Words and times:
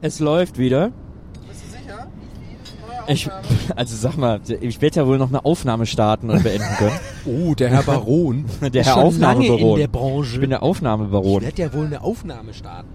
es 0.00 0.20
läuft 0.20 0.58
wieder. 0.58 0.92
Bist 1.48 1.64
du 1.64 1.70
sicher? 1.70 2.06
Ich, 3.08 3.28
also 3.76 3.96
sag 3.96 4.16
mal, 4.16 4.40
ich 4.60 4.80
werde 4.80 5.00
ja 5.00 5.06
wohl 5.06 5.18
noch 5.18 5.28
eine 5.28 5.44
Aufnahme 5.44 5.86
starten 5.86 6.30
und 6.30 6.42
beenden 6.42 6.68
können. 6.78 6.98
oh, 7.26 7.54
der 7.54 7.70
Herr 7.70 7.82
Baron. 7.82 8.46
der 8.72 8.84
Herr 8.84 8.96
Aufnahmebaron. 8.96 10.24
Ich 10.24 10.40
bin 10.40 10.50
der 10.50 10.62
Aufnahmebaron. 10.62 11.42
Ich 11.42 11.46
werde 11.46 11.62
ja 11.62 11.72
wohl 11.72 11.86
eine 11.86 12.02
Aufnahme 12.02 12.54
starten. 12.54 12.88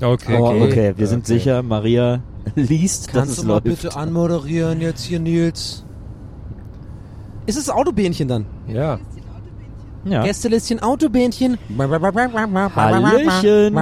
Okay, 0.00 0.36
oh, 0.38 0.46
okay. 0.46 0.62
okay. 0.62 0.74
wir 0.74 0.92
okay. 0.92 1.06
sind 1.06 1.26
sicher, 1.26 1.62
Maria 1.62 2.20
liest, 2.56 3.08
Kannst 3.08 3.32
dass 3.32 3.38
es 3.38 3.44
läuft. 3.44 3.64
Kannst 3.64 3.84
du 3.84 3.88
bitte 3.88 3.96
anmoderieren 3.96 4.80
jetzt 4.80 5.04
hier, 5.04 5.20
Nils? 5.20 5.84
Ist 7.46 7.56
es 7.56 7.70
Autobähnchen 7.70 8.26
dann? 8.26 8.46
Ja. 8.66 8.98
ja. 10.04 10.24
Gästelistchen 10.24 10.80
Autobähnchen. 10.80 11.58
Hallöchen. 12.74 13.72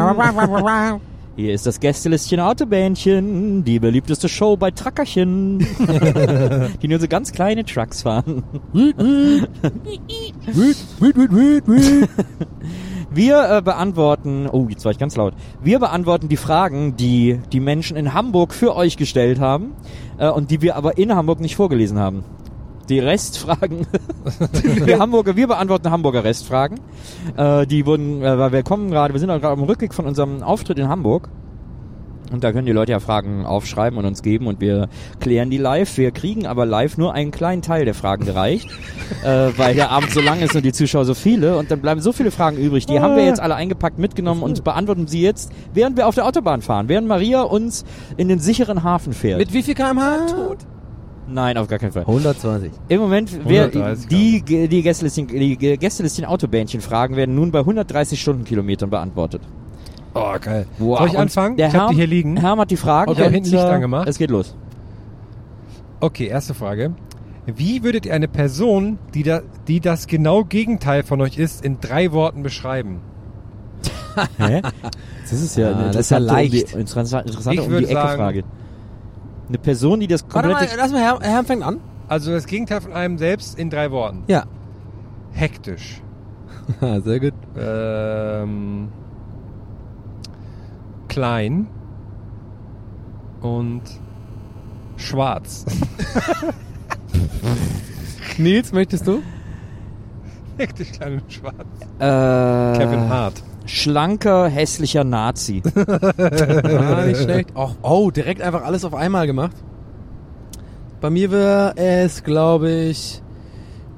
Hier 1.35 1.55
ist 1.55 1.65
das 1.65 1.81
Gästelistchen 1.81 2.41
Autobähnchen, 2.41 3.65
die 3.65 3.79
beliebteste 3.79 4.29
Show 4.29 4.59
bei 4.59 4.71
Truckerchen, 4.71 5.61
die 6.83 6.89
nur 6.89 7.01
so 7.01 7.09
ganz 7.09 7.33
kleine 7.33 7.65
Trucks 7.65 8.03
fahren. 8.03 8.43
Wir 13.15 13.51
äh, 13.51 13.63
beantworten, 13.63 14.47
oh, 14.47 14.67
jetzt 14.69 14.85
war 14.85 14.93
ich 14.93 14.99
ganz 14.99 15.17
laut. 15.17 15.33
Wir 15.63 15.79
beantworten 15.79 16.29
die 16.29 16.37
Fragen, 16.37 16.97
die 16.97 17.41
die 17.51 17.61
Menschen 17.61 17.97
in 17.97 18.13
Hamburg 18.13 18.53
für 18.53 18.77
euch 18.77 18.99
gestellt 18.99 19.41
haben 19.41 19.73
äh, 20.19 20.29
und 20.29 20.51
die 20.51 20.61
wir 20.61 20.77
aber 20.77 20.99
in 20.99 21.15
Hamburg 21.15 21.41
nicht 21.41 21.57
vorgelesen 21.57 21.99
haben. 21.99 22.25
Die 22.89 22.99
Restfragen. 22.99 23.87
wir 24.85 24.99
Hamburger, 24.99 25.37
wir 25.37 25.47
beantworten 25.47 25.91
Hamburger 25.91 26.25
Restfragen. 26.25 26.81
Äh, 27.37 27.67
die 27.67 27.87
wurden, 27.87 28.23
äh, 28.23 28.53
wir 28.53 28.63
kommen 28.63 28.91
gerade, 28.91 29.15
wir 29.15 29.21
sind 29.21 29.29
gerade 29.29 29.49
am 29.49 29.63
Rückweg 29.63 29.95
von 29.95 30.07
unserem 30.07 30.43
Auftritt 30.43 30.79
in 30.79 30.89
Hamburg. 30.89 31.29
Und 32.33 32.43
da 32.45 32.53
können 32.53 32.67
die 32.67 32.73
Leute 32.73 32.93
ja 32.93 33.01
Fragen 33.01 33.45
aufschreiben 33.45 33.99
und 33.99 34.07
uns 34.07 34.23
geben 34.23 34.47
und 34.47 34.61
wir 34.61 34.89
klären 35.21 35.51
die 35.51 35.59
live. 35.59 35.99
Wir 35.99 36.13
kriegen 36.13 36.47
aber 36.47 36.65
live 36.65 36.97
nur 36.97 37.13
einen 37.13 37.31
kleinen 37.31 37.61
Teil 37.61 37.85
der 37.85 37.93
Fragen 37.93 38.25
gereicht, 38.25 38.69
äh, 39.23 39.51
weil 39.57 39.75
der 39.75 39.91
Abend 39.91 40.11
so 40.11 40.21
lang 40.21 40.41
ist 40.41 40.57
und 40.57 40.65
die 40.65 40.73
Zuschauer 40.73 41.05
so 41.05 41.13
viele 41.13 41.59
und 41.59 41.71
dann 41.71 41.81
bleiben 41.81 42.01
so 42.01 42.13
viele 42.13 42.31
Fragen 42.31 42.57
übrig. 42.57 42.87
Die 42.87 43.01
haben 43.01 43.17
wir 43.17 43.27
jetzt 43.27 43.41
alle 43.41 43.55
eingepackt, 43.55 43.99
mitgenommen 43.99 44.43
und 44.43 44.65
beantworten 44.65 45.07
sie 45.07 45.21
jetzt, 45.21 45.53
während 45.75 45.99
wir 45.99 46.07
auf 46.07 46.15
der 46.15 46.27
Autobahn 46.27 46.63
fahren, 46.63 46.89
während 46.89 47.07
Maria 47.07 47.43
uns 47.43 47.85
in 48.17 48.29
den 48.29 48.39
sicheren 48.39 48.83
Hafen 48.83 49.13
fährt. 49.13 49.39
Mit 49.39 49.53
wie 49.53 49.63
viel 49.63 49.75
kmh? 49.75 50.27
Tot. 50.27 50.59
Nein, 51.29 51.57
auf 51.57 51.69
gar 51.69 51.79
keinen 51.79 51.93
Fall. 51.93 52.03
120. 52.03 52.73
Im 52.89 53.01
Moment, 53.01 53.49
werden 53.49 53.97
die, 54.11 54.43
die 54.43 54.83
Gästelistchen 54.83 56.25
Autobähnchen 56.25 56.81
fragen, 56.81 57.17
werden 57.17 57.35
nun 57.35 57.53
bei 57.53 57.61
130 57.61 58.21
Stundenkilometern 58.21 58.91
beantwortet. 58.91 59.43
Oh, 60.15 60.35
geil. 60.41 60.67
Wow. 60.79 60.99
Soll 60.99 61.09
ich 61.09 61.19
anfangen? 61.19 61.57
Der 61.57 61.69
ich 61.69 61.75
Herm, 61.75 61.83
hab 61.85 61.91
die 61.91 61.97
hier 61.97 62.07
liegen. 62.07 62.37
Herm 62.37 62.61
hat 62.61 62.71
die 62.71 62.77
Fragen. 62.77 63.11
Okay, 63.11 63.31
hinten 63.31 63.51
Licht 63.51 63.65
äh, 63.65 63.69
angemacht. 63.69 64.09
Es 64.09 64.19
geht 64.19 64.31
los. 64.31 64.55
Okay, 66.01 66.27
erste 66.27 66.53
Frage. 66.53 66.95
Wie 67.47 67.83
würdet 67.83 68.07
ihr 68.07 68.15
eine 68.15 68.29
Person, 68.29 68.99
die, 69.15 69.23
da, 69.23 69.41
die 69.69 69.81
das 69.81 70.07
genau 70.07 70.45
Gegenteil 70.45 71.03
von 71.03 71.21
euch 71.21 71.39
ist, 71.39 71.65
in 71.65 71.81
drei 71.81 72.13
Worten 72.13 72.43
beschreiben? 72.43 73.01
Hä? 74.39 74.63
Das 75.23 75.41
ist 75.41 75.57
ja, 75.57 75.73
ah, 75.73 75.87
das 75.87 75.97
ist 75.97 76.11
ja 76.11 76.19
leicht. 76.19 76.53
Um 76.53 76.59
die, 76.73 76.81
interessante, 76.81 77.27
interessante 77.27 77.63
ich 77.63 77.67
um 77.67 77.79
die 77.79 77.85
Ecke 77.85 77.95
sagen, 77.95 78.17
Frage. 78.19 78.45
Eine 79.53 79.59
Person, 79.59 80.01
die 80.01 80.07
das 80.07 80.25
Warte 80.31 80.49
mal, 80.49 80.67
lass 80.79 80.93
mal, 80.93 81.03
Herr, 81.03 81.19
Herr 81.21 81.45
fängt 81.45 81.63
an. 81.63 81.79
Also 82.09 82.33
das 82.33 82.47
Gegenteil 82.47 82.81
von 82.81 82.95
einem 82.95 83.19
selbst 83.19 83.59
in 83.59 83.69
drei 83.69 83.91
Worten. 83.91 84.25
Ja. 84.27 84.45
Hektisch. 85.33 86.01
Ah, 86.81 87.01
sehr 87.01 87.21
gut. 87.21 87.35
Ähm, 87.59 88.89
klein. 91.09 91.67
Und 93.43 93.83
schwarz. 94.97 95.67
Nils, 98.39 98.73
möchtest 98.73 99.07
du? 99.07 99.23
Hektisch, 100.57 100.93
klein 100.93 101.21
und 101.21 101.31
schwarz. 101.31 101.67
Äh, 101.99 102.79
Kevin 102.79 103.09
Hart 103.09 103.43
schlanker, 103.67 104.49
hässlicher 104.49 105.05
Nazi. 105.05 105.63
ah, 105.77 107.05
nicht 107.07 107.23
schlecht. 107.23 107.51
Oh, 107.55 107.71
oh, 107.83 108.11
direkt 108.11 108.43
einfach 108.43 108.65
alles 108.65 108.85
auf 108.85 108.95
einmal 108.95 109.27
gemacht. 109.27 109.57
Bei 111.01 111.11
mir 111.11 111.31
wäre 111.31 111.77
es, 111.77 112.23
glaube 112.23 112.71
ich, 112.71 113.23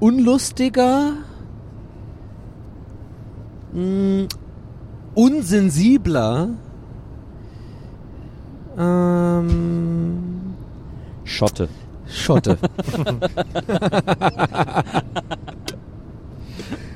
unlustiger, 0.00 1.12
mh, 3.72 4.26
unsensibler, 5.14 6.50
ähm, 8.78 10.54
Schotte. 11.25 11.69
Schotte. 12.06 12.58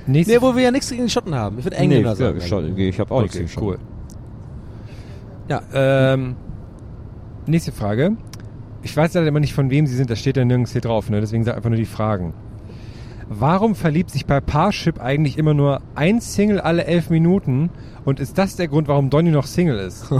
Nächste 0.08 0.32
nee, 0.32 0.40
wo 0.40 0.56
wir 0.56 0.62
ja 0.62 0.70
nichts 0.70 0.88
gegen 0.88 1.04
die 1.04 1.10
Schotten 1.10 1.34
haben. 1.34 1.58
Ich 1.58 1.66
würde 1.66 1.76
Engländer 1.76 2.10
nee, 2.10 2.16
sagen. 2.16 2.40
Ja, 2.40 2.86
ich 2.88 2.98
habe 2.98 3.10
auch 3.10 3.16
okay, 3.16 3.22
nichts 3.24 3.36
gegen 3.36 3.48
Schotten. 3.48 3.68
Cool. 3.68 3.78
Ja, 5.48 5.62
ähm, 5.74 6.34
nächste 7.46 7.72
Frage. 7.72 8.16
Ich 8.82 8.96
weiß 8.96 9.12
leider 9.12 9.26
immer 9.26 9.40
nicht, 9.40 9.52
von 9.52 9.70
wem 9.70 9.86
sie 9.86 9.94
sind. 9.94 10.08
Das 10.08 10.18
steht 10.18 10.38
ja 10.38 10.46
nirgends 10.46 10.72
hier 10.72 10.80
drauf. 10.80 11.10
Ne? 11.10 11.20
Deswegen 11.20 11.44
sag 11.44 11.56
einfach 11.56 11.68
nur 11.68 11.78
die 11.78 11.84
Fragen. 11.84 12.32
Warum 13.28 13.74
verliebt 13.74 14.10
sich 14.10 14.24
bei 14.24 14.40
Parship 14.40 14.98
eigentlich 14.98 15.36
immer 15.36 15.52
nur 15.52 15.82
ein 15.94 16.22
Single 16.22 16.60
alle 16.60 16.86
elf 16.86 17.10
Minuten? 17.10 17.68
Und 18.06 18.18
ist 18.18 18.38
das 18.38 18.56
der 18.56 18.68
Grund, 18.68 18.88
warum 18.88 19.10
Donny 19.10 19.30
noch 19.30 19.44
Single 19.44 19.78
ist? 19.78 20.10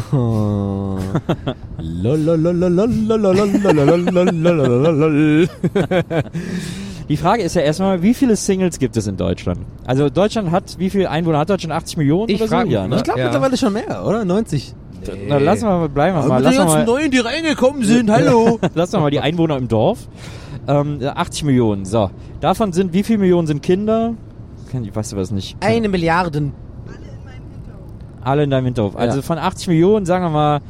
Die 7.08 7.16
Frage 7.16 7.42
ist 7.42 7.54
ja 7.54 7.62
erstmal, 7.62 8.02
wie 8.02 8.12
viele 8.12 8.36
Singles 8.36 8.78
gibt 8.78 8.96
es 8.96 9.06
in 9.06 9.16
Deutschland? 9.16 9.60
Also 9.86 10.10
Deutschland 10.10 10.50
hat, 10.50 10.78
wie 10.78 10.90
viele 10.90 11.08
Einwohner 11.08 11.38
hat 11.38 11.48
Deutschland? 11.48 11.72
80 11.72 11.96
Millionen 11.96 12.28
ich 12.28 12.40
oder 12.40 12.48
frag, 12.48 12.66
so? 12.66 12.72
Ja, 12.72 12.86
ne? 12.86 12.96
Ich 12.96 13.02
glaube 13.02 13.20
ja. 13.20 13.26
mittlerweile 13.26 13.56
schon 13.56 13.72
mehr, 13.72 14.04
oder? 14.04 14.24
90. 14.26 14.74
Nee. 15.00 15.12
Na, 15.26 15.38
lassen 15.38 15.62
wir 15.62 15.78
mal, 15.78 15.88
bleiben 15.88 16.18
wir 16.18 16.26
mal. 16.26 16.42
Lass 16.42 16.52
die 16.52 16.58
ganzen 16.58 16.74
mal, 16.74 16.84
Neuen, 16.84 17.10
die 17.10 17.18
reingekommen 17.18 17.82
sind, 17.82 18.10
hallo. 18.10 18.58
lassen 18.74 18.92
wir 18.94 19.00
mal 19.00 19.10
die 19.10 19.20
Einwohner 19.20 19.56
im 19.56 19.68
Dorf. 19.68 20.06
Ähm, 20.66 20.98
80 21.02 21.44
Millionen, 21.44 21.86
so. 21.86 22.10
Davon 22.40 22.72
sind, 22.72 22.92
wie 22.92 23.02
viele 23.02 23.20
Millionen 23.20 23.46
sind 23.46 23.62
Kinder? 23.62 24.14
Ich 24.70 24.94
weiß 24.94 25.16
was 25.16 25.30
nicht. 25.30 25.56
Eine 25.60 25.88
Milliarde. 25.88 26.38
Alle 26.38 26.42
in 26.42 26.50
meinem 27.24 27.52
Hinterhof. 27.54 28.22
Alle 28.22 28.42
in 28.42 28.50
deinem 28.50 28.64
Hinterhof. 28.66 28.96
Also 28.96 29.22
von 29.22 29.38
80 29.38 29.68
Millionen, 29.68 30.04
sagen 30.04 30.26
wir 30.26 30.30
mal, 30.30 30.60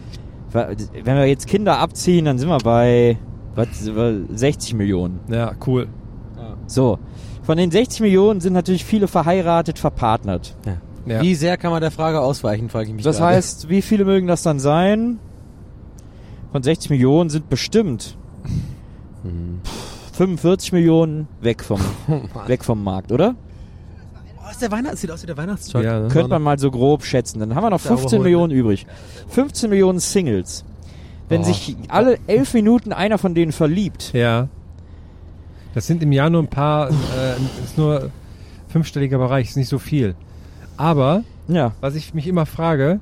wenn 0.52 1.16
wir 1.16 1.26
jetzt 1.26 1.48
Kinder 1.48 1.78
abziehen, 1.78 2.26
dann 2.26 2.38
sind 2.38 2.48
wir 2.48 2.58
bei 2.58 3.18
60 4.32 4.74
Millionen. 4.74 5.18
Ja, 5.28 5.52
cool. 5.66 5.88
So. 6.68 6.98
Von 7.42 7.56
den 7.58 7.70
60 7.70 8.00
Millionen 8.02 8.40
sind 8.40 8.52
natürlich 8.52 8.84
viele 8.84 9.08
verheiratet, 9.08 9.78
verpartnert. 9.78 10.54
Ja. 11.06 11.22
Wie 11.22 11.34
sehr 11.34 11.56
kann 11.56 11.70
man 11.70 11.80
der 11.80 11.90
Frage 11.90 12.20
ausweichen, 12.20 12.68
frage 12.68 12.88
ich 12.88 12.94
mich 12.94 13.02
Das 13.04 13.16
gerade. 13.18 13.34
heißt, 13.36 13.68
wie 13.70 13.80
viele 13.82 14.04
mögen 14.04 14.26
das 14.26 14.42
dann 14.42 14.60
sein? 14.60 15.18
Von 16.52 16.62
60 16.62 16.90
Millionen 16.90 17.30
sind 17.30 17.48
bestimmt 17.48 18.16
Mhm. 19.24 19.60
45 20.12 20.72
Millionen 20.72 21.26
weg 21.40 21.64
vom, 21.64 21.80
weg 22.46 22.64
vom 22.64 22.82
Markt, 22.84 23.10
oder? 23.12 23.34
Oh, 24.38 24.50
ist 24.50 24.62
der 24.62 24.70
Weihnachts 24.70 25.00
sieht 25.00 25.10
aus 25.10 25.22
wie 25.22 25.26
der 25.26 25.36
Weihnachtstruck. 25.36 25.82
Ja? 25.82 26.06
Könnte 26.08 26.28
man 26.28 26.42
mal 26.42 26.58
so 26.58 26.70
grob 26.70 27.04
schätzen. 27.04 27.40
Dann 27.40 27.54
haben 27.54 27.64
wir 27.64 27.70
noch 27.70 27.80
Der 27.82 27.88
15 27.96 28.20
überholt, 28.20 28.24
Millionen 28.24 28.52
übrig. 28.52 28.86
15 29.28 29.70
Millionen 29.70 29.98
Singles. 29.98 30.64
Wenn 31.28 31.40
Oh. 31.42 31.44
sich 31.44 31.76
alle 31.88 32.18
elf 32.26 32.54
Minuten 32.54 32.92
einer 32.92 33.18
von 33.18 33.34
denen 33.34 33.52
verliebt, 33.52 34.12
Ja. 34.14 34.48
Das 35.74 35.86
sind 35.86 36.02
im 36.02 36.12
Jahr 36.12 36.30
nur 36.30 36.42
ein 36.42 36.48
paar, 36.48 36.90
äh, 36.90 37.64
ist 37.64 37.76
nur 37.76 38.10
fünfstelliger 38.68 39.18
Bereich, 39.18 39.48
ist 39.50 39.56
nicht 39.56 39.68
so 39.68 39.78
viel. 39.78 40.14
Aber, 40.76 41.24
ja, 41.48 41.72
was 41.80 41.94
ich 41.94 42.14
mich 42.14 42.26
immer 42.26 42.46
frage, 42.46 43.00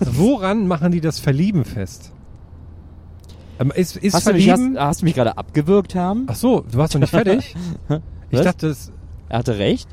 woran 0.00 0.66
machen 0.66 0.92
die 0.92 1.00
das 1.00 1.18
Verlieben 1.18 1.64
fest? 1.64 2.12
Ähm, 3.58 3.72
ist 3.74 3.96
ist 3.96 4.14
hast, 4.14 4.26
du 4.26 4.32
mich, 4.32 4.50
hast, 4.50 4.60
Verlieben... 4.60 4.80
hast 4.80 5.00
du 5.00 5.04
mich 5.06 5.14
gerade 5.14 5.38
abgewürgt 5.38 5.94
haben? 5.94 6.26
Ach 6.28 6.34
so, 6.34 6.60
du 6.60 6.78
warst 6.78 6.94
noch 6.94 7.00
nicht 7.00 7.10
fertig? 7.10 7.54
ich 8.30 8.40
dachte, 8.40 8.68
das... 8.68 8.92
Er 9.28 9.38
hatte 9.40 9.58
recht. 9.58 9.88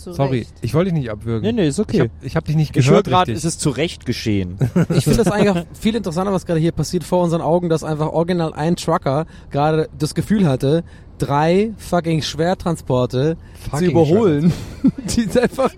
Zu 0.00 0.14
Sorry, 0.14 0.38
Recht. 0.38 0.54
ich 0.62 0.72
wollte 0.72 0.90
dich 0.92 1.00
nicht 1.00 1.10
abwürgen. 1.10 1.42
Nee, 1.42 1.52
nee, 1.62 1.68
ist 1.68 1.78
okay. 1.78 1.96
Ich 1.96 2.00
hab, 2.00 2.10
ich 2.22 2.36
hab 2.36 2.44
dich 2.46 2.56
nicht 2.56 2.76
Ich 2.76 2.86
höre 2.86 3.02
gehört 3.02 3.06
gerade, 3.06 3.32
richtig. 3.32 3.44
es 3.44 3.54
ist 3.54 3.60
zu 3.60 3.70
Recht 3.70 4.06
geschehen. 4.06 4.58
Ich 4.94 5.04
finde 5.04 5.22
das 5.22 5.30
eigentlich 5.30 5.50
auch 5.50 5.64
viel 5.78 5.94
interessanter, 5.94 6.32
was 6.32 6.46
gerade 6.46 6.58
hier 6.60 6.72
passiert 6.72 7.04
vor 7.04 7.22
unseren 7.22 7.42
Augen, 7.42 7.68
dass 7.68 7.84
einfach 7.84 8.08
original 8.08 8.52
ein 8.54 8.76
Trucker 8.76 9.26
gerade 9.50 9.88
das 9.98 10.14
Gefühl 10.14 10.46
hatte, 10.46 10.84
drei 11.18 11.72
fucking 11.76 12.22
Schwertransporte 12.22 13.36
zu 13.62 13.70
Fucking 13.70 13.90
überholen. 13.90 14.52
Die 15.16 15.22
ist 15.22 15.38
einfach, 15.38 15.70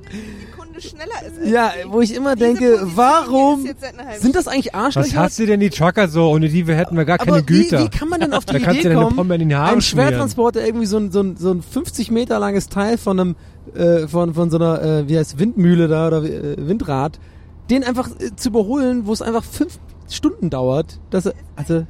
Schneller 0.82 1.22
ist. 1.42 1.50
ja, 1.50 1.72
wo 1.88 2.00
ich 2.00 2.14
immer 2.14 2.36
denke, 2.36 2.80
warum 2.82 3.66
sind 4.18 4.34
das 4.36 4.48
eigentlich 4.48 4.74
Was 4.74 4.96
Arschlöcher? 4.96 5.18
hast 5.20 5.38
du 5.38 5.46
denn 5.46 5.60
die 5.60 5.70
Trucker 5.70 6.08
so? 6.08 6.28
Ohne 6.30 6.48
die 6.48 6.66
wir 6.66 6.74
hätten 6.76 6.96
wir 6.96 7.04
gar 7.04 7.18
keine 7.18 7.38
Aber 7.38 7.40
wie, 7.48 7.62
Güter. 7.64 7.84
wie 7.84 7.88
kann 7.88 8.08
man 8.08 8.20
denn 8.20 8.32
auf 8.34 8.44
die 8.46 8.52
Da 8.54 8.58
kannst 8.58 8.80
Idee 8.80 8.88
du 8.88 8.94
deine 8.94 9.04
kommen, 9.04 9.16
Pombe 9.16 9.34
in 9.36 9.48
die 9.48 9.54
Haare 9.54 9.74
ein 9.76 9.80
schmieren. 9.80 10.08
Schwertransporter 10.10 10.64
irgendwie 10.66 10.86
so 10.86 10.98
ein, 10.98 11.10
so 11.12 11.20
ein, 11.22 11.36
so 11.36 11.50
ein 11.52 11.62
50 11.62 12.10
Meter 12.10 12.38
langes 12.38 12.68
Teil 12.68 12.98
von 12.98 13.18
einem, 13.20 13.36
äh, 13.74 14.06
von, 14.08 14.34
von 14.34 14.50
so 14.50 14.56
einer, 14.56 14.82
äh, 14.82 15.08
wie 15.08 15.16
heißt 15.18 15.38
Windmühle 15.38 15.88
da 15.88 16.08
oder 16.08 16.22
äh, 16.24 16.56
Windrad, 16.58 17.18
den 17.70 17.84
einfach 17.84 18.08
äh, 18.20 18.34
zu 18.36 18.48
überholen, 18.50 19.06
wo 19.06 19.12
es 19.12 19.22
einfach 19.22 19.44
fünf 19.44 19.78
Stunden 20.10 20.50
dauert, 20.50 20.98
dass 21.10 21.26
er, 21.26 21.34
also, 21.56 21.86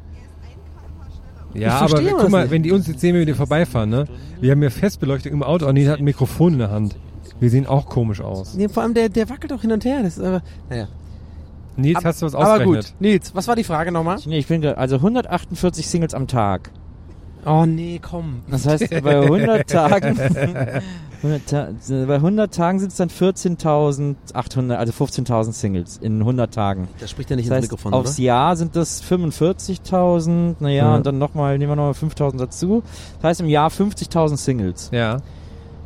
Ja, 1.55 1.85
Ich 1.87 1.93
aber 1.95 2.03
guck 2.03 2.31
mal, 2.31 2.43
nicht. 2.43 2.51
wenn 2.51 2.63
die 2.63 2.73
uns 2.73 2.87
jetzt 2.87 3.01
sehen, 3.01 3.15
wenn 3.15 3.27
wir 3.27 3.35
vorbeifahren, 3.35 3.91
ne? 3.91 4.07
Wir 4.41 4.53
haben 4.53 4.63
ja 4.63 4.71
Festbeleuchtung 4.71 5.33
im 5.33 5.43
Auto 5.43 5.67
und 5.67 5.75
die 5.75 5.89
hat 5.89 5.99
ein 5.99 6.05
Mikrofon 6.05 6.55
in 6.55 6.59
der 6.61 6.71
Hand. 6.71 6.97
Wir 7.43 7.51
sehen 7.51 7.67
auch 7.67 7.87
komisch 7.87 8.21
aus. 8.21 8.55
nee, 8.55 8.69
vor 8.69 8.83
allem 8.85 8.95
der, 8.95 9.09
der 9.09 9.29
wackelt 9.29 9.53
auch 9.53 9.61
hin 9.63 9.73
und 9.73 9.85
her, 9.85 10.03
das 10.03 10.17
ist 10.17 10.25
aber, 10.25 10.43
naja. 10.71 10.87
Nils, 11.77 11.97
Ab- 11.97 12.05
hast 12.05 12.23
du 12.23 12.27
was 12.27 12.35
Aber 12.35 12.53
ausgerechnet? 12.53 12.85
gut, 12.87 13.01
Nils, 13.01 13.35
was 13.35 13.49
war 13.49 13.57
die 13.57 13.65
Frage 13.65 13.91
nochmal? 13.93 14.19
nee, 14.27 14.39
ich 14.39 14.47
bin 14.47 14.65
also 14.65 14.97
148 14.97 15.87
Singles 15.89 16.15
am 16.15 16.29
Tag. 16.29 16.71
Oh 17.45 17.65
nee, 17.67 17.99
komm. 18.01 18.43
Das 18.49 18.67
heißt, 18.67 18.89
bei 19.03 19.21
100 19.23 19.69
Tagen, 19.69 20.17
100 21.23 21.47
Ta 21.49 21.69
bei 22.07 22.15
100 22.15 22.55
Tagen 22.55 22.79
sind 22.79 22.91
es 22.93 22.97
dann 22.99 23.09
14.800, 23.09 24.75
also 24.77 24.93
15.000 24.93 25.53
Singles 25.53 25.97
in 25.97 26.21
100 26.21 26.55
Tagen. 26.55 26.87
Das 27.01 27.11
spricht 27.11 27.31
ja 27.31 27.37
nicht 27.37 27.47
Das 27.51 27.57
ins 27.57 27.65
heißt, 27.65 27.73
Mikrofon, 27.73 27.95
aufs 27.95 28.15
oder? 28.19 28.23
Jahr 28.25 28.55
sind 28.57 28.77
das 28.77 29.03
45.000, 29.03 30.57
naja, 30.61 30.75
Ja. 30.91 30.95
und 30.95 31.07
dann 31.07 31.19
nochmal, 31.19 31.59
nehmen 31.59 31.73
wir 31.73 31.77
nochmal 31.77 31.93
5.000 31.95 32.39
dazu. 32.39 32.83
Das 33.17 33.25
heißt 33.31 33.41
im 33.41 33.49
Jahr 33.49 33.71
50.000 33.71 34.37
Singles. 34.37 34.91
Ja. 34.93 35.19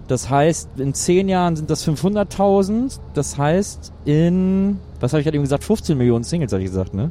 Das 0.08 0.30
heißt, 0.30 0.68
in 0.78 0.94
10 0.94 1.28
Jahren 1.28 1.56
sind 1.56 1.68
das 1.68 1.86
500.000. 1.86 3.00
Das 3.14 3.36
heißt, 3.38 3.92
in, 4.04 4.78
was 5.00 5.12
habe 5.12 5.20
ich 5.20 5.24
gerade 5.24 5.36
eben 5.36 5.44
gesagt, 5.44 5.64
15 5.64 5.98
Millionen 5.98 6.22
Singles, 6.24 6.52
habe 6.52 6.62
ich 6.62 6.68
gesagt, 6.68 6.94
ne? 6.94 7.10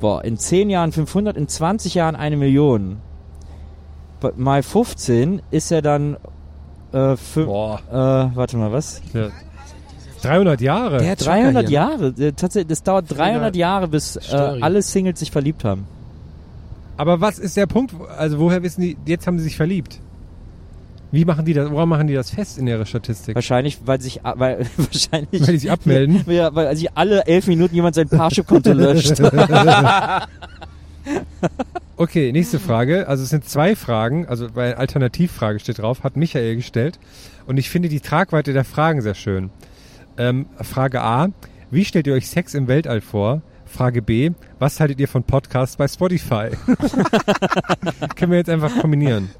Boah, 0.00 0.24
in 0.24 0.38
10 0.38 0.70
Jahren 0.70 0.92
500, 0.92 1.36
in 1.36 1.48
20 1.48 1.94
Jahren 1.94 2.16
eine 2.16 2.36
Million. 2.36 2.96
Bei- 4.20 4.32
Mal 4.36 4.62
15 4.62 5.42
ist 5.50 5.70
ja 5.70 5.80
dann, 5.82 6.16
äh, 6.92 6.96
fü- 7.14 7.44
Boah. 7.44 7.80
äh, 7.90 8.36
warte 8.36 8.56
mal, 8.56 8.72
was? 8.72 9.02
Ja. 9.12 9.28
300 10.22 10.60
Jahre. 10.62 10.98
Der 10.98 11.16
Trucker 11.16 11.30
300 11.32 11.68
hier, 11.68 11.80
ne? 11.80 11.90
Jahre. 11.92 12.06
Äh, 12.18 12.32
Tatsächlich, 12.32 12.68
das 12.68 12.82
dauert 12.82 13.04
300 13.14 13.54
Jahre, 13.56 13.88
bis 13.88 14.16
äh, 14.16 14.34
alle 14.34 14.80
Singles 14.80 15.18
sich 15.20 15.30
verliebt 15.30 15.64
haben. 15.64 15.86
Aber 16.96 17.20
was 17.20 17.38
ist 17.38 17.56
der 17.58 17.66
Punkt? 17.66 17.94
Also 18.16 18.38
woher 18.38 18.62
wissen 18.62 18.80
die, 18.80 18.96
jetzt 19.04 19.26
haben 19.26 19.36
sie 19.38 19.44
sich 19.44 19.56
verliebt? 19.56 20.00
Wie 21.14 21.24
machen 21.24 21.44
die 21.44 21.52
das, 21.52 21.70
woran 21.70 21.88
machen 21.88 22.06
die 22.06 22.14
das 22.14 22.30
fest 22.30 22.58
in 22.58 22.66
ihrer 22.66 22.86
Statistik? 22.86 23.34
Wahrscheinlich, 23.34 23.78
weil 23.84 24.00
sich, 24.00 24.20
weil, 24.22 24.66
wahrscheinlich. 24.76 25.40
Weil 25.40 25.52
die 25.52 25.58
sich 25.58 25.70
abmelden? 25.70 26.24
Ja, 26.26 26.54
weil 26.54 26.74
sich 26.76 26.90
alle 26.96 27.24
elf 27.26 27.46
Minuten 27.46 27.74
jemand 27.74 27.94
sein 27.94 28.08
Parship-Konto 28.08 28.72
löscht. 28.72 29.20
Okay, 31.96 32.32
nächste 32.32 32.58
Frage. 32.58 33.06
Also 33.06 33.22
es 33.22 33.28
sind 33.28 33.48
zwei 33.48 33.76
Fragen, 33.76 34.26
also 34.26 34.48
bei 34.52 34.76
Alternativfrage 34.76 35.60
steht 35.60 35.78
drauf, 35.78 36.02
hat 36.02 36.16
Michael 36.16 36.56
gestellt. 36.56 36.98
Und 37.46 37.56
ich 37.56 37.70
finde 37.70 37.88
die 37.88 38.00
Tragweite 38.00 38.52
der 38.52 38.64
Fragen 38.64 39.00
sehr 39.00 39.14
schön. 39.14 39.50
Ähm, 40.18 40.46
Frage 40.60 41.02
A, 41.02 41.28
wie 41.70 41.84
stellt 41.84 42.08
ihr 42.08 42.14
euch 42.14 42.28
Sex 42.28 42.54
im 42.54 42.66
Weltall 42.66 43.00
vor? 43.00 43.42
Frage 43.64 44.02
B, 44.02 44.32
was 44.58 44.80
haltet 44.80 44.98
ihr 44.98 45.06
von 45.06 45.22
Podcasts 45.22 45.76
bei 45.76 45.86
Spotify? 45.86 46.48
Können 48.16 48.32
wir 48.32 48.38
jetzt 48.38 48.50
einfach 48.50 48.76
kombinieren. 48.80 49.30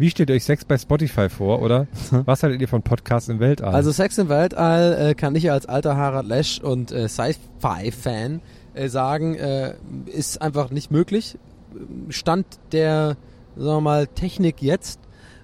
Wie 0.00 0.08
stellt 0.08 0.30
euch 0.30 0.44
Sex 0.44 0.64
bei 0.64 0.78
Spotify 0.78 1.28
vor, 1.28 1.60
oder? 1.60 1.86
Was 2.24 2.42
haltet 2.42 2.62
ihr 2.62 2.68
von 2.68 2.80
Podcasts 2.80 3.28
im 3.28 3.38
Weltall? 3.38 3.74
Also 3.74 3.92
Sex 3.92 4.16
im 4.16 4.30
Weltall 4.30 5.10
äh, 5.10 5.14
kann 5.14 5.36
ich 5.36 5.50
als 5.50 5.66
alter 5.66 5.94
Harald 5.94 6.26
Lesch 6.26 6.58
und 6.58 6.90
äh, 6.90 7.06
Sci-Fi-Fan 7.06 8.40
äh, 8.72 8.88
sagen, 8.88 9.34
äh, 9.34 9.74
ist 10.06 10.40
einfach 10.40 10.70
nicht 10.70 10.90
möglich. 10.90 11.36
Stand 12.08 12.46
der, 12.72 13.18
sagen 13.56 13.76
wir 13.76 13.80
mal, 13.82 14.06
Technik 14.06 14.62
jetzt, 14.62 15.00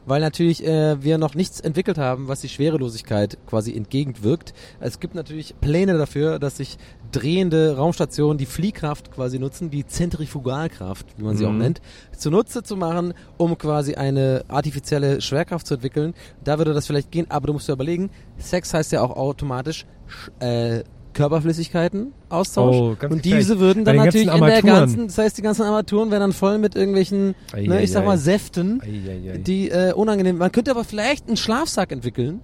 weil 0.06 0.22
natürlich 0.22 0.64
äh, 0.64 1.02
wir 1.02 1.18
noch 1.18 1.34
nichts 1.34 1.60
entwickelt 1.60 1.98
haben, 1.98 2.26
was 2.26 2.40
die 2.40 2.48
Schwerelosigkeit 2.48 3.36
quasi 3.46 3.76
entgegenwirkt. 3.76 4.54
Es 4.80 5.00
gibt 5.00 5.14
natürlich 5.14 5.54
Pläne 5.60 5.98
dafür, 5.98 6.38
dass 6.38 6.56
sich 6.56 6.78
drehende 7.18 7.76
Raumstationen 7.76 8.38
die 8.38 8.46
Fliehkraft 8.46 9.10
quasi 9.12 9.38
nutzen, 9.38 9.70
die 9.70 9.86
Zentrifugalkraft, 9.86 11.06
wie 11.16 11.24
man 11.24 11.36
sie 11.36 11.46
auch 11.46 11.50
Mhm. 11.52 11.58
nennt, 11.58 11.80
zunutze 12.16 12.62
zu 12.62 12.76
machen, 12.76 13.14
um 13.36 13.56
quasi 13.58 13.94
eine 13.94 14.44
artifizielle 14.48 15.20
Schwerkraft 15.20 15.66
zu 15.66 15.74
entwickeln. 15.74 16.14
Da 16.44 16.58
würde 16.58 16.74
das 16.74 16.86
vielleicht 16.86 17.10
gehen, 17.10 17.26
aber 17.30 17.46
du 17.48 17.52
musst 17.54 17.68
dir 17.68 17.72
überlegen, 17.72 18.10
Sex 18.38 18.74
heißt 18.74 18.92
ja 18.92 19.02
auch 19.02 19.16
automatisch 19.16 19.86
sch- 20.08 20.42
äh, 20.78 20.84
Körperflüssigkeiten 21.14 22.12
Austausch 22.28 22.76
Oh, 22.76 22.96
ganz 22.98 23.12
und 23.14 23.24
diese 23.24 23.58
würden 23.58 23.84
Bei 23.84 23.94
dann 23.94 24.04
natürlich 24.04 24.28
in 24.32 24.44
der 24.44 24.62
ganzen, 24.62 25.06
das 25.06 25.16
heißt 25.16 25.38
die 25.38 25.42
ganzen 25.42 25.62
Armaturen 25.62 26.10
wären 26.10 26.20
dann 26.20 26.32
voll 26.34 26.58
mit 26.58 26.76
irgendwelchen, 26.76 27.34
ne, 27.56 27.82
ich 27.82 27.90
sag 27.90 28.04
mal 28.04 28.18
Säften, 28.18 28.82
Eieiei. 28.82 29.38
die 29.38 29.70
äh, 29.70 29.92
unangenehm. 29.94 30.36
Man 30.36 30.52
könnte 30.52 30.70
aber 30.70 30.84
vielleicht 30.84 31.26
einen 31.26 31.38
Schlafsack 31.38 31.90
entwickeln, 31.90 32.40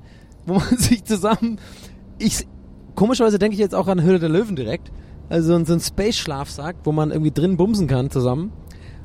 wo 0.47 0.55
man 0.55 0.77
sich 0.79 1.05
zusammen. 1.05 1.59
Ich 2.19 2.47
komischerweise 2.95 3.39
denke 3.39 3.55
ich 3.55 3.61
jetzt 3.61 3.75
auch 3.75 3.89
an 3.89 4.03
Höhle 4.03 4.19
der 4.19 4.29
Löwen 4.29 4.57
direkt. 4.57 4.91
Also 5.29 5.65
so 5.65 5.73
ein 5.73 5.81
Space-Schlafsack, 5.81 6.77
wo 6.85 6.93
man 6.93 7.11
irgendwie 7.11 7.31
drin 7.31 7.57
bumsen 7.57 7.87
kann 7.87 8.11
zusammen. 8.11 8.53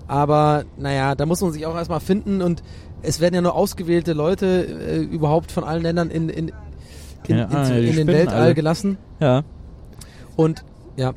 Aber 0.08 0.66
naja, 0.78 1.16
da 1.16 1.26
muss 1.26 1.42
man 1.42 1.52
sich 1.52 1.66
auch 1.66 1.76
erstmal 1.76 2.00
finden 2.00 2.42
und 2.42 2.64
es 3.02 3.20
werden 3.20 3.36
ja 3.36 3.42
nur 3.42 3.56
ausgewählte 3.56 4.14
Leute 4.14 4.66
äh, 4.66 4.98
überhaupt 4.98 5.52
von 5.52 5.64
allen 5.64 5.84
Ländern 5.84 6.10
in, 6.10 6.30
in, 6.30 6.48
in, 6.50 6.54
Keine 7.24 7.44
in, 7.44 7.56
Ahnung, 7.56 7.78
in, 7.78 7.86
die 7.86 7.92
den 7.94 8.08
Weltall 8.08 8.42
alle. 8.42 8.56
gelassen. 8.56 8.98
ja. 9.20 9.44
Und 10.36 10.64
ja, 10.98 11.14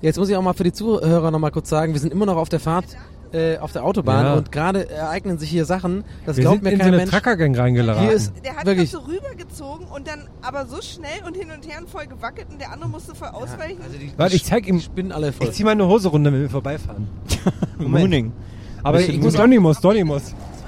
jetzt 0.00 0.18
muss 0.18 0.30
ich 0.30 0.36
auch 0.36 0.42
mal 0.42 0.54
für 0.54 0.64
die 0.64 0.72
Zuhörer 0.72 1.30
noch 1.30 1.38
mal 1.38 1.50
kurz 1.50 1.68
sagen, 1.68 1.92
wir 1.92 2.00
sind 2.00 2.12
immer 2.12 2.24
noch 2.26 2.36
auf 2.36 2.48
der 2.48 2.60
Fahrt 2.60 2.86
äh, 3.32 3.58
auf 3.58 3.72
der 3.72 3.84
Autobahn 3.84 4.24
Ja. 4.26 4.34
und 4.34 4.52
gerade 4.52 4.88
ereignen 4.90 5.38
sich 5.38 5.50
hier 5.50 5.64
Sachen, 5.64 6.04
das 6.26 6.36
Wir 6.36 6.42
glaubt 6.42 6.56
sind 6.56 6.64
mir 6.64 6.70
in 6.72 6.76
so 6.76 6.80
kein 6.82 6.88
eine 6.88 6.96
Mensch. 6.98 7.10
Truckergang 7.10 7.54
reingeraten. 7.56 8.02
Hier 8.02 8.12
ist 8.12 8.32
Der 8.44 8.56
hat 8.56 8.66
wirklich 8.66 8.90
das 8.90 9.00
so 9.00 9.06
rübergezogen 9.06 9.86
und 9.86 10.06
dann 10.06 10.28
aber 10.42 10.66
so 10.66 10.80
schnell 10.82 11.22
und 11.26 11.36
hin 11.36 11.50
und 11.50 11.66
her 11.66 11.78
und 11.80 11.88
voll 11.88 12.06
gewackelt 12.06 12.48
und 12.50 12.60
der 12.60 12.72
andere 12.72 12.90
musste 12.90 13.14
voll 13.14 13.28
ausweichen. 13.28 13.78
Warte, 14.16 14.36
ich 14.36 14.44
zeig 14.44 14.66
ihm. 14.68 14.76
die 14.76 14.82
spinnen 14.84 15.12
alle 15.12 15.32
voll. 15.32 15.46
Ich 15.48 15.52
zieh 15.54 15.64
meine 15.64 15.86
Hose 15.86 16.08
runter, 16.08 16.32
wenn 16.32 16.42
wir 16.42 16.50
vorbeifahren. 16.50 17.08
Mooning. 17.78 18.32
Aber 18.82 19.00
Ich 19.00 19.20
muss 19.20 19.34
Donny 19.34 19.58
muss. 19.58 19.80
Das 19.80 19.84
war 19.84 19.94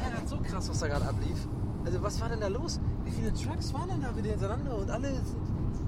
ja 0.02 0.10
gerade 0.16 0.28
so 0.28 0.36
krass, 0.38 0.68
was 0.70 0.80
da 0.80 0.86
gerade 0.88 1.04
ablief. 1.06 1.36
Also 1.84 2.02
was 2.02 2.20
war 2.20 2.28
denn 2.28 2.40
da 2.40 2.48
los? 2.48 2.80
Wie 3.04 3.10
viele 3.10 3.32
Trucks 3.34 3.74
waren 3.74 3.88
denn 3.90 4.00
da 4.02 4.16
wieder 4.16 4.30
hintereinander 4.30 4.76
und 4.78 4.90
alle 4.90 5.08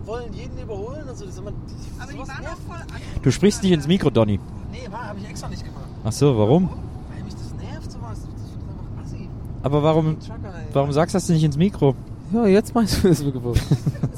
wollen 0.05 0.33
jeden 0.35 0.59
überholen 0.59 1.09
und 1.09 1.17
so. 1.17 1.25
Das 1.25 1.35
ist 1.35 1.41
immer, 1.41 1.51
die, 1.53 2.01
Aber 2.03 2.13
die 2.13 2.19
waren 2.19 2.29
voll 2.67 2.77
an. 2.77 3.01
Du 3.23 3.31
sprichst 3.33 3.63
nicht 3.63 3.73
ins 3.73 3.87
Mikro, 3.89 4.11
Donny. 4.11 4.39
Nee, 4.71 4.87
war, 4.91 5.09
habe 5.09 5.19
ich 5.21 5.29
extra 5.29 5.49
nicht 5.49 5.65
gemacht. 5.65 5.86
Ach 6.09 6.13
so, 6.13 6.39
warum? 6.39 6.69
Weil 7.13 7.25
mich 7.25 7.35
das 7.35 7.53
nervt 7.61 7.91
sowas. 7.91 8.21
Das 8.21 8.23
ist 8.23 8.57
einfach 8.57 9.05
assi. 9.05 9.29
Aber 9.65 9.83
warum, 9.83 10.17
warum 10.73 10.93
sagst 10.93 11.15
du 11.15 11.17
das 11.17 11.29
nicht 11.29 11.43
ins 11.43 11.57
Mikro? 11.57 11.97
Ja, 12.33 12.47
jetzt 12.47 12.75
meinst 12.77 13.03
du 13.03 13.09
das 13.09 13.25
Mikrofon. 13.25 13.55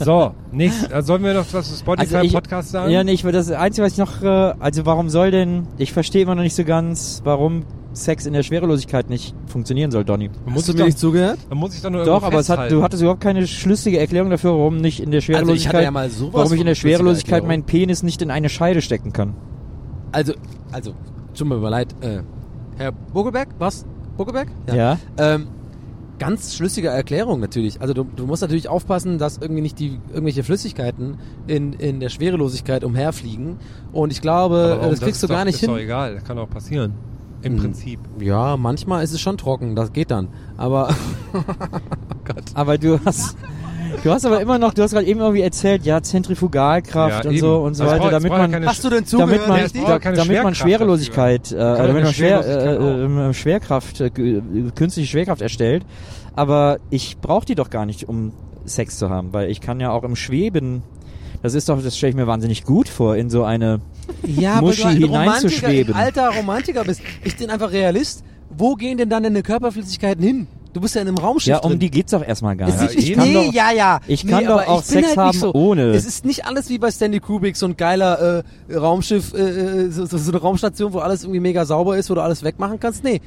So, 0.01 0.33
nächst, 0.53 0.93
äh, 0.93 1.03
sollen 1.03 1.25
wir 1.25 1.35
noch 1.35 1.45
was 1.53 1.69
zu 1.71 1.77
Spotify 1.77 2.15
Also 2.15 2.27
ich- 2.27 2.33
Podcast 2.33 2.71
sagen? 2.71 2.93
Ja, 2.93 3.03
nee, 3.03 3.13
ich, 3.13 3.23
das 3.23 3.51
Einzige, 3.51 3.85
was 3.85 3.93
ich 3.95 3.99
noch, 3.99 4.23
äh, 4.23 4.55
also 4.61 4.87
warum 4.87 5.09
soll 5.09 5.33
denn, 5.33 5.67
ich 5.77 5.93
verstehe 5.93 6.23
immer 6.23 6.37
noch 6.37 6.45
nicht 6.45 6.55
so 6.55 6.63
ganz, 6.63 7.21
warum 7.25 7.65
Sex 7.95 8.25
in 8.25 8.33
der 8.33 8.45
Schwerelosigkeit 8.45 9.11
nicht 9.11 9.35
funktionieren 9.47 9.91
soll, 9.91 10.05
Donny. 10.05 10.31
Hast 10.55 10.69
du 10.69 10.73
mir 10.73 10.79
doch, 10.79 10.87
nicht 10.87 10.99
zugehört? 11.01 11.39
man 11.49 11.59
muss 11.59 11.73
sich 11.73 11.83
doch 11.83 11.91
nur 11.91 12.05
Doch, 12.05 12.23
aber 12.23 12.39
es 12.39 12.49
hat, 12.49 12.71
du 12.71 12.81
hattest 12.83 13.03
überhaupt 13.03 13.23
keine 13.23 13.47
schlüssige 13.49 13.99
Erklärung 13.99 14.31
dafür, 14.31 14.53
warum 14.53 14.77
nicht 14.77 15.01
in 15.01 15.11
der 15.11 15.19
Also 15.19 15.33
ich 15.33 15.37
Schwerelosigkeit, 15.37 15.75
hatte 15.75 15.85
ja 15.85 15.91
mal 15.91 16.11
sowas 16.11 16.35
warum 16.35 16.53
ich 16.53 16.61
in 16.61 16.67
der 16.67 16.75
Schwerelosigkeit 16.77 17.45
meinen 17.45 17.65
Penis 17.65 18.05
nicht 18.05 18.23
in 18.23 18.31
eine 18.31 18.51
Scheide 18.51 18.83
stecken 18.83 19.13
kann. 19.13 19.35
Also, 20.13 20.35
also, 20.71 20.95
tut 21.39 21.49
mir 21.49 21.57
leid, 21.69 21.95
äh, 22.01 22.21
Herr 22.77 22.93
Buckelberg, 22.93 23.49
was? 23.59 23.87
Buckelberg? 24.17 24.49
Ja. 24.73 24.99
Ähm, 25.17 25.47
ganz 26.19 26.55
schlüssige 26.55 26.89
Erklärung 26.89 27.41
natürlich. 27.41 27.81
Also 27.81 27.95
du, 27.95 28.05
du 28.05 28.27
musst 28.27 28.43
natürlich 28.43 28.69
aufpassen, 28.69 29.19
dass 29.19 29.39
irgendwie 29.39 29.63
nicht 29.63 29.79
die 29.79 29.99
irgendwelche 30.13 30.43
Flüssigkeiten 30.43 31.19
in, 31.47 31.73
in 31.75 32.01
der 32.01 32.09
Schwerelosigkeit 32.09 32.85
umherfliegen. 32.85 33.57
Und 33.93 34.13
ich 34.13 34.21
glaube, 34.21 34.81
äh, 34.83 34.91
das 34.91 35.01
kriegst 35.01 35.17
ist 35.17 35.23
du 35.23 35.27
doch, 35.29 35.35
gar 35.37 35.45
nicht 35.45 35.55
ist 35.55 35.61
hin. 35.61 35.71
doch 35.71 35.79
egal, 35.79 36.15
das 36.15 36.25
kann 36.25 36.39
auch 36.39 36.51
passieren. 36.51 36.93
Im 37.43 37.53
Hm. 37.55 37.61
Prinzip. 37.61 38.01
Ja, 38.19 38.57
manchmal 38.57 39.05
ist 39.05 39.13
es 39.13 39.21
schon 39.21 39.39
trocken, 39.39 39.77
das 39.77 39.93
geht 39.93 40.11
dann. 40.11 40.27
Aber 40.57 40.93
Aber 42.55 42.79
du 42.79 42.99
hast, 43.05 43.37
du 44.03 44.11
hast 44.11 44.25
aber 44.27 44.41
immer 44.41 44.59
noch, 44.59 44.75
du 44.75 44.83
hast 44.83 44.93
gerade 44.93 45.07
eben 45.07 45.21
irgendwie 45.21 45.43
erzählt, 45.43 45.85
ja, 45.85 46.03
Zentrifugalkraft 46.03 47.25
Ja, 47.25 47.31
und 47.31 47.39
so 47.39 47.57
und 47.59 47.75
so 47.75 47.85
Also 47.85 47.95
weiter, 47.97 48.11
damit 48.11 48.31
man, 48.31 48.67
hast 48.67 48.85
du 48.85 48.91
denn 48.91 49.05
damit 49.05 49.09
zugehört? 49.09 49.49
man, 49.49 49.61
richtig? 49.61 49.85
da, 49.85 49.99
damit 49.99 50.43
man 50.43 50.55
Schwerelosigkeit, 50.55 51.53
äh, 51.53 51.57
damit 51.57 52.03
man 52.05 52.13
Schwer, 52.15 52.43
Schwerelosigkeit 52.43 53.21
äh, 53.21 53.29
äh, 53.31 53.35
Schwerkraft, 53.35 54.01
äh, 54.01 54.11
g- 54.11 54.43
künstliche 54.75 55.09
Schwerkraft 55.09 55.43
erstellt. 55.43 55.85
Aber 56.35 56.79
ich 56.91 57.19
brauche 57.19 57.47
die 57.47 57.55
doch 57.55 57.71
gar 57.71 57.87
nicht, 57.87 58.09
um 58.09 58.33
Sex 58.65 58.99
zu 58.99 59.11
haben, 59.11 59.33
weil 59.33 59.51
ich 59.51 59.61
kann 59.61 59.81
ja 59.81 59.91
auch 59.91 60.05
im 60.05 60.15
Schweben, 60.17 60.83
das 61.43 61.55
ist 61.55 61.69
doch, 61.69 61.83
das 61.83 61.97
stelle 61.97 62.11
ich 62.11 62.17
mir 62.17 62.27
wahnsinnig 62.27 62.65
gut 62.65 62.89
vor, 62.89 63.17
in 63.17 63.31
so 63.31 63.45
eine 63.45 63.81
Ja, 64.27 64.61
Muschi 64.61 64.85
weil 64.85 64.99
du 64.99 65.05
ein 65.07 65.11
hineinzuschweben. 65.11 65.95
Romantiker, 65.95 65.97
ein 65.97 66.05
alter 66.05 66.29
Romantiker 66.37 66.85
bist. 66.85 67.01
Ich 67.25 67.37
bin 67.37 67.51
einfach 67.51 67.73
Realist. 67.73 68.25
Wo 68.51 68.75
gehen 68.77 68.97
denn 68.97 69.11
dann 69.11 69.23
deine 69.25 69.43
Körperflüssigkeiten 69.43 70.25
hin? 70.25 70.47
Du 70.79 70.83
bist 70.83 70.95
ja 70.95 71.03
in 71.03 71.09
einem 71.09 71.19
Raumschiff 71.19 71.49
Ja, 71.49 71.59
um 71.59 71.71
drin. 71.71 71.81
die 71.81 71.91
geht's 71.91 72.13
doch 72.13 72.23
erstmal 72.25 72.57
gar 72.57 72.67
nicht. 72.67 72.95
ich, 72.97 73.11
ich 73.11 73.15
kann 73.17 73.27
nee, 73.27 73.35
doch, 73.35 73.53
ja, 73.53 73.73
ja. 73.73 73.99
ich 74.07 74.23
nee, 74.23 74.31
kann 74.31 74.45
doch 74.45 74.61
aber 74.61 74.69
auch 74.69 74.83
Sex 74.85 75.09
halt 75.09 75.17
haben 75.17 75.37
so. 75.37 75.53
ohne. 75.53 75.87
Es 75.91 76.07
ist 76.07 76.25
nicht 76.25 76.47
alles 76.47 76.69
wie 76.71 76.79
bei 76.79 76.93
Stanley 76.93 77.19
Kubrick, 77.19 77.57
so 77.57 77.67
ein 77.67 77.77
geiler 77.77 78.45
äh, 78.69 78.75
Raumschiff, 78.77 79.35
äh, 79.35 79.39
äh, 79.39 79.91
so, 79.91 80.07
so 80.07 80.31
eine 80.31 80.41
Raumstation, 80.41 80.93
wo 80.93 81.01
alles 81.01 81.25
irgendwie 81.25 81.41
mega 81.41 81.65
sauber 81.65 81.99
ist, 81.99 82.11
wo 82.11 82.15
du 82.15 82.23
alles 82.23 82.45
wegmachen 82.45 82.79
kannst. 82.79 83.03
Nee, 83.03 83.21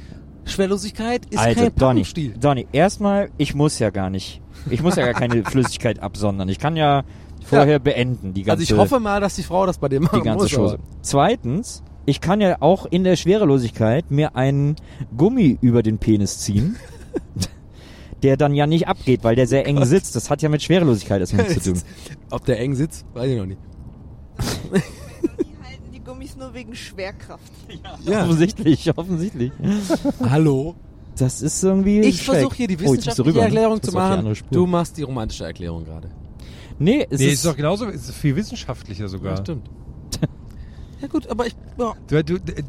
Schwerlosigkeit 0.46 1.26
ist 1.26 1.38
also, 1.38 1.60
kein 1.60 1.74
Donny, 1.74 2.00
Packungsstil. 2.00 2.34
Donny, 2.40 2.66
erstmal, 2.72 3.28
ich 3.36 3.54
muss 3.54 3.78
ja 3.78 3.90
gar 3.90 4.08
nicht. 4.08 4.40
Ich 4.70 4.82
muss 4.82 4.96
ja 4.96 5.04
gar 5.04 5.14
keine 5.14 5.44
Flüssigkeit 5.44 6.00
absondern. 6.02 6.48
Ich 6.48 6.58
kann 6.58 6.74
ja 6.76 7.02
vorher 7.44 7.80
beenden, 7.80 8.32
die 8.32 8.44
ganze, 8.44 8.62
Also 8.62 8.74
ich 8.74 8.80
hoffe 8.80 8.98
mal, 8.98 9.20
dass 9.20 9.36
die 9.36 9.42
Frau 9.42 9.66
das 9.66 9.76
bei 9.76 9.90
dir 9.90 10.00
machen 10.00 10.20
die 10.20 10.24
ganze 10.26 10.44
muss. 10.44 10.54
Chose. 10.54 10.74
aber- 10.76 10.82
Zweitens, 11.02 11.82
ich 12.06 12.22
kann 12.22 12.40
ja 12.40 12.56
auch 12.60 12.86
in 12.86 13.04
der 13.04 13.16
Schwerelosigkeit 13.16 14.10
mir 14.10 14.36
einen 14.36 14.76
Gummi 15.16 15.58
über 15.60 15.82
den 15.82 15.98
Penis 15.98 16.38
ziehen. 16.38 16.76
Der 18.22 18.36
dann 18.36 18.54
ja 18.54 18.68
nicht 18.68 18.86
abgeht, 18.86 19.24
weil 19.24 19.34
der 19.34 19.48
sehr 19.48 19.66
eng 19.66 19.84
sitzt. 19.84 20.14
Das 20.14 20.30
hat 20.30 20.42
ja 20.42 20.48
mit 20.48 20.62
Schwerelosigkeit 20.62 21.20
erstmal 21.20 21.48
nichts 21.48 21.64
zu 21.64 21.72
tun. 21.74 21.82
Ob 22.30 22.44
der 22.44 22.60
eng 22.60 22.74
sitzt, 22.76 23.04
weiß 23.14 23.28
ich 23.28 23.36
noch 23.36 23.46
nicht. 23.46 23.58
Die 24.40 25.56
halten 25.66 25.90
die 25.92 25.98
Gummis 26.00 26.36
nur 26.36 26.54
wegen 26.54 26.74
Schwerkraft. 26.74 27.52
Ja. 28.06 28.22
Offensichtlich, 28.24 28.96
offensichtlich. 28.96 29.50
Hallo? 30.30 30.76
Das 31.16 31.42
ist 31.42 31.62
irgendwie. 31.64 32.00
Ich 32.00 32.22
versuche 32.22 32.54
hier 32.54 32.68
die 32.68 32.76
Oh, 32.76 32.80
wissenschaftliche 32.92 33.28
rüber, 33.28 33.40
ne? 33.40 33.44
Erklärung 33.46 33.82
zu 33.82 33.92
machen. 33.92 34.34
Du 34.50 34.66
machst 34.66 34.96
die 34.96 35.02
romantische 35.02 35.44
Erklärung 35.44 35.84
gerade. 35.84 36.08
Nee, 36.78 37.06
es 37.10 37.18
Nee, 37.20 37.26
ist, 37.26 37.32
ist 37.34 37.46
doch 37.46 37.56
genauso, 37.56 37.86
ist 37.86 38.10
viel 38.12 38.34
wissenschaftlicher 38.36 39.08
sogar. 39.08 39.34
Ja, 39.36 39.40
stimmt. 39.42 39.68
Ja 41.02 41.08
gut, 41.08 41.26
aber 41.28 41.46
ich... 41.46 41.54
Ja. 41.78 41.94
Du, 42.06 42.24
du, 42.24 42.40
du, 42.40 42.52
du 42.54 42.62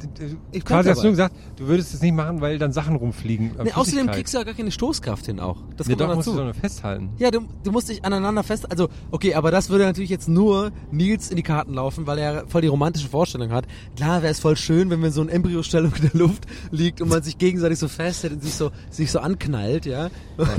Ich 0.52 0.66
quasi 0.66 0.90
hast 0.90 0.98
du 0.98 1.04
dabei. 1.04 1.10
gesagt, 1.12 1.36
du 1.56 1.68
würdest 1.68 1.94
es 1.94 2.02
nicht 2.02 2.14
machen, 2.14 2.42
weil 2.42 2.58
dann 2.58 2.74
Sachen 2.74 2.96
rumfliegen. 2.96 3.58
an 3.60 3.66
Nee, 3.66 3.72
außerdem 3.74 4.08
kriegst 4.12 4.34
du 4.34 4.40
ja 4.40 4.44
gar 4.44 4.54
keine 4.54 4.72
Stoßkraft 4.72 5.26
hin 5.26 5.40
auch. 5.40 5.58
Das 5.78 5.88
Ja, 5.88 5.96
kommt 5.96 6.10
doch 6.10 6.16
musst 6.16 6.28
du 6.28 6.36
doch 6.36 6.44
nur 6.44 6.54
festhalten. 6.54 7.12
Ja, 7.18 7.32
du, 7.32 7.42
du 7.64 7.72
musst 7.72 7.90
dich 7.90 8.04
aneinander 8.04 8.44
fest... 8.44 8.70
Also, 8.70 8.90
okay, 9.12 9.36
aber 9.36 9.52
das 9.52 9.70
würde 9.70 9.86
natürlich 9.86 10.10
jetzt 10.10 10.28
nur 10.28 10.72
Nils 10.92 11.30
in 11.30 11.38
die 11.38 11.44
Karten 11.44 11.74
laufen, 11.74 12.08
weil 12.08 12.18
er 12.18 12.48
voll 12.48 12.62
die 12.62 12.68
romantische 12.68 13.08
Vorstellung 13.08 13.52
hat. 13.52 13.66
Klar 13.96 14.22
wäre 14.22 14.32
es 14.32 14.40
voll 14.40 14.58
schön, 14.58 14.90
wenn 14.90 15.00
wir 15.00 15.08
in 15.08 15.14
so 15.14 15.22
eine 15.22 15.32
Embryostellung 15.32 15.94
in 15.96 16.10
der 16.10 16.20
Luft 16.20 16.46
liegt 16.72 17.00
und 17.02 17.10
man 17.10 17.22
sich 17.22 17.38
gegenseitig 17.38 17.78
so 17.80 17.88
festhält 17.88 18.34
und 18.34 18.44
sich 18.44 18.56
so, 18.56 18.72
sich 18.90 19.12
so 19.12 19.20
anknallt, 19.20 19.86
ja. 19.86 20.10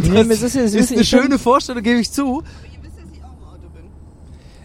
Nee, 0.03 0.21
es 0.21 0.43
ist, 0.43 0.55
es 0.57 0.75
ist 0.75 0.93
eine 0.93 1.05
schöne 1.05 1.39
Vorstellung, 1.39 1.83
gebe 1.83 1.99
ich 1.99 2.11
zu. 2.13 2.39
Aber 2.39 2.45
ihr 2.73 2.83
wisst, 2.83 2.97
dass 2.99 3.05
ich 3.13 3.23
auch 3.25 3.33
im 3.37 3.45
Auto 3.45 3.69
bin. 3.75 3.85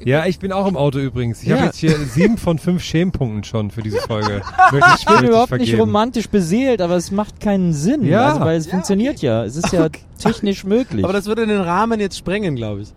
Ja, 0.05 0.25
ich 0.25 0.39
bin 0.39 0.51
auch 0.51 0.67
im 0.67 0.77
Auto 0.77 0.99
übrigens. 0.99 1.41
Ich 1.43 1.49
Ja. 1.49 1.55
habe 1.57 1.65
jetzt 1.67 1.77
hier 1.77 1.91
sieben 1.97 2.37
von 2.37 2.57
fünf 2.59 2.81
Schämpunkten 2.83 3.43
schon 3.43 3.69
für 3.71 3.81
diese 3.81 3.97
Folge. 3.99 4.41
Möchte 4.71 4.89
ich, 4.95 4.99
Ich 5.01 5.05
bin 5.17 5.27
überhaupt 5.29 5.51
nicht 5.51 5.77
romantisch 5.77 6.29
beseelt, 6.29 6.81
aber 6.81 6.95
es 6.95 7.11
macht 7.11 7.39
keinen 7.39 7.73
Sinn. 7.73 8.05
Ja. 8.05 8.27
Also, 8.29 8.39
weil 8.41 8.57
es 8.57 8.67
funktioniert 8.67 9.21
ja. 9.21 9.43
Es 9.43 9.55
ist 9.57 9.71
ja 9.73 9.87
technisch 10.21 10.63
möglich. 10.63 11.03
Aber 11.03 11.13
das 11.13 11.25
würde 11.25 11.45
den 11.47 11.59
Rahmen 11.61 11.99
jetzt 11.99 12.17
sprengen, 12.17 12.55
glaube 12.55 12.81
ich. 12.81 12.93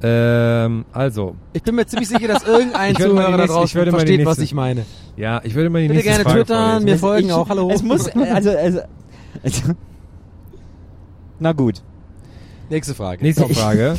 Ähm, 0.00 0.84
also, 0.92 1.34
Ich 1.52 1.62
bin 1.62 1.74
mir 1.74 1.86
ziemlich 1.86 2.08
sicher, 2.08 2.28
dass 2.28 2.42
irgendein 2.46 2.92
Ich 2.92 2.98
würde 3.00 3.14
mal 3.14 3.20
die 3.20 3.26
Zuhörer 3.26 3.30
da 3.32 3.36
nächste- 3.38 3.44
ich 3.64 3.72
draußen 3.72 3.90
versteht, 3.90 4.20
was 4.20 4.26
nächste- 4.38 4.44
ich 4.44 4.54
meine. 4.54 4.86
ja, 5.16 5.40
ich 5.42 5.54
würde 5.54 5.70
mal 5.70 5.82
die 5.82 5.88
Bitte 5.88 5.94
nächste 6.04 6.10
gerne 6.12 6.24
Frage 6.24 6.38
twittern, 6.44 6.64
vorlesen. 6.70 6.84
mir 6.84 6.98
folgen 6.98 7.26
ich, 7.28 7.32
auch, 7.32 7.48
hallo. 7.48 7.70
Es 7.72 7.82
muss, 7.82 8.08
also, 8.08 8.50
also, 8.50 8.80
also 9.42 9.62
na 11.40 11.52
gut. 11.52 11.82
Nächste 12.70 12.94
Frage. 12.94 13.22
Nächste 13.24 13.48
Frage 13.48 13.96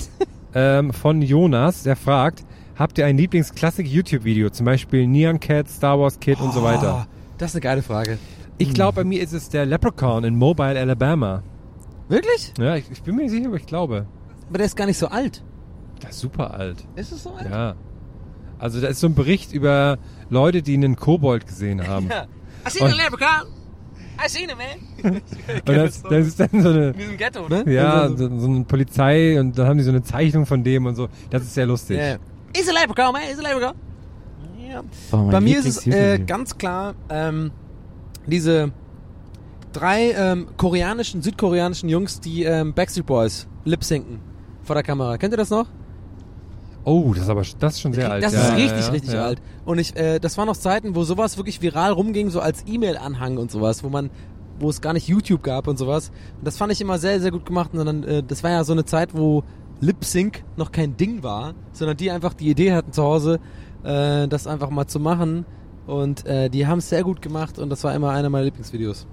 ähm, 0.53 0.93
von 0.93 1.21
Jonas, 1.21 1.83
der 1.83 1.95
fragt, 1.95 2.43
habt 2.75 2.97
ihr 2.97 3.05
ein 3.05 3.17
Lieblingsklassik-YouTube-Video, 3.17 4.49
zum 4.49 4.65
Beispiel 4.65 5.07
Neon 5.07 5.39
Cat, 5.39 5.69
Star 5.69 5.99
Wars 5.99 6.19
Kid 6.19 6.39
und 6.39 6.53
so 6.53 6.63
weiter? 6.63 7.05
Oh, 7.07 7.13
das 7.37 7.51
ist 7.51 7.55
eine 7.55 7.61
geile 7.61 7.81
Frage. 7.81 8.17
Ich 8.57 8.73
glaube, 8.73 8.97
bei 8.97 9.03
mir 9.03 9.21
ist 9.21 9.33
es 9.33 9.49
der 9.49 9.65
Leprechaun 9.65 10.23
in 10.23 10.35
Mobile, 10.35 10.79
Alabama. 10.79 11.43
Wirklich? 12.09 12.53
Ja, 12.57 12.75
ich, 12.75 12.91
ich 12.91 13.03
bin 13.03 13.15
mir 13.15 13.23
nicht 13.23 13.31
sicher, 13.31 13.47
aber 13.47 13.57
ich 13.57 13.65
glaube. 13.65 14.05
Aber 14.49 14.57
der 14.57 14.65
ist 14.65 14.75
gar 14.75 14.85
nicht 14.85 14.97
so 14.97 15.07
alt. 15.07 15.43
Der 16.01 16.09
ist 16.09 16.19
super 16.19 16.53
alt. 16.53 16.85
Ist 16.95 17.11
es 17.11 17.23
so 17.23 17.31
alt? 17.31 17.49
Ja. 17.49 17.75
Also 18.57 18.81
da 18.81 18.87
ist 18.87 18.99
so 18.99 19.07
ein 19.07 19.15
Bericht 19.15 19.53
über 19.53 19.97
Leute, 20.29 20.61
die 20.61 20.73
einen 20.73 20.95
Kobold 20.95 21.47
gesehen 21.47 21.87
haben. 21.87 22.09
I 22.67 22.69
seen 22.69 22.87
a 22.87 22.95
leprechaun. 22.95 23.47
I 24.25 24.27
seen 24.29 24.49
him, 24.49 24.57
man. 24.57 25.21
Und 25.51 25.67
das, 25.67 26.03
das 26.03 26.27
ist 26.27 26.39
dann 26.39 26.49
so 26.61 26.69
eine, 26.69 26.87
In 26.89 26.97
diesem 26.97 27.17
Ghetto, 27.17 27.47
ne? 27.47 27.63
ja, 27.71 28.01
Also, 28.01 28.29
so, 28.29 28.39
so 28.39 28.47
eine 28.47 28.63
Polizei 28.65 29.39
und 29.39 29.57
dann 29.57 29.67
haben 29.67 29.77
die 29.77 29.83
so 29.83 29.91
eine 29.91 30.03
Zeichnung 30.03 30.45
von 30.45 30.63
dem 30.63 30.85
und 30.85 30.95
so. 30.95 31.07
Das 31.29 31.43
ist 31.43 31.53
sehr 31.53 31.65
lustig. 31.65 31.97
ja. 31.97 32.17
Is 32.59 32.67
a 32.67 32.71
leprechaun, 32.73 33.13
man. 33.13 33.21
Is 33.31 33.39
a 33.39 33.41
leprechaun. 33.43 33.73
Ja. 34.69 34.81
Oh, 35.11 35.29
Bei 35.29 35.39
mir 35.39 35.59
ist 35.59 35.65
es 35.67 35.87
äh, 35.87 36.19
ganz 36.19 36.57
klar 36.57 36.95
ähm, 37.09 37.51
diese 38.27 38.71
drei 39.71 40.11
ähm, 40.11 40.47
koreanischen, 40.57 41.21
südkoreanischen 41.21 41.89
Jungs, 41.89 42.19
die 42.19 42.43
ähm, 42.43 42.73
Backstreet 42.73 43.05
Boys 43.05 43.47
lip-sinken 43.65 44.19
vor 44.63 44.75
der 44.75 44.83
Kamera. 44.83 45.17
Kennt 45.17 45.33
ihr 45.33 45.37
das 45.37 45.49
noch? 45.49 45.67
Oh, 46.83 47.13
das 47.13 47.23
ist 47.23 47.29
aber 47.29 47.43
das 47.59 47.73
ist 47.73 47.81
schon 47.81 47.93
sehr 47.93 48.11
alt. 48.11 48.23
Das 48.23 48.33
ja, 48.33 48.41
ist 48.41 48.55
richtig, 48.55 48.85
ja, 48.85 48.91
richtig 48.91 49.13
ja. 49.13 49.25
alt. 49.25 49.41
Und 49.65 49.79
ich, 49.79 49.95
äh, 49.95 50.19
das 50.19 50.37
waren 50.37 50.47
noch 50.47 50.57
Zeiten, 50.57 50.95
wo 50.95 51.03
sowas 51.03 51.37
wirklich 51.37 51.61
viral 51.61 51.91
rumging, 51.91 52.29
so 52.29 52.39
als 52.39 52.63
E-Mail-Anhang 52.67 53.37
und 53.37 53.51
sowas, 53.51 53.83
wo 53.83 53.89
man, 53.89 54.09
wo 54.59 54.69
es 54.69 54.81
gar 54.81 54.93
nicht 54.93 55.07
YouTube 55.07 55.43
gab 55.43 55.67
und 55.67 55.77
sowas. 55.77 56.11
Und 56.37 56.47
das 56.47 56.57
fand 56.57 56.71
ich 56.71 56.81
immer 56.81 56.97
sehr, 56.97 57.19
sehr 57.19 57.31
gut 57.31 57.45
gemacht. 57.45 57.71
Und 57.73 57.85
dann, 57.85 58.03
äh, 58.03 58.23
das 58.23 58.43
war 58.43 58.51
ja 58.51 58.63
so 58.63 58.73
eine 58.73 58.85
Zeit, 58.85 59.09
wo 59.13 59.43
Lip 59.81 60.03
Sync 60.03 60.43
noch 60.57 60.71
kein 60.71 60.97
Ding 60.97 61.23
war, 61.23 61.53
sondern 61.73 61.97
die 61.97 62.11
einfach 62.11 62.33
die 62.33 62.49
Idee 62.49 62.73
hatten 62.73 62.91
zu 62.91 63.03
Hause, 63.03 63.39
äh, 63.83 64.27
das 64.27 64.47
einfach 64.47 64.69
mal 64.69 64.87
zu 64.87 64.99
machen. 64.99 65.45
Und 65.87 66.25
äh, 66.25 66.49
die 66.49 66.67
haben 66.67 66.79
es 66.79 66.89
sehr 66.89 67.03
gut 67.03 67.21
gemacht 67.21 67.57
und 67.59 67.69
das 67.69 67.83
war 67.83 67.95
immer 67.95 68.11
einer 68.11 68.29
meiner 68.29 68.45
Lieblingsvideos. 68.45 69.07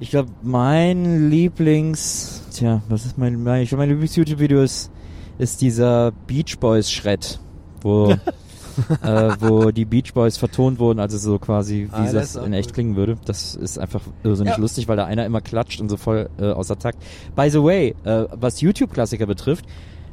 Ich 0.00 0.10
glaube, 0.10 0.30
mein 0.42 1.30
Lieblings, 1.30 2.42
tja, 2.52 2.82
was 2.88 3.06
ist 3.06 3.16
mein, 3.16 3.42
mein 3.42 3.62
ich 3.62 3.70
glaub, 3.70 3.78
mein 3.78 3.88
Lieblings-YouTube-Video 3.88 4.60
ist, 4.60 4.90
ist 5.38 5.60
dieser 5.60 6.12
Beach 6.26 6.58
Boys 6.58 6.90
Shred, 6.90 7.38
wo, 7.82 8.10
äh, 9.02 9.30
wo 9.40 9.70
die 9.70 9.84
Beach 9.84 10.12
Boys 10.14 10.36
vertont 10.36 10.78
wurden, 10.78 10.98
also 11.00 11.18
so 11.18 11.38
quasi, 11.38 11.88
wie 11.90 11.94
Ah, 11.96 12.12
das 12.12 12.32
das 12.34 12.44
in 12.44 12.52
echt 12.52 12.70
cool. 12.70 12.74
klingen 12.74 12.96
würde. 12.96 13.16
Das 13.24 13.54
ist 13.54 13.78
einfach 13.78 14.00
irrsinnig 14.24 14.54
Ja. 14.54 14.58
lustig, 14.60 14.88
weil 14.88 14.96
da 14.96 15.04
einer 15.04 15.24
immer 15.26 15.40
klatscht 15.40 15.80
und 15.80 15.88
so 15.88 15.96
voll 15.96 16.28
äh, 16.38 16.50
außer 16.50 16.78
Takt. 16.78 16.98
By 17.34 17.50
the 17.50 17.62
way, 17.62 17.94
äh, 18.04 18.24
was 18.32 18.60
YouTube-Klassiker 18.60 19.26
betrifft, 19.26 19.64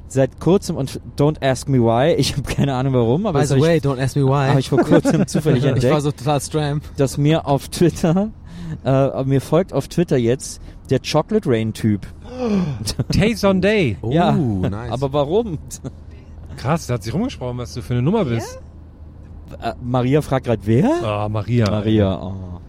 seit 0.08 0.40
kurzem 0.40 0.76
und 0.76 1.02
Don't 1.18 1.44
Ask 1.44 1.68
Me 1.70 1.80
Why, 1.80 2.14
ich 2.18 2.34
habe 2.34 2.44
keine 2.44 2.74
Ahnung 2.76 2.94
warum, 2.94 3.26
aber 3.26 3.40
By 3.40 3.46
the 3.48 3.54
habe 3.56 3.62
way, 3.66 3.78
ich, 3.78 3.84
don't 3.84 4.00
ask 4.02 4.16
me 4.16 4.24
why. 4.26 4.50
hab 4.50 4.60
ich 4.60 4.70
vor 4.70 4.80
kurzem 4.80 5.26
zufällig 5.28 5.60
ich 5.60 5.70
war 5.70 5.74
entdeckt 5.76 6.02
so 6.02 6.12
total 6.12 6.40
stram. 6.42 6.82
dass 6.98 7.18
mir 7.18 7.48
auf 7.48 7.68
Twitter, 7.70 8.30
äh, 8.84 9.24
mir 9.24 9.42
folgt 9.42 9.74
auf 9.74 9.88
Twitter 9.88 10.18
jetzt 10.18 10.62
der 10.90 11.00
Chocolate 11.00 11.50
Rain 11.50 11.74
Typ. 11.74 12.08
Taste 13.12 13.48
on 13.48 13.62
Day. 13.62 13.98
Oh, 14.02 14.12
ja, 14.12 14.32
nice. 14.32 14.92
aber 14.92 15.14
warum? 15.14 15.60
Krass, 16.58 16.88
da 16.88 16.96
hat 16.96 17.04
sich 17.04 17.14
rumgesprochen, 17.14 17.58
was 17.58 17.74
du 17.74 17.82
für 17.82 17.94
eine 17.94 18.02
Nummer 18.02 18.26
bist. 18.26 18.60
Äh, 19.62 19.74
Maria 19.82 20.22
fragt 20.22 20.46
gerade, 20.46 20.62
wer? 20.66 20.90
Ah, 21.04 21.30
Maria. 21.30 21.70
Maria, 21.70 22.22
oh. 22.22 22.60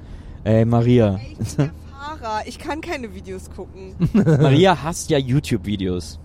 Ey, 0.45 0.65
Maria. 0.65 1.21
Ich 1.39 1.57
bin 1.57 1.67
der 1.67 1.71
Fahrer. 1.91 2.47
Ich 2.47 2.59
kann 2.59 2.81
keine 2.81 3.15
Videos 3.15 3.51
gucken. 3.51 3.95
Maria 4.13 4.83
hasst 4.83 5.11
ja 5.11 5.19
YouTube-Videos. 5.19 6.21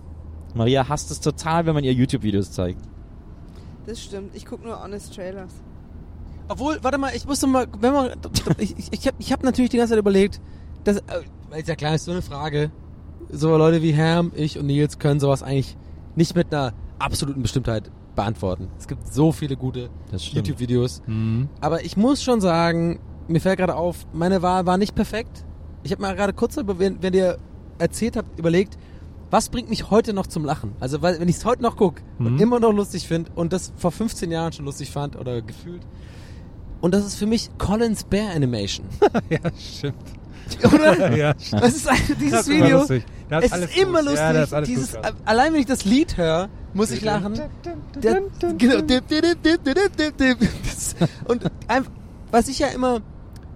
Maria 0.54 0.88
hasst 0.88 1.10
es 1.10 1.20
total, 1.20 1.66
wenn 1.66 1.74
man 1.74 1.84
ihr 1.84 1.92
YouTube-Videos 1.92 2.52
zeigt. 2.52 2.80
Das 3.86 4.02
stimmt. 4.02 4.34
Ich 4.34 4.44
gucke 4.44 4.64
nur 4.64 4.82
Honest 4.82 5.14
Trailers. 5.14 5.52
Obwohl, 6.50 6.78
warte 6.82 6.98
mal, 6.98 7.12
ich 7.14 7.26
musste 7.26 7.46
mal, 7.46 7.66
wenn 7.80 7.92
man, 7.94 8.10
ich, 8.58 8.76
ich, 8.76 8.88
ich 8.92 9.06
habe 9.06 9.16
ich 9.20 9.32
hab 9.32 9.42
natürlich 9.44 9.70
die 9.70 9.76
ganze 9.76 9.92
Zeit 9.92 10.00
überlegt, 10.00 10.40
dass, 10.84 10.96
äh, 10.96 11.02
weil 11.48 11.60
ist 11.60 11.68
ja 11.68 11.76
klar, 11.76 11.94
ist 11.94 12.04
so 12.06 12.10
eine 12.10 12.22
Frage. 12.22 12.70
So 13.30 13.56
Leute 13.56 13.82
wie 13.82 13.92
Herm, 13.92 14.32
ich 14.34 14.58
und 14.58 14.66
Nils 14.66 14.98
können 14.98 15.20
sowas 15.20 15.42
eigentlich 15.44 15.76
nicht 16.16 16.34
mit 16.34 16.52
einer 16.52 16.72
absoluten 16.98 17.42
Bestimmtheit 17.42 17.90
beantworten. 18.16 18.68
Es 18.78 18.88
gibt 18.88 19.06
so 19.12 19.30
viele 19.30 19.56
gute. 19.56 19.88
YouTube-Videos. 20.12 21.02
Mhm. 21.06 21.48
Aber 21.60 21.84
ich 21.84 21.96
muss 21.96 22.20
schon 22.22 22.40
sagen, 22.40 22.98
mir 23.28 23.40
fällt 23.40 23.58
gerade 23.58 23.76
auf, 23.76 24.04
meine 24.12 24.42
Wahl 24.42 24.66
war 24.66 24.76
nicht 24.76 24.96
perfekt. 24.96 25.44
Ich 25.84 25.92
habe 25.92 26.02
mal 26.02 26.16
gerade 26.16 26.32
kurz, 26.32 26.56
über- 26.56 26.80
wenn, 26.80 27.00
wenn 27.02 27.14
ihr 27.14 27.38
erzählt 27.78 28.16
habt, 28.16 28.36
überlegt, 28.40 28.76
was 29.30 29.48
bringt 29.50 29.70
mich 29.70 29.88
heute 29.92 30.12
noch 30.12 30.26
zum 30.26 30.44
Lachen? 30.44 30.72
Also, 30.80 31.00
weil, 31.02 31.20
wenn 31.20 31.28
ich 31.28 31.36
es 31.36 31.44
heute 31.44 31.62
noch 31.62 31.76
gucke 31.76 32.02
und 32.18 32.34
Mhm. 32.34 32.40
immer 32.40 32.58
noch 32.58 32.72
lustig 32.72 33.06
finde 33.06 33.30
und 33.36 33.52
das 33.52 33.72
vor 33.76 33.92
15 33.92 34.32
Jahren 34.32 34.52
schon 34.52 34.64
lustig 34.64 34.90
fand 34.90 35.14
oder 35.14 35.40
gefühlt. 35.40 35.82
Und 36.80 36.94
das 36.94 37.04
ist 37.04 37.16
für 37.16 37.26
mich 37.26 37.50
Collins 37.58 38.04
Bear 38.04 38.34
Animation. 38.34 38.86
ja, 39.30 39.38
stimmt. 39.58 39.94
Oder? 40.64 41.16
ja, 41.16 41.34
stimmt. 41.38 41.62
Das 41.62 41.74
ist 41.76 41.88
dieses 42.20 42.40
ist 42.40 42.48
Video. 42.48 42.86
Das 43.28 43.44
Es 43.44 43.52
alles 43.52 43.70
ist 43.70 43.78
immer 43.78 44.02
lustig. 44.02 44.20
Ja, 44.20 44.42
ist 44.42 44.66
dieses, 44.66 44.94
gut, 44.94 45.04
ja. 45.04 45.10
allein 45.24 45.52
wenn 45.52 45.60
ich 45.60 45.66
das 45.66 45.84
Lied 45.84 46.16
höre, 46.16 46.48
muss 46.74 46.90
ich 46.90 47.02
lachen. 47.02 47.40
Der, 48.02 48.22
genau. 48.58 48.82
Und 51.26 51.50
einfach, 51.68 51.90
was 52.30 52.48
ich 52.48 52.58
ja 52.58 52.68
immer 52.68 53.00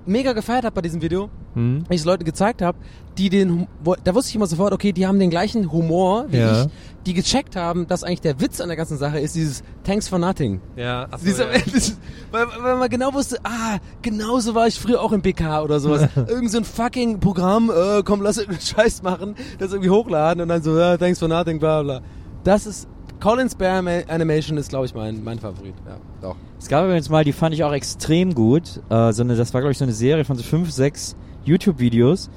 mega 0.07 0.33
gefeiert 0.33 0.64
habe 0.64 0.75
bei 0.75 0.83
diesem 0.83 1.02
Video, 1.02 1.31
Hm? 1.54 1.84
wenn 1.88 1.94
ich 1.94 2.00
es 2.00 2.04
Leute 2.04 2.25
gezeigt 2.25 2.62
habe, 2.62 2.78
die 3.16 3.28
den, 3.30 3.68
da 4.02 4.14
wusste 4.14 4.30
ich 4.30 4.34
immer 4.37 4.46
sofort, 4.46 4.73
okay, 4.73 4.92
die 4.92 5.06
haben 5.06 5.18
den 5.20 5.30
gleichen 5.30 5.70
Humor 5.70 6.26
wie 6.28 6.38
Ja. 6.38 6.62
ich, 6.64 6.68
die 7.06 7.14
gecheckt 7.14 7.54
haben, 7.54 7.87
dass 7.87 8.02
eigentlich 8.02 8.20
der 8.23 8.40
Witz 8.40 8.61
an 8.61 8.68
der 8.68 8.76
ganzen 8.76 8.96
Sache 8.99 9.20
ist 9.20 9.34
dieses 9.37 9.62
Thanks 9.84 10.08
for 10.08 10.18
nothing. 10.18 10.61
Ja, 10.76 11.04
achso, 11.11 11.25
Dieser, 11.25 11.46
dieses, 11.66 11.99
weil, 12.32 12.46
weil 12.61 12.76
man 12.76 12.88
genau 12.88 13.14
wusste, 13.14 13.38
ah, 13.44 13.78
genauso 14.02 14.54
war 14.54 14.66
ich 14.66 14.80
früher 14.80 15.00
auch 15.00 15.12
im 15.12 15.23
PK 15.23 15.62
oder 15.62 15.78
sowas. 15.80 16.08
Irgend 16.28 16.50
so 16.50 16.58
ein 16.58 16.64
fucking 16.64 17.20
Programm, 17.20 17.70
äh, 17.70 18.02
komm, 18.04 18.20
lass 18.23 18.38
irgendeinen 18.38 18.66
Scheiß 18.66 19.02
machen, 19.02 19.34
das 19.58 19.70
irgendwie 19.73 19.90
hochladen 19.90 20.42
und 20.42 20.49
dann 20.49 20.62
so, 20.62 20.76
ja, 20.78 20.96
thanks 20.96 21.18
for 21.18 21.28
nothing, 21.28 21.58
bla 21.61 21.82
bla. 21.82 22.00
Das 22.42 22.66
ist, 22.66 22.88
Collins 23.20 23.54
Bear 23.54 23.82
Animation 24.08 24.58
ist, 24.58 24.70
glaube 24.70 24.87
ich, 24.87 24.94
mein, 24.94 25.23
mein 25.23 25.38
Favorit. 25.38 25.75
Ja, 25.87 25.96
doch. 26.20 26.37
Es 26.58 26.68
gab 26.68 26.84
übrigens 26.84 27.08
mal, 27.08 27.25
die 27.25 27.32
fand 27.32 27.54
ich 27.54 27.62
auch 27.64 27.73
extrem 27.73 28.34
gut. 28.34 28.80
Äh, 28.90 29.12
so 29.12 29.23
eine, 29.23 29.37
das 29.37 29.54
war, 29.54 29.61
glaube 29.61 29.73
ich, 29.73 29.78
so 29.78 29.84
eine 29.84 29.92
Serie 29.92 30.25
von 30.25 30.37
so 30.37 30.42
fünf, 30.42 30.70
sechs 30.70 31.16
YouTube-Videos. 31.44 32.30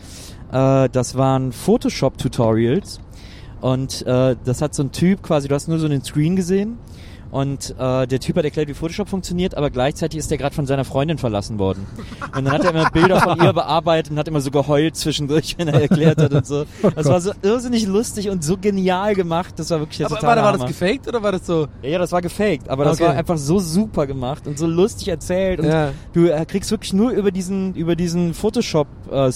Äh, 0.52 0.90
das 0.90 1.16
waren 1.16 1.52
Photoshop-Tutorials. 1.52 3.00
Und 3.62 4.06
äh, 4.06 4.36
das 4.44 4.62
hat 4.62 4.76
so 4.76 4.84
ein 4.84 4.92
Typ 4.92 5.24
quasi, 5.24 5.48
du 5.48 5.56
hast 5.56 5.68
nur 5.68 5.80
so 5.80 5.88
einen 5.88 6.04
Screen 6.04 6.36
gesehen. 6.36 6.78
Und 7.32 7.76
äh, 7.78 8.08
der 8.08 8.20
Typ 8.20 8.38
hat 8.38 8.46
erklärt, 8.46 8.68
wie 8.70 8.74
Photoshop 8.74 9.10
funktioniert, 9.10 9.56
aber 9.56 9.70
gleichzeitig 9.70 10.20
ist 10.20 10.32
er 10.32 10.38
gerade 10.38 10.56
von 10.56 10.66
seiner 10.66 10.86
Freundin 10.86 11.18
verlassen 11.18 11.60
worden. 11.60 11.86
Und 12.36 12.46
dann 12.46 12.52
hat 12.54 12.64
er 12.64 12.72
immer 12.72 12.90
Bilder 12.90 13.20
von 13.22 13.42
ihr 13.42 13.54
bearbeitet 13.54 14.12
und 14.12 14.18
hat 14.20 14.28
immer 14.28 14.42
so 14.42 14.52
geheult 14.52 14.96
zwischendurch, 14.96 15.56
wenn 15.58 15.68
er 15.68 15.82
erklärt 15.82 16.22
hat 16.22 16.34
und 16.34 16.46
so. 16.46 16.66
Das 16.96 17.06
war 17.08 17.22
so 17.22 17.32
irrsinnig 17.42 17.86
lustig 17.86 18.30
und 18.30 18.44
so 18.44 18.58
genial 18.58 19.14
gemacht. 19.16 19.54
Das 19.58 19.70
war 19.70 19.80
wirklich 19.80 19.98
der 19.98 20.08
Aber 20.08 20.22
warte, 20.22 20.42
war 20.42 20.54
das 20.58 20.66
gefaked 20.66 21.08
oder 21.08 21.22
war 21.22 21.32
das 21.32 21.46
so? 21.46 21.68
Ja, 21.82 21.90
ja, 21.90 22.00
das 22.00 22.12
war 22.12 22.22
gefaked, 22.22 22.70
aber 22.70 22.86
das 22.86 22.98
Okay. 23.00 23.10
war 23.10 23.16
einfach 23.16 23.38
so 23.38 23.60
super 23.60 24.08
gemacht 24.08 24.48
und 24.48 24.58
so 24.58 24.66
lustig 24.66 25.08
erzählt 25.10 25.60
und 25.60 25.68
Ja. 25.68 25.92
du 26.14 26.28
äh, 26.28 26.46
kriegst 26.46 26.72
wirklich 26.72 26.94
nur 26.94 27.12
über 27.12 27.32
diesen 27.32 27.74
über 27.76 27.96
diesen 27.96 28.34
Photoshop 28.34 28.88
äh, 29.12 29.32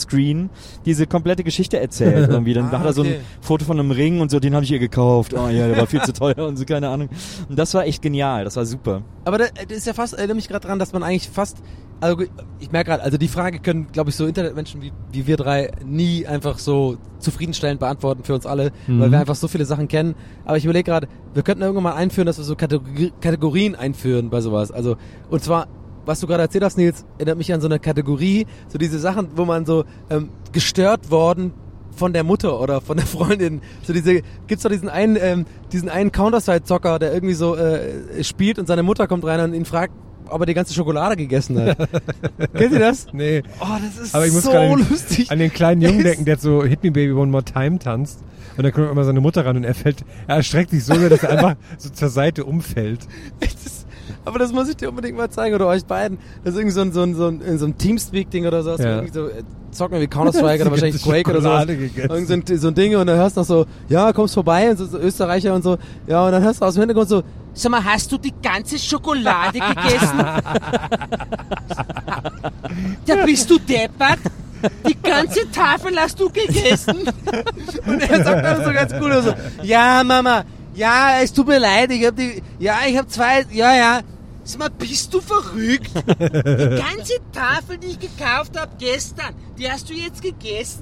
diese 0.85 1.07
komplette 1.07 1.43
Geschichte 1.43 1.79
erzählt 1.79 2.29
irgendwie. 2.31 2.53
Dann 2.53 2.65
Ah, 2.71 2.79
hat 2.79 2.85
er 2.85 2.93
so 2.93 3.01
ein 3.03 3.07
okay. 3.09 3.19
Foto 3.41 3.65
von 3.65 3.79
einem 3.79 3.91
Ring 3.91 4.21
und 4.21 4.31
so, 4.31 4.39
den 4.39 4.53
habe 4.55 4.63
ich 4.63 4.71
ihr 4.71 4.79
gekauft. 4.79 5.33
Oh 5.33 5.47
ja, 5.49 5.67
der 5.67 5.77
war 5.77 5.87
viel 5.87 6.01
zu 6.01 6.13
teuer 6.13 6.37
und 6.47 6.57
so 6.57 6.65
keine 6.65 6.89
Ahnung. 6.89 7.09
Und 7.49 7.57
das 7.59 7.73
war 7.73 7.80
echt 7.85 8.01
genial, 8.01 8.43
das 8.43 8.55
war 8.55 8.65
super. 8.65 9.03
Aber 9.25 9.37
das, 9.37 9.51
das 9.53 9.77
ist 9.77 9.87
ja 9.87 9.93
fast, 9.93 10.13
erinnere 10.13 10.35
mich 10.35 10.47
gerade 10.47 10.67
dran, 10.67 10.79
dass 10.79 10.93
man 10.93 11.03
eigentlich 11.03 11.29
fast, 11.29 11.57
also 11.99 12.23
ich 12.59 12.71
merke 12.71 12.89
gerade, 12.89 13.03
also 13.03 13.17
die 13.17 13.27
Frage 13.27 13.59
können, 13.59 13.87
glaube 13.91 14.09
ich, 14.09 14.15
so 14.15 14.25
Internetmenschen 14.25 14.81
wie, 14.81 14.91
wie 15.11 15.27
wir 15.27 15.37
drei 15.37 15.71
nie 15.85 16.25
einfach 16.25 16.57
so 16.57 16.97
zufriedenstellend 17.19 17.79
beantworten 17.79 18.23
für 18.23 18.33
uns 18.33 18.45
alle, 18.45 18.71
weil 18.87 19.11
wir 19.11 19.19
einfach 19.19 19.35
so 19.35 19.47
viele 19.47 19.65
Sachen 19.65 19.87
kennen. 19.87 20.15
Aber 20.45 20.57
ich 20.57 20.65
überlege 20.65 20.89
gerade, 20.89 21.07
wir 21.33 21.43
könnten 21.43 21.61
irgendwann 21.61 21.83
mal 21.83 21.93
einführen, 21.93 22.25
dass 22.25 22.37
wir 22.37 22.43
so 22.43 22.55
Kategori 22.55 23.13
Kategorien 23.21 23.75
einführen 23.75 24.29
bei 24.29 24.41
sowas. 24.41 24.71
Also, 24.71 24.97
und 25.29 25.43
zwar, 25.43 25.67
was 26.05 26.19
du 26.19 26.27
gerade 26.27 26.41
erzählt 26.41 26.63
hast, 26.63 26.77
Nils, 26.77 27.05
erinnert 27.19 27.37
mich 27.37 27.53
an 27.53 27.61
so 27.61 27.67
eine 27.67 27.79
Kategorie, 27.79 28.47
so 28.67 28.79
diese 28.79 28.97
Sachen, 28.97 29.29
wo 29.35 29.45
man 29.45 29.65
so 29.65 29.85
ähm, 30.09 30.29
gestört 30.51 31.11
worden 31.11 31.53
von 31.95 32.13
der 32.13 32.23
Mutter 32.23 32.59
oder 32.59 32.81
von 32.81 32.97
der 32.97 33.05
Freundin. 33.05 33.61
So 33.83 33.93
diese, 33.93 34.21
gibt's 34.47 34.63
doch 34.63 34.69
diesen 34.71 34.89
einen, 34.89 35.17
ähm, 35.19 35.45
diesen 35.71 35.89
einen 35.89 36.11
Counter-Strike-Zocker, 36.11 36.99
der 36.99 37.13
irgendwie 37.13 37.33
so 37.33 37.55
äh, 37.55 38.23
spielt 38.23 38.59
und 38.59 38.67
seine 38.67 38.83
Mutter 38.83 39.07
kommt 39.07 39.25
rein 39.25 39.39
und 39.41 39.53
ihn 39.53 39.65
fragt, 39.65 39.93
ob 40.29 40.39
er 40.41 40.45
die 40.45 40.53
ganze 40.53 40.73
Schokolade 40.73 41.17
gegessen 41.17 41.59
hat. 41.59 41.77
Kennt 42.53 42.71
ihr 42.73 42.79
das? 42.79 43.07
Nee. 43.11 43.43
Oh, 43.59 43.65
das 43.81 44.05
ist 44.05 44.15
Aber 44.15 44.25
ich 44.25 44.31
muss 44.33 44.43
so 44.43 44.51
an- 44.51 44.85
lustig. 44.89 45.29
an 45.29 45.39
den 45.39 45.51
kleinen 45.51 45.81
Jungen 45.83 46.03
denken, 46.03 46.23
der 46.25 46.37
so 46.37 46.63
Hit 46.63 46.83
Me 46.83 46.91
Baby 46.91 47.11
One 47.11 47.31
More 47.31 47.43
Time 47.43 47.79
tanzt. 47.79 48.19
Und 48.57 48.63
dann 48.63 48.71
kommt 48.73 48.89
immer 48.91 49.03
seine 49.03 49.19
Mutter 49.21 49.45
ran 49.45 49.57
und 49.57 49.63
er 49.63 49.73
fällt, 49.73 50.03
er 50.27 50.37
erstreckt 50.37 50.71
sich 50.71 50.83
so 50.83 50.93
dass 51.09 51.23
er 51.23 51.29
einfach 51.31 51.55
so 51.77 51.89
zur 51.89 52.09
Seite 52.09 52.45
umfällt. 52.45 52.99
Das, 53.39 53.85
aber 54.25 54.39
das 54.39 54.51
muss 54.51 54.69
ich 54.69 54.75
dir 54.75 54.89
unbedingt 54.89 55.17
mal 55.17 55.29
zeigen 55.29 55.55
oder 55.55 55.67
euch 55.67 55.85
beiden. 55.85 56.17
Das 56.43 56.53
ist 56.53 56.59
irgendwie 56.59 56.73
so 56.73 56.81
ein, 56.81 56.93
so 56.93 57.01
ein, 57.01 57.15
so 57.15 57.27
ein, 57.27 57.57
so 57.57 57.65
ein 57.65 57.77
Teamspeak-Ding 57.77 58.45
oder 58.45 58.63
sowas. 58.63 58.81
Ja. 58.81 58.95
Irgendwie 58.95 59.13
so, 59.13 59.27
äh, 59.27 59.43
zocken 59.71 59.99
wie 59.99 60.07
Counter-Strike 60.07 60.61
oder 60.63 60.71
wahrscheinlich 60.71 61.01
Quake 61.01 61.29
oder 61.29 61.41
sowas. 61.41 61.67
Irgend 61.67 62.27
so 62.27 62.33
ein, 62.33 62.45
so 62.59 62.67
ein 62.67 62.75
Ding 62.75 62.95
und 62.95 63.07
dann 63.07 63.17
hörst 63.17 63.37
du 63.37 63.41
noch 63.41 63.47
so, 63.47 63.65
ja, 63.89 64.13
kommst 64.13 64.33
vorbei 64.33 64.69
und 64.69 64.77
so, 64.77 64.85
so 64.85 64.97
Österreicher 64.97 65.53
und 65.53 65.63
so. 65.63 65.77
Ja, 66.07 66.25
und 66.25 66.31
dann 66.31 66.43
hörst 66.43 66.61
du 66.61 66.65
aus 66.65 66.75
dem 66.75 66.81
Hintergrund 66.81 67.09
so, 67.09 67.23
sag 67.53 67.71
mal, 67.71 67.83
hast 67.83 68.11
du 68.11 68.17
die 68.17 68.33
ganze 68.41 68.77
Schokolade 68.77 69.59
gegessen? 69.59 70.19
ja, 73.05 73.25
bist 73.25 73.49
du 73.49 73.57
deppert? 73.57 74.19
Die 74.87 75.01
ganze 75.01 75.49
Tafel 75.51 75.97
hast 75.97 76.19
du 76.19 76.29
gegessen? 76.29 76.97
und 77.87 77.99
er 77.99 78.23
sagt 78.23 78.45
dann 78.45 78.63
so 78.63 78.71
ganz 78.71 78.93
cool 79.01 79.23
so, 79.23 79.33
ja, 79.63 80.03
Mama, 80.03 80.43
ja, 80.81 81.19
es 81.21 81.31
tut 81.31 81.47
mir 81.47 81.59
leid, 81.59 81.91
ich 81.91 82.03
hab 82.07 82.15
die, 82.15 82.41
ja, 82.57 82.79
ich 82.87 82.97
hab 82.97 83.07
zwei, 83.07 83.45
ja, 83.51 83.75
ja. 83.75 84.01
Sag 84.43 84.59
mal, 84.59 84.69
bist 84.71 85.13
du 85.13 85.21
verrückt? 85.21 85.91
Die 85.95 86.81
ganze 86.89 87.19
Tafel, 87.31 87.77
die 87.77 87.87
ich 87.87 87.99
gekauft 87.99 88.59
habe 88.59 88.71
gestern, 88.79 89.35
die 89.59 89.69
hast 89.69 89.87
du 89.87 89.93
jetzt 89.93 90.23
gegessen. 90.23 90.81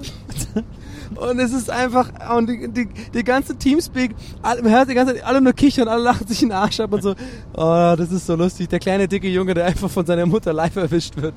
Und 1.15 1.39
es 1.39 1.51
ist 1.51 1.69
einfach, 1.71 2.11
und 2.37 2.47
die, 2.47 2.67
die, 2.71 2.87
die 3.13 3.23
ganze 3.23 3.57
Teamspeak, 3.57 4.11
alle, 4.43 4.61
man 4.61 4.71
hört 4.71 4.89
die 4.89 4.93
ganze 4.93 5.15
Zeit, 5.15 5.23
alle 5.25 5.41
nur 5.41 5.53
kichern, 5.53 5.87
alle 5.87 6.03
lachen 6.03 6.27
sich 6.27 6.43
in 6.43 6.49
den 6.49 6.57
Arsch 6.57 6.79
ab 6.79 6.93
und 6.93 7.01
so. 7.01 7.15
Oh, 7.53 7.95
das 7.97 8.11
ist 8.11 8.27
so 8.27 8.35
lustig. 8.35 8.69
Der 8.69 8.77
kleine, 8.77 9.07
dicke 9.07 9.27
Junge, 9.27 9.55
der 9.55 9.65
einfach 9.65 9.89
von 9.89 10.05
seiner 10.05 10.27
Mutter 10.27 10.53
live 10.53 10.75
erwischt 10.75 11.17
wird. 11.17 11.33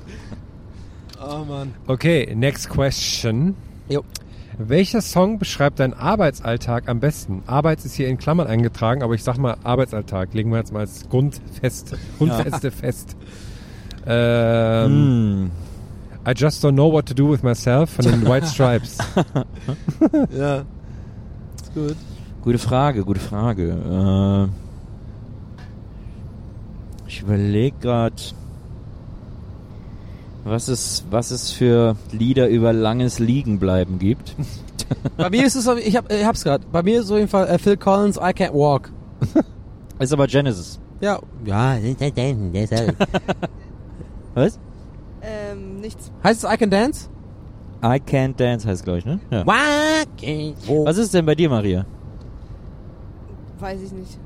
Oh, 1.18 1.44
Mann. 1.46 1.74
Okay, 1.86 2.34
next 2.34 2.68
question. 2.68 3.56
Jo. 3.88 4.04
Welcher 4.58 5.00
Song 5.00 5.38
beschreibt 5.38 5.80
deinen 5.80 5.94
Arbeitsalltag 5.94 6.88
am 6.88 7.00
besten? 7.00 7.42
Arbeits 7.46 7.84
ist 7.84 7.94
hier 7.94 8.08
in 8.08 8.18
Klammern 8.18 8.46
eingetragen, 8.46 9.02
aber 9.02 9.14
ich 9.14 9.24
sag 9.24 9.38
mal 9.38 9.56
Arbeitsalltag. 9.64 10.34
Legen 10.34 10.50
wir 10.50 10.58
jetzt 10.58 10.72
mal 10.72 10.80
als 10.80 11.08
Grundfest, 11.08 11.96
Grundfeste 12.18 12.70
fest. 12.70 13.16
Ähm, 14.06 15.44
Mm. 15.44 15.50
I 16.28 16.32
just 16.36 16.64
don't 16.64 16.72
know 16.74 16.92
what 16.92 17.06
to 17.06 17.14
do 17.14 17.30
with 17.30 17.42
myself 17.42 17.90
von 17.90 18.04
den 18.04 18.24
White 18.26 18.46
Stripes. 18.46 18.98
Ja. 20.36 20.58
Ist 21.60 21.74
gut. 21.74 21.96
Gute 22.42 22.58
Frage, 22.58 23.04
gute 23.04 23.20
Frage. 23.20 23.70
Äh, 23.70 24.48
ich 27.08 27.22
überlege 27.22 27.76
gerade, 27.80 28.14
was 30.44 30.68
es, 30.68 31.04
was 31.10 31.30
es 31.30 31.50
für 31.52 31.96
Lieder 32.10 32.48
über 32.48 32.72
langes 32.72 33.18
Liegenbleiben 33.18 33.98
gibt. 33.98 34.34
Bei 35.16 35.30
mir 35.30 35.46
ist 35.46 35.54
es, 35.56 35.64
so- 35.64 35.76
ich, 35.76 35.96
hab, 35.96 36.10
ich 36.12 36.24
hab's 36.24 36.44
gerade. 36.44 36.64
Bei 36.70 36.82
mir 36.82 36.98
ist 37.00 37.06
es 37.06 37.10
auf 37.10 37.16
jeden 37.18 37.28
Fall 37.28 37.46
äh, 37.48 37.58
Phil 37.58 37.76
Collins, 37.76 38.16
I 38.16 38.30
Can't 38.34 38.52
Walk. 38.52 38.90
Ist 39.98 40.12
aber 40.12 40.26
Genesis. 40.26 40.80
Ja. 41.00 41.20
Ja. 41.44 41.78
Was? 44.34 44.58
Ähm, 45.22 45.80
nichts. 45.80 46.10
Heißt 46.24 46.42
es 46.44 46.50
I 46.52 46.56
Can 46.56 46.70
Dance? 46.70 47.08
I 47.84 48.00
Can't 48.00 48.34
Dance 48.36 48.66
heißt, 48.66 48.82
glaube 48.84 48.98
ich, 48.98 49.04
ne? 49.04 49.20
Ja. 49.30 49.44
Was 49.46 50.98
ist 50.98 51.14
denn 51.14 51.24
bei 51.26 51.34
dir, 51.36 51.48
Maria? 51.50 51.84
Weiß 53.60 53.80
ich 53.80 53.92
nicht. 53.92 54.18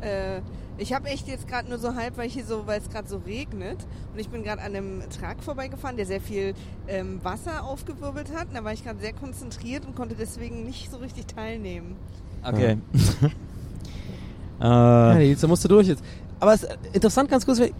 Äh, 0.00 0.40
ich 0.80 0.94
habe 0.94 1.08
echt 1.08 1.28
jetzt 1.28 1.46
gerade 1.46 1.68
nur 1.68 1.78
so 1.78 1.94
halb, 1.94 2.16
weil 2.16 2.26
ich 2.26 2.34
hier 2.34 2.44
so, 2.44 2.66
weil 2.66 2.80
es 2.80 2.88
gerade 2.88 3.06
so 3.06 3.18
regnet 3.18 3.78
und 4.12 4.18
ich 4.18 4.30
bin 4.30 4.42
gerade 4.42 4.62
an 4.62 4.74
einem 4.74 5.02
Trag 5.10 5.42
vorbeigefahren, 5.42 5.96
der 5.96 6.06
sehr 6.06 6.20
viel 6.20 6.54
ähm, 6.88 7.20
Wasser 7.22 7.64
aufgewirbelt 7.64 8.32
hat. 8.34 8.48
Und 8.48 8.54
da 8.54 8.64
war 8.64 8.72
ich 8.72 8.82
gerade 8.82 8.98
sehr 8.98 9.12
konzentriert 9.12 9.84
und 9.84 9.94
konnte 9.94 10.14
deswegen 10.18 10.64
nicht 10.64 10.90
so 10.90 10.96
richtig 10.96 11.26
teilnehmen. 11.26 11.96
Okay. 12.42 12.78
Ja, 14.58 15.12
äh, 15.16 15.18
Nils, 15.18 15.40
da 15.42 15.48
musst 15.48 15.64
du 15.64 15.68
durch 15.68 15.88
jetzt. 15.88 16.02
Aber 16.40 16.54
es 16.54 16.62
ist 16.62 16.78
interessant, 16.92 17.30
ganz 17.30 17.44
kurz, 17.44 17.60
wäh- 17.60 17.72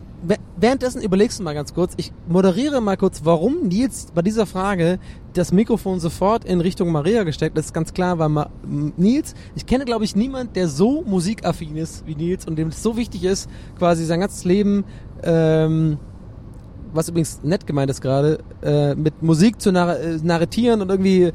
währenddessen 0.56 1.00
überlegst 1.02 1.38
du 1.38 1.42
mal 1.42 1.54
ganz 1.54 1.72
kurz, 1.72 1.94
ich 1.96 2.12
moderiere 2.28 2.80
mal 2.82 2.96
kurz, 2.98 3.22
warum 3.24 3.68
Nils 3.68 4.08
bei 4.14 4.20
dieser 4.22 4.44
Frage 4.46 4.98
das 5.32 5.50
Mikrofon 5.52 5.98
sofort 5.98 6.44
in 6.44 6.60
Richtung 6.60 6.92
Maria 6.92 7.24
gesteckt. 7.24 7.56
Ist, 7.56 7.72
ganz 7.72 7.94
klar, 7.94 8.18
weil 8.18 8.28
Ma 8.28 8.50
Nils, 8.96 9.34
ich 9.54 9.64
kenne 9.64 9.84
glaube 9.86 10.04
ich 10.04 10.14
niemand, 10.14 10.56
der 10.56 10.68
so 10.68 11.02
musikaffin 11.02 11.76
ist 11.76 12.06
wie 12.06 12.14
Nils 12.14 12.46
und 12.46 12.56
dem 12.56 12.68
es 12.68 12.82
so 12.82 12.96
wichtig 12.96 13.24
ist, 13.24 13.48
quasi 13.78 14.04
sein 14.04 14.20
ganzes 14.20 14.44
Leben, 14.44 14.84
ähm, 15.22 15.98
was 16.92 17.08
übrigens 17.08 17.40
nett 17.42 17.66
gemeint 17.66 17.90
ist 17.90 18.00
gerade, 18.02 18.40
äh, 18.62 18.94
mit 18.94 19.22
Musik 19.22 19.60
zu 19.60 19.72
nar 19.72 19.98
äh, 19.98 20.18
narratieren 20.22 20.82
und 20.82 20.90
irgendwie 20.90 21.32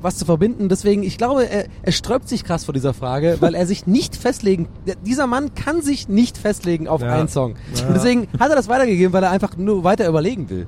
was 0.00 0.16
zu 0.18 0.24
verbinden. 0.24 0.68
Deswegen, 0.68 1.02
ich 1.02 1.18
glaube, 1.18 1.48
er, 1.48 1.66
er 1.82 1.92
sträubt 1.92 2.28
sich 2.28 2.44
krass 2.44 2.64
vor 2.64 2.74
dieser 2.74 2.94
Frage, 2.94 3.36
weil 3.40 3.54
er 3.54 3.66
sich 3.66 3.86
nicht 3.86 4.16
festlegen, 4.16 4.68
dieser 5.06 5.26
Mann 5.26 5.54
kann 5.54 5.82
sich 5.82 6.08
nicht 6.08 6.38
festlegen 6.38 6.88
auf 6.88 7.00
Ja. 7.02 7.12
einen 7.14 7.28
Song. 7.28 7.54
Ja. 7.74 7.92
Deswegen 7.94 8.28
hat 8.38 8.50
er 8.50 8.56
das 8.56 8.68
weitergegeben, 8.68 9.12
weil 9.12 9.22
er 9.22 9.30
einfach 9.30 9.56
nur 9.56 9.84
weiter 9.84 10.08
überlegen 10.08 10.48
will. 10.50 10.66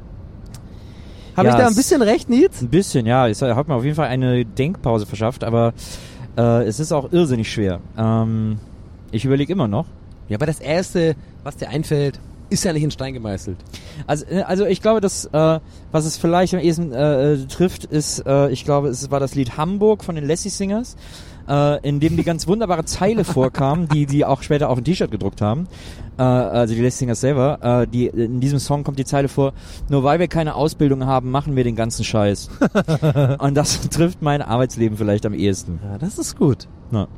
Habe 1.37 1.49
Ja, 1.49 1.55
ich 1.55 1.61
da 1.63 1.69
ein 1.69 1.75
bisschen 1.75 2.03
recht, 2.03 2.29
Nils? 2.31 2.63
ein 2.63 2.69
bisschen, 2.69 3.07
ja. 3.07 3.27
Es 3.29 3.43
hat 3.43 3.67
mir 3.69 3.75
auf 3.75 3.85
jeden 3.85 3.97
Fall 3.97 4.09
eine 4.09 4.45
Denkpause 4.45 5.05
verschafft, 5.07 5.43
aber 5.43 5.73
äh, 6.37 6.63
es 6.65 6.79
ist 6.79 6.93
auch 6.93 7.13
irrsinnig 7.13 7.51
schwer. 7.53 7.81
Ähm, 7.99 8.59
ich 9.11 9.25
überlege 9.25 9.53
immer 9.53 9.67
noch. 9.69 9.87
Ja, 10.29 10.37
aber 10.39 10.47
das 10.47 10.61
Erste, 10.61 11.17
was 11.43 11.57
dir 11.57 11.69
einfällt, 11.69 12.21
ist 12.51 12.65
ja 12.65 12.73
nicht 12.73 12.83
in 12.85 12.91
Stein 12.91 13.15
gemeißelt. 13.15 13.57
Also, 14.07 14.25
äh, 14.27 14.43
also 14.43 14.65
ich 14.67 14.81
glaube, 14.83 15.01
dass 15.01 15.25
äh, 15.27 15.61
was 15.93 16.05
es 16.05 16.17
vielleicht 16.17 16.55
am 16.55 16.61
ehesten 16.61 16.93
äh, 16.93 17.33
äh, 17.33 17.47
trifft, 17.47 17.85
ist, 17.85 18.25
äh, 18.27 18.51
ich 18.51 18.65
glaube, 18.65 18.89
es 18.89 19.11
war 19.11 19.21
das 19.21 19.35
Lied 19.35 19.57
Hamburg 19.57 20.05
von 20.05 20.15
den 20.15 20.27
Lassie 20.27 20.51
Singers. 20.51 20.97
äh, 21.49 21.87
in 21.87 22.01
dem 22.01 22.17
die 22.17 22.23
ganz 22.25 22.47
wunderbare 22.47 22.85
Zeile 22.85 23.25
vorkam, 23.25 23.89
die 23.89 24.07
die 24.07 24.25
auch 24.25 24.43
später 24.43 24.71
auf 24.71 24.79
ein 24.79 24.85
T-Shirt 24.85 25.11
gedruckt 25.11 25.41
haben. 25.43 25.69
Äh, 26.19 26.23
also 26.23 26.75
die 26.75 26.81
Les 26.81 26.97
Singers 26.97 27.21
selber. 27.21 27.83
Äh, 27.83 27.87
die, 27.87 28.07
in 28.07 28.41
diesem 28.41 28.59
Song 28.59 28.83
kommt 28.85 28.99
die 28.99 29.05
Zeile 29.05 29.29
vor, 29.29 29.53
nur 29.91 30.05
weil 30.05 30.19
wir 30.21 30.29
keine 30.29 30.55
Ausbildung 30.55 31.05
haben, 31.07 31.31
machen 31.31 31.55
wir 31.57 31.65
den 31.65 31.77
ganzen 31.77 32.05
Scheiß. 32.05 32.49
Und 33.39 33.55
das 33.55 33.81
trifft 33.91 34.23
mein 34.23 34.41
Arbeitsleben 34.43 34.97
vielleicht 34.97 35.27
am 35.27 35.35
ehesten. 35.35 35.81
Ja, 35.85 35.99
das 35.99 36.19
ist 36.19 36.37
gut. 36.37 36.67
Ja. 36.93 37.09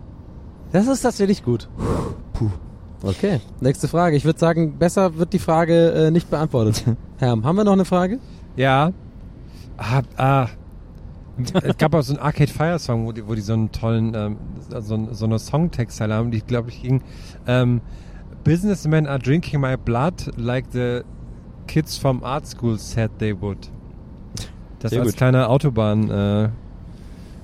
Das 0.73 0.89
ist 0.89 1.03
tatsächlich 1.03 1.45
gut. 1.45 1.69
Puh. 2.33 2.51
Okay, 3.07 3.41
nächste 3.61 3.87
Frage. 3.87 4.17
Ich 4.17 4.25
würde 4.25 4.39
sagen, 4.39 4.79
besser 4.79 5.17
wird 5.17 5.33
die 5.33 5.39
Frage 5.39 5.93
äh, 5.93 6.11
nicht 6.11 6.29
beantwortet. 6.29 6.85
Herm, 7.19 7.45
haben 7.45 7.57
wir 7.57 7.63
noch 7.63 7.73
eine 7.73 7.85
Frage? 7.85 8.19
Ja. 8.57 8.93
Ah, 9.77 10.03
ah. 10.17 10.49
es 11.63 11.77
gab 11.79 11.95
auch 11.95 12.03
so 12.03 12.15
einen 12.15 12.23
Arcade 12.23 12.51
Fire 12.51 12.79
Song, 12.81 13.07
wo 13.07 13.13
die, 13.13 13.27
wo 13.29 13.35
die 13.35 13.43
so 13.43 13.53
einen 13.53 13.71
tollen, 13.71 14.15
ähm, 14.15 14.37
so, 14.71 15.09
so 15.13 15.25
eine 15.25 15.39
Songtextzeile 15.39 16.15
haben, 16.15 16.33
die 16.33 16.41
glaube 16.41 16.71
ich 16.71 16.83
ging, 16.83 17.03
ähm, 17.47 17.81
Businessmen 18.43 19.07
are 19.07 19.19
drinking 19.19 19.61
my 19.61 19.77
blood 19.77 20.33
like 20.37 20.65
the 20.73 21.03
kids 21.69 21.97
from 21.97 22.25
art 22.25 22.47
school 22.47 22.79
said 22.79 23.11
they 23.19 23.41
would. 23.41 23.71
Das 24.81 24.91
Sehr 24.91 25.01
als 25.01 25.11
gut. 25.11 25.17
kleiner 25.19 25.49
Autobahn 25.49 26.11
äh, 26.11 26.49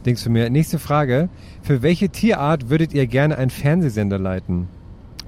Dings 0.04 0.22
für 0.22 0.30
mir. 0.30 0.50
Nächste 0.50 0.78
Frage. 0.78 1.28
Für 1.62 1.82
welche 1.82 2.08
Tierart 2.08 2.68
würdet 2.70 2.92
ihr 2.94 3.06
gerne 3.06 3.38
einen 3.38 3.50
Fernsehsender 3.50 4.18
leiten? 4.18 4.68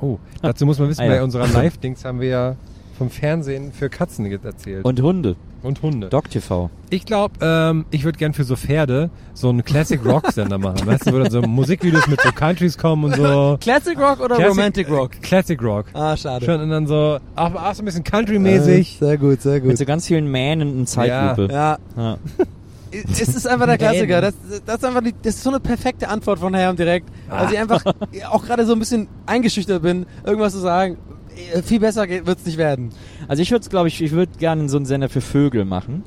Oh, 0.05 0.19
dazu 0.43 0.67
muss 0.67 0.79
man 0.79 0.89
wissen, 0.89 1.01
Ah, 1.01 1.05
ja. 1.07 1.11
bei 1.13 1.23
unserer 1.23 1.47
Live-Dings 1.53 2.05
haben 2.05 2.21
wir 2.21 2.29
ja 2.29 2.57
vom 2.99 3.11
Fernsehen 3.11 3.73
für 3.73 3.89
Katzen 3.89 4.27
erzählt. 4.27 4.85
Und 4.85 5.01
Hunde. 5.03 5.35
Und 5.65 5.81
Hunde. 5.83 6.11
Doc 6.11 6.29
TV. 6.31 6.69
Ich 6.91 7.07
glaube, 7.07 7.35
ähm, 7.41 7.87
ich 7.91 8.05
würde 8.05 8.19
gern 8.19 8.35
für 8.35 8.45
so 8.45 8.55
Pferde 8.55 9.09
so 9.33 9.49
einen 9.49 9.65
Classic 9.65 9.99
Rock 10.05 10.31
Sender 10.31 10.59
machen. 10.59 10.87
Weißt 10.87 11.07
du, 11.07 11.13
wo 11.15 11.19
dann 11.19 11.31
so 11.31 11.41
Musikvideos 11.41 12.07
mit 12.07 12.21
so 12.21 12.31
Countries 12.33 12.77
kommen 12.77 13.05
und 13.05 13.17
so. 13.17 13.57
Classic 13.61 13.99
Rock 13.99 14.21
oder 14.21 14.37
Classic- 14.37 14.51
Romantic 14.51 14.91
Rock? 14.91 15.11
Classic 15.23 15.61
Rock. 15.63 15.87
Ah, 15.95 16.15
schade. 16.19 16.45
Schon 16.45 16.61
und 16.61 16.69
dann 16.69 16.87
so, 16.87 17.19
auch, 17.35 17.55
auch 17.55 17.75
so 17.75 17.83
ein 17.83 17.87
bisschen 17.87 18.05
Country-mäßig. 18.05 18.97
Äh, 18.97 19.05
sehr 19.07 19.17
gut, 19.17 19.41
sehr 19.41 19.55
Mit 19.55 19.65
gut. 19.65 19.79
so 19.79 19.85
ganz 19.87 20.07
vielen 20.07 20.31
Mähnen 20.31 20.79
in 20.81 20.87
Zeitlupe. 20.87 21.51
Ja, 21.53 21.79
Ja. 21.97 22.19
es 23.11 23.21
ist 23.29 23.47
einfach 23.47 23.67
der 23.67 23.79
Klassiker. 23.79 24.21
Das, 24.21 24.35
das 24.65 24.77
ist 24.77 24.85
einfach 24.85 25.03
die, 25.03 25.15
das 25.23 25.37
ist 25.37 25.43
so 25.43 25.51
eine 25.51 25.61
perfekte 25.61 26.09
Antwort 26.09 26.39
von 26.39 26.55
Herrn 26.55 26.77
direkt. 26.77 27.09
Weil 27.29 27.53
ich 27.53 27.59
einfach 27.59 27.85
auch 28.31 28.45
gerade 28.45 28.67
so 28.67 28.73
ein 28.73 28.79
bisschen 28.79 29.09
eingeschüchtert 29.27 29.83
bin, 29.83 30.07
irgendwas 30.25 30.53
zu 30.53 30.61
sagen. 30.61 30.99
Äh, 31.53 31.63
Viel 31.63 31.81
besser 31.81 32.09
wird 32.09 32.39
es 32.39 32.47
nicht 32.47 32.59
werden. 32.59 32.91
Also 33.29 33.43
ich 33.43 33.51
würde 33.51 33.69
glaube 33.69 33.89
ich, 33.89 34.01
ich 34.01 34.13
würde 34.13 34.33
gerne 34.39 34.69
so 34.69 34.77
einen 34.77 34.87
Sender 34.87 35.09
für 35.09 35.21
Vögel 35.21 35.65
machen. 35.65 36.05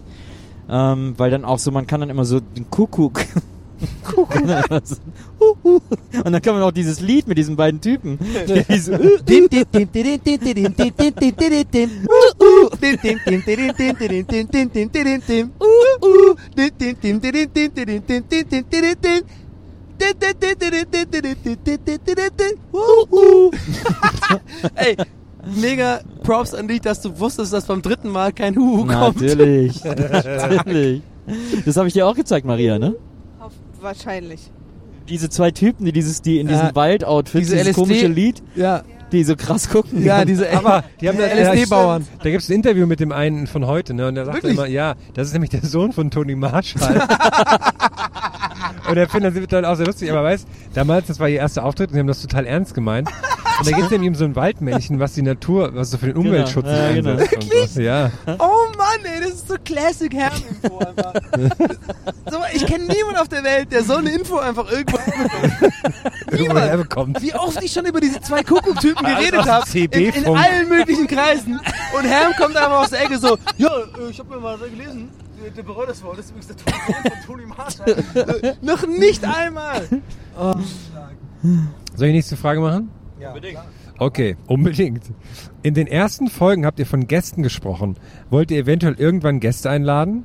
Ähm, 0.69 1.13
weil 1.17 1.31
dann 1.31 1.45
auch 1.45 1.59
so, 1.59 1.71
man 1.71 1.87
kann 1.87 2.01
dann 2.01 2.09
immer 2.09 2.25
so 2.25 2.39
den 2.39 2.69
Kuckuck. 2.69 3.21
Und 6.23 6.31
dann 6.31 6.41
kann 6.41 6.55
man 6.55 6.63
auch 6.63 6.71
dieses 6.71 6.99
Lied 6.99 7.27
mit 7.27 7.37
diesen 7.37 7.55
beiden 7.55 7.79
Typen. 7.79 8.17
Ey, 24.75 24.95
mega 25.55 26.01
Props 26.23 26.53
an 26.53 26.67
dich, 26.67 26.81
dass 26.81 27.01
du 27.01 27.17
wusstest, 27.19 27.53
dass 27.53 27.65
beim 27.65 27.81
dritten 27.81 28.09
Mal 28.09 28.31
kein 28.31 28.55
Huhu 28.55 28.85
kommt. 28.85 29.21
Natürlich, 29.21 29.83
natürlich. 29.83 31.01
Das 31.65 31.77
habe 31.77 31.87
ich 31.87 31.93
dir 31.93 32.07
auch 32.07 32.15
gezeigt, 32.15 32.45
Maria, 32.45 32.79
ne? 32.79 32.95
Wahrscheinlich. 33.81 34.51
Diese 35.09 35.29
zwei 35.29 35.51
Typen, 35.51 35.85
die 35.85 35.91
dieses, 35.93 36.21
die 36.21 36.39
in 36.39 36.49
Ja. 36.49 36.59
diesem 36.59 36.75
Waldoutfit, 36.75 37.41
Diese 37.41 37.53
dieses 37.55 37.67
LSD 37.69 37.81
komische 37.81 38.07
Lied, 38.07 38.43
Ja, 38.55 38.83
die 39.13 39.23
so 39.23 39.35
krass 39.37 39.69
gucken. 39.69 40.03
ja, 40.03 40.25
diese 40.25 40.51
Aber 40.57 40.83
die 40.99 41.07
haben 41.07 41.17
da- 41.17 41.25
LSD-Bauern. 41.27 42.05
Da 42.21 42.29
gibt's 42.29 42.49
ein 42.49 42.53
Interview 42.53 42.85
mit 42.87 42.99
dem 42.99 43.11
einen 43.13 43.47
von 43.47 43.65
heute, 43.67 43.93
ne? 43.93 44.07
Und 44.09 44.15
der 44.15 44.25
sagt 44.25 44.37
Wirklich? 44.37 44.53
immer, 44.53 44.67
ja, 44.67 44.95
das 45.13 45.27
ist 45.27 45.33
nämlich 45.33 45.51
der 45.51 45.61
Sohn 45.63 45.93
von 45.93 46.11
Tony 46.11 46.35
Marshall. 46.35 47.07
und 48.89 48.97
er 48.97 49.07
findet 49.09 49.35
das 49.37 49.47
dann 49.47 49.65
auch 49.65 49.75
sehr 49.75 49.85
lustig, 49.85 50.11
aber 50.11 50.23
weißt, 50.23 50.47
damals, 50.73 51.07
das 51.07 51.19
war 51.19 51.29
ihr 51.29 51.39
erster 51.39 51.63
Auftritt 51.63 51.89
und 51.89 51.93
die 51.95 51.99
haben 51.99 52.07
das 52.07 52.21
total 52.21 52.45
ernst 52.45 52.73
gemeint. 52.73 53.09
Und 53.59 53.67
da 53.71 53.75
geht's 53.75 53.89
nämlich 53.89 54.09
um 54.09 54.15
so 54.15 54.25
ein 54.25 54.35
Waldmännchen, 54.35 54.99
was 54.99 55.13
die 55.13 55.21
Natur, 55.23 55.71
was 55.73 55.89
so 55.91 55.97
für 55.97 56.07
den 56.07 56.17
Umweltschutz 56.17 56.65
Genau. 56.65 57.11
Ja, 57.11 57.25
genau. 57.25 57.65
so. 57.67 57.81
Ja. 57.81 58.11
Oh 58.27 58.67
Mann, 58.77 58.86
ey, 59.03 59.19
das 59.21 59.29
ist 59.31 59.47
so 59.47 59.55
Classic 59.63 60.13
Herm-Info 60.13 60.77
einfach. 60.79 61.13
so, 62.31 62.37
ich 62.53 62.65
kenne 62.65 62.85
niemanden 62.85 63.17
auf 63.17 63.27
der 63.27 63.43
Welt, 63.43 63.71
der 63.71 63.83
so 63.83 63.95
eine 63.95 64.11
Info 64.11 64.37
einfach 64.37 64.71
irgendwo 64.71 64.97
Irgendwo 66.31 66.59
herbekommt. 66.59 67.21
Wie 67.21 67.33
oft 67.33 67.61
ich 67.63 67.71
schon 67.71 67.85
über 67.85 67.99
diese 68.01 68.19
zwei 68.21 68.43
Kuckuck-Typen 68.43 69.05
geredet 69.05 69.39
aus 69.39 69.47
habe. 69.47 69.79
In, 69.79 69.91
in 69.91 70.25
allen 70.27 70.69
möglichen 70.69 71.07
Kreisen. 71.07 71.59
Und 71.97 72.05
Herm 72.05 72.33
kommt 72.37 72.55
einfach 72.55 72.81
aus 72.81 72.89
der 72.89 73.03
Ecke 73.03 73.17
so, 73.17 73.37
ja, 73.57 73.69
äh, 73.69 74.09
ich 74.09 74.19
habe 74.19 74.35
mir 74.35 74.39
mal 74.39 74.57
gelesen, 74.57 75.09
der, 75.41 75.51
der 75.51 75.63
bereut 75.63 75.89
das 75.89 76.03
wohl, 76.03 76.15
das 76.15 76.25
ist 76.25 76.31
übrigens 76.31 76.47
der 76.47 76.57
Sohn 76.57 77.11
von 77.11 77.25
Tony 77.25 77.45
Marshall. 77.45 78.05
äh, 78.43 78.53
noch 78.61 78.85
nicht 78.87 79.23
einmal. 79.23 79.87
Oh. 80.37 80.53
Soll 81.41 82.07
ich 82.07 82.11
die 82.11 82.11
nächste 82.13 82.37
Frage 82.37 82.59
machen? 82.59 82.89
Ja. 83.19 83.33
Okay, 83.99 84.37
unbedingt. 84.47 85.03
In 85.63 85.73
den 85.73 85.87
ersten 85.87 86.27
Folgen 86.29 86.65
habt 86.65 86.79
ihr 86.79 86.85
von 86.85 87.07
Gästen 87.07 87.43
gesprochen. 87.43 87.95
Wollt 88.29 88.51
ihr 88.51 88.59
eventuell 88.59 88.95
irgendwann 88.97 89.39
Gäste 89.39 89.69
einladen? 89.69 90.23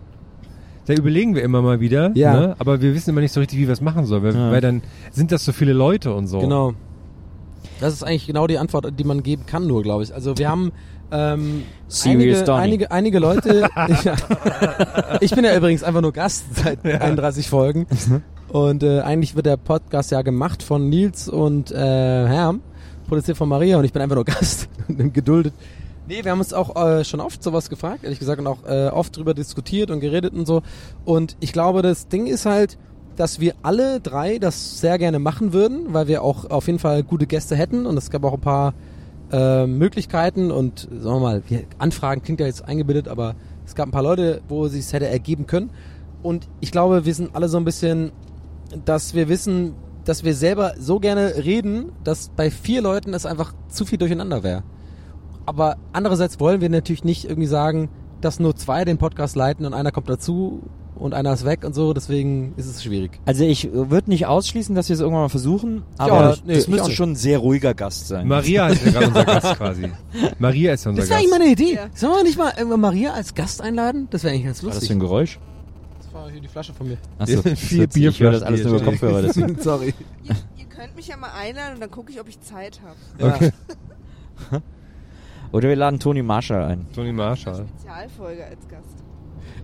Da 0.87 0.95
überlegen 0.95 1.35
wir 1.35 1.43
immer 1.43 1.63
mal 1.63 1.81
wieder, 1.81 2.11
Ja. 2.15 2.35
ne? 2.39 2.57
aber 2.59 2.81
wir 2.83 2.95
wissen 2.95 3.11
immer 3.11 3.21
nicht 3.21 3.33
so 3.33 3.41
richtig, 3.41 3.59
wie 3.59 3.67
wir 3.67 3.73
es 3.73 3.81
machen 3.81 4.05
sollen, 4.05 4.23
weil, 4.25 4.35
Ja. 4.35 4.51
weil 4.51 4.61
dann 4.61 4.83
sind 5.13 5.31
das 5.33 5.45
so 5.45 5.53
viele 5.53 5.73
Leute 5.73 6.13
und 6.15 6.27
so. 6.27 6.41
Genau. 6.41 6.75
Das 7.81 7.93
ist 7.93 8.03
eigentlich 8.03 8.27
genau 8.27 8.47
die 8.47 8.59
Antwort, 8.59 8.93
die 8.99 9.05
man 9.05 9.23
geben 9.23 9.47
kann, 9.47 9.67
nur, 9.67 9.83
glaube 9.83 10.03
ich. 10.03 10.13
Also 10.15 10.37
wir 10.39 10.49
haben 10.49 10.73
ähm, 11.13 11.63
Serious 11.89 12.41
einige, 12.49 12.53
einige, 12.55 12.91
einige 12.91 13.19
Leute. 13.21 13.61
ja. 14.05 14.17
Ich 15.21 15.33
bin 15.35 15.45
ja 15.45 15.57
übrigens 15.57 15.83
einfach 15.85 16.01
nur 16.01 16.13
Gast 16.13 16.45
seit 16.57 16.85
31 16.85 17.49
Folgen. 17.49 17.87
Und 18.49 18.83
äh, 18.83 19.01
eigentlich 19.01 19.37
wird 19.37 19.47
der 19.47 19.57
Podcast 19.57 20.11
ja 20.11 20.23
gemacht 20.23 20.63
von 20.63 20.89
Nils 20.89 21.29
und 21.29 21.71
äh, 21.71 21.77
Herm, 21.77 22.61
produziert 23.13 23.37
von 23.37 23.51
Maria 23.51 23.77
und 23.77 23.85
ich 23.85 23.93
bin 23.93 24.01
einfach 24.01 24.17
nur 24.17 24.25
Gast 24.41 24.71
und 24.89 25.13
geduldet. 25.13 25.53
Nee, 26.09 26.25
wir 26.25 26.31
haben 26.31 26.39
uns 26.39 26.55
auch 26.55 26.75
äh, 26.83 27.05
schon 27.05 27.21
oft 27.21 27.43
sowas 27.43 27.69
gefragt, 27.69 28.05
ehrlich 28.05 28.19
gesagt, 28.19 28.41
und 28.41 28.47
auch 28.47 28.65
äh, 28.67 28.89
oft 28.89 29.15
drüber 29.15 29.35
diskutiert 29.35 29.91
und 29.91 30.01
geredet 30.01 30.33
und 30.33 30.47
so. 30.47 30.63
Und 31.05 31.37
ich 31.41 31.53
glaube, 31.53 31.83
das 31.83 32.09
Ding 32.09 32.27
ist 32.27 32.47
halt, 32.47 32.79
dass 33.17 33.39
wir 33.39 33.55
alle 33.63 34.01
drei 34.01 34.39
das 34.39 34.81
sehr 34.81 34.97
gerne 34.97 35.19
machen 35.19 35.53
würden, 35.53 35.93
weil 35.93 36.09
wir 36.09 36.23
auch 36.23 36.49
auf 36.49 36.69
jeden 36.69 36.79
Fall 36.79 37.03
gute 37.03 37.27
Gäste 37.27 37.55
hätten 37.55 37.85
und 37.85 37.99
es 37.99 38.09
gab 38.09 38.25
auch 38.25 38.33
ein 38.33 38.41
paar 38.41 38.73
äh, 39.31 39.67
Möglichkeiten 39.67 40.51
und 40.51 40.89
sagen 40.91 41.17
wir 41.17 41.21
mal, 41.21 41.43
wir, 41.49 41.65
Anfragen 41.77 42.23
klingt 42.23 42.41
ja 42.41 42.47
jetzt 42.47 42.65
eingebildet, 42.65 43.09
aber 43.09 43.35
es 43.67 43.75
gab 43.75 43.89
ein 43.89 43.93
paar 43.93 44.03
Leute, 44.03 44.41
wo 44.49 44.65
es 44.65 44.73
sich 44.73 44.91
hätte 44.91 45.09
ergeben 45.09 45.47
können. 45.47 45.69
Und 46.23 46.49
ich 46.61 46.73
glaube, 46.73 47.05
wir 47.05 47.15
sind 47.15 47.37
alle 47.37 47.51
so 47.51 47.59
ein 47.59 47.67
bisschen, 47.67 48.11
dass 48.87 49.13
wir 49.13 49.29
wissen, 49.29 49.75
dass 50.05 50.25
wir 50.25 50.35
selber 50.35 50.75
so 50.79 50.99
gerne 51.01 51.35
reden, 51.45 51.93
dass 52.05 52.31
bei 52.35 52.51
vier 52.51 52.83
Leuten 52.83 53.15
es 53.15 53.27
einfach 53.27 53.53
zu 53.69 53.85
viel 53.85 53.99
durcheinander 53.99 54.43
wäre. 54.43 54.63
Aber 55.47 55.77
andererseits 55.93 56.39
wollen 56.41 56.61
wir 56.61 56.69
natürlich 56.71 57.05
nicht 57.05 57.25
irgendwie 57.25 57.49
sagen, 57.49 57.89
dass 58.21 58.39
nur 58.39 58.55
zwei 58.57 58.85
den 58.85 58.99
Podcast 58.99 59.35
leiten 59.37 59.67
und 59.67 59.75
einer 59.75 59.91
kommt 59.91 60.09
dazu 60.09 60.63
und 60.95 61.15
einer 61.15 61.33
ist 61.33 61.45
weg 61.45 61.65
und 61.65 61.75
so, 61.75 61.93
deswegen 61.95 62.55
ist 62.57 62.67
es 62.67 62.85
schwierig. 62.85 63.19
Also 63.25 63.43
ich 63.43 63.73
würde 63.73 64.09
nicht 64.11 64.27
ausschließen, 64.27 64.75
dass 64.77 64.89
wir 64.89 64.95
es 64.95 65.01
irgendwann 65.01 65.23
mal 65.23 65.29
versuchen, 65.29 65.83
aber 65.99 66.29
nicht. 66.31 66.47
Nee, 66.47 66.55
das 66.55 66.69
müsste 66.69 66.93
schon 66.93 67.13
ein 67.13 67.17
sehr 67.17 67.39
ruhiger 67.39 67.75
Gast 67.75 68.07
sein. 68.07 68.29
Maria 68.29 68.69
ist 68.69 68.85
ja 68.85 68.93
gerade 68.93 69.09
unser 69.09 69.25
Gast 69.25 69.55
quasi. 69.57 69.91
Maria 70.39 70.75
ist 70.75 70.85
ja 70.85 70.91
unser 70.91 71.03
Das 71.03 71.11
wäre 71.11 71.21
Gast. 71.21 71.33
eigentlich 71.35 71.39
meine 71.41 71.51
Idee. 71.53 71.75
Ja. 71.75 71.87
Sollen 71.95 72.13
wir 72.19 72.23
nicht 72.23 72.39
mal 72.39 72.53
irgendwann 72.57 72.81
Maria 72.81 73.13
als 73.15 73.35
Gast 73.35 73.61
einladen? 73.63 74.07
Das 74.11 74.23
wäre 74.23 74.33
eigentlich 74.35 74.47
ganz 74.47 74.59
Was 74.59 74.63
ist 74.63 74.69
das 74.69 74.75
lustig. 74.75 74.89
für 74.91 74.95
ein 74.95 75.01
Geräusch? 75.01 75.41
War 76.23 76.31
hier 76.31 76.41
die 76.41 76.47
Flasche 76.49 76.73
von 76.73 76.87
mir. 76.87 76.99
Achso, 77.19 77.43
Vier 77.43 77.53
ich 77.53 77.71
höre 77.73 77.87
das 77.87 77.95
Bierflaschen, 77.95 78.43
alles 78.45 78.65
nur 78.65 78.77
über. 78.77 78.85
Kopfhörer. 78.85 79.23
Deswegen. 79.23 79.59
Sorry. 79.61 79.93
Ihr, 80.23 80.37
ihr 80.57 80.65
könnt 80.67 80.95
mich 80.95 81.09
ja 81.09 81.17
mal 81.17 81.33
einladen 81.33 81.75
und 81.75 81.81
dann 81.81 81.91
gucke 81.91 82.13
ich, 82.13 82.21
ob 82.21 82.29
ich 82.29 82.41
Zeit 82.41 82.81
habe. 83.19 83.53
Ja. 84.53 84.61
Oder 85.53 85.69
wir 85.69 85.75
laden 85.75 85.99
Toni 85.99 86.23
Marshall 86.23 86.63
ein. 86.63 86.87
Tony 86.95 87.13
Marshall. 87.13 87.67
Spezialfolge 87.77 88.45
als 88.45 88.69
Gast. 88.69 89.03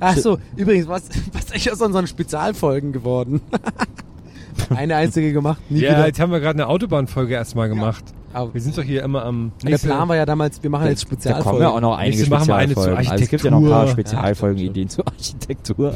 Ach 0.01 0.17
so, 0.17 0.39
übrigens, 0.57 0.89
was, 0.89 1.09
was 1.33 1.45
ist 1.45 1.53
eigentlich 1.53 1.73
aus 1.73 1.81
unseren 1.81 2.09
Spezialfolgen 2.09 2.93
geworden? 2.93 3.41
Eine 4.71 4.97
einzige 4.97 5.33
gemacht, 5.33 5.61
nie 5.71 5.81
Ja, 5.81 5.91
wieder. 5.93 6.07
jetzt 6.07 6.19
haben 6.19 6.33
wir 6.33 6.41
gerade 6.41 6.57
eine 6.57 6.67
Autobahnfolge 6.67 7.35
erstmal 7.35 7.69
gemacht. 7.69 8.05
Aber 8.33 8.53
Wir 8.53 8.61
sind 8.61 8.77
doch 8.77 8.83
hier 8.83 9.03
immer 9.03 9.25
am. 9.25 9.53
der 9.63 9.79
Plan 9.79 10.09
war 10.09 10.17
ja 10.17 10.27
damals, 10.27 10.63
wir 10.63 10.69
machen 10.71 10.87
jetzt 10.87 11.05
Da 11.05 11.09
kommen 11.09 11.21
Spezialfolgen. 11.23 11.63
ja 11.63 11.69
auch 11.71 11.81
noch 11.81 11.97
einige 11.97 12.17
Nächste 12.19 12.31
machen 12.35 12.49
wir 12.49 12.55
eine 12.57 12.75
zur 12.75 12.83
Spezialfolgen. 12.83 13.11
Also 13.11 13.25
es 13.25 13.31
gibt 13.31 13.43
ja 13.45 13.51
noch 13.51 13.59
ein 13.59 13.65
paar 13.65 13.81
Architektur. 13.81 14.05
Spezialfolgen-Ideen 14.05 14.89
zur 14.89 15.07
Architektur. 15.09 15.95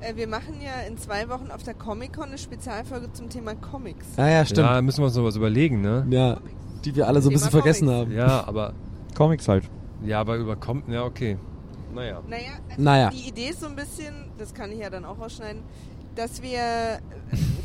Äh, 0.00 0.16
wir 0.16 0.26
machen 0.26 0.54
ja 0.60 0.86
in 0.88 0.98
zwei 0.98 1.28
Wochen 1.28 1.50
auf 1.54 1.62
der 1.62 1.74
Comic-Con 1.74 2.24
eine 2.24 2.38
Spezialfolge 2.38 3.12
zum 3.12 3.28
Thema 3.28 3.54
Comics. 3.54 4.06
Ah 4.16 4.28
ja, 4.28 4.44
stimmt. 4.44 4.66
Ja, 4.68 4.82
müssen 4.82 4.98
wir 5.00 5.06
uns 5.06 5.16
noch 5.16 5.24
was 5.24 5.36
überlegen, 5.36 5.80
ne? 5.80 6.04
Ja, 6.10 6.38
die 6.84 6.96
wir 6.96 7.06
alle 7.06 7.22
so 7.22 7.28
ein 7.28 7.34
Thema 7.34 7.38
bisschen 7.46 7.50
vergessen 7.52 7.86
Comics. 7.88 8.00
haben. 8.00 8.12
Ja, 8.16 8.44
aber. 8.46 8.72
Comics 9.16 9.48
halt. 9.48 9.64
Ja, 10.04 10.20
aber 10.20 10.36
überkommt. 10.36 10.88
Ja, 10.88 11.04
okay. 11.04 11.38
Naja. 11.94 12.20
Naja, 12.28 12.42
also 12.70 12.82
Naja. 12.82 13.10
die 13.10 13.28
Idee 13.28 13.48
ist 13.50 13.60
so 13.60 13.66
ein 13.66 13.76
bisschen, 13.76 14.14
das 14.38 14.52
kann 14.54 14.72
ich 14.72 14.78
ja 14.80 14.90
dann 14.90 15.04
auch 15.04 15.20
rausschneiden, 15.20 15.62
dass 16.16 16.42
wir 16.42 16.98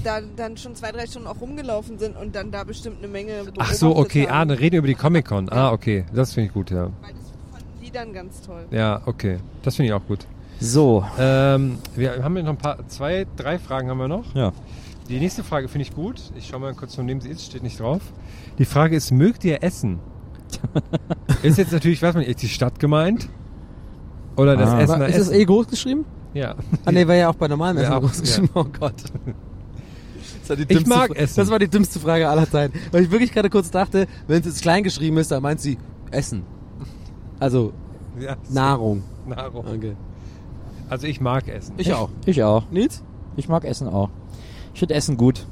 da 0.04 0.20
dann 0.36 0.58
schon 0.58 0.76
zwei, 0.76 0.92
drei 0.92 1.06
Stunden 1.06 1.28
auch 1.28 1.42
rumgelaufen 1.42 2.00
sind 2.00 2.16
und 2.16 2.36
dann 2.36 2.52
da 2.52 2.64
bestimmt 2.64 2.98
eine 3.00 3.08
Menge 3.08 3.44
Ach 3.58 3.74
so, 3.74 3.96
okay. 3.96 4.28
Ah, 4.30 4.36
haben. 4.40 4.50
dann 4.50 4.58
reden 4.58 4.74
wir 4.74 4.80
über 4.80 4.88
die 4.88 4.96
Comic-Con. 4.96 5.50
Ah, 5.52 5.72
okay. 5.72 6.06
Das 6.14 6.34
finde 6.34 6.48
ich 6.48 6.54
gut, 6.54 6.72
ja. 6.72 6.84
Weil 7.02 7.14
das 7.14 7.32
fanden 7.52 7.80
die 7.84 7.92
dann 7.92 8.14
ganz 8.14 8.42
toll. 8.42 8.66
Ja, 8.72 9.02
okay. 9.06 9.38
Das 9.64 9.76
finde 9.76 9.88
ich 9.88 9.94
auch 9.94 10.06
gut. 10.08 10.26
So, 10.60 11.06
Ähm, 11.20 11.78
wir 11.96 12.24
haben 12.24 12.36
ja 12.38 12.44
noch 12.44 12.52
ein 12.52 12.58
paar, 12.58 12.88
zwei, 12.88 13.28
drei 13.36 13.60
Fragen 13.60 13.90
haben 13.90 14.00
wir 14.00 14.08
noch. 14.08 14.34
ja. 14.36 14.52
Die 15.10 15.20
nächste 15.20 15.42
Frage 15.42 15.70
finde 15.70 15.84
ich 15.84 15.96
gut. 15.96 16.20
Ich 16.36 16.48
schaue 16.48 16.60
mal 16.60 16.74
kurz, 16.74 16.96
von 16.96 17.08
wem 17.08 17.22
sie 17.22 17.30
ist, 17.30 17.46
steht 17.46 17.64
nicht 17.64 17.80
drauf. 17.80 18.02
Die 18.58 18.66
Frage 18.66 18.94
ist, 18.98 19.12
mögt 19.12 19.46
ihr 19.46 19.64
Essen? 19.64 20.00
ist 21.44 21.58
jetzt 21.58 21.72
natürlich, 21.72 22.02
weiß 22.02 22.14
man 22.14 22.22
nicht, 22.24 22.30
ist 22.30 22.42
die 22.42 22.50
Stadt 22.50 22.78
gemeint? 22.80 23.30
Oder 24.38 24.56
das 24.56 24.70
Ah. 24.70 24.80
Essen 24.82 24.94
Aber 24.96 25.08
ist 25.08 25.20
das 25.20 25.32
eh 25.32 25.44
groß 25.46 25.68
geschrieben? 25.68 26.06
Ja. 26.34 26.56
Ah 26.86 26.92
nee, 26.92 27.08
war 27.08 27.16
ja 27.16 27.30
auch 27.30 27.36
bei 27.36 27.48
normalem 27.48 27.78
Essen 27.78 27.92
Ja, 27.92 28.00
groß 28.00 28.16
ja. 28.18 28.22
geschrieben. 28.22 28.50
Oh 28.54 28.64
Gott. 28.80 28.94
Das 30.42 30.50
war 30.50 30.56
die 30.56 30.62
Ich 30.64 30.68
dümmste 30.70 30.90
mag 30.90 31.08
Fra- 31.10 31.16
Essen. 31.16 31.36
Das 31.38 31.50
war 31.50 31.60
die 31.60 31.68
dümmste 31.68 32.00
Frage 32.00 32.30
aller 32.30 32.50
Zeiten. 32.50 32.80
Weil 32.92 33.04
ich 33.04 33.12
wirklich 33.12 33.32
gerade 33.34 33.50
kurz 33.50 33.72
dachte, 33.72 34.08
wenn 34.28 34.40
es 34.40 34.46
jetzt 34.46 34.62
klein 34.62 34.84
geschrieben 34.84 35.18
ist, 35.18 35.32
dann 35.32 35.42
meint 35.44 35.60
sie 35.60 35.78
Essen. 36.12 36.44
Also 37.40 37.74
ja 38.20 38.36
Nahrung. 38.50 39.04
Nahrung. 39.28 39.66
Okay. 39.68 39.96
Also 40.90 41.06
ich 41.08 41.20
mag 41.20 41.48
Essen. 41.48 41.74
Ich 41.78 41.94
auch. 41.94 42.10
Ich 42.26 42.42
auch. 42.44 42.64
Nils? 42.72 43.04
Ich 43.36 43.50
mag 43.50 43.66
Essen 43.66 43.88
auch. 43.90 44.10
Ich 44.74 44.80
finde 44.80 44.94
Essen 44.96 45.18
gut. 45.18 45.46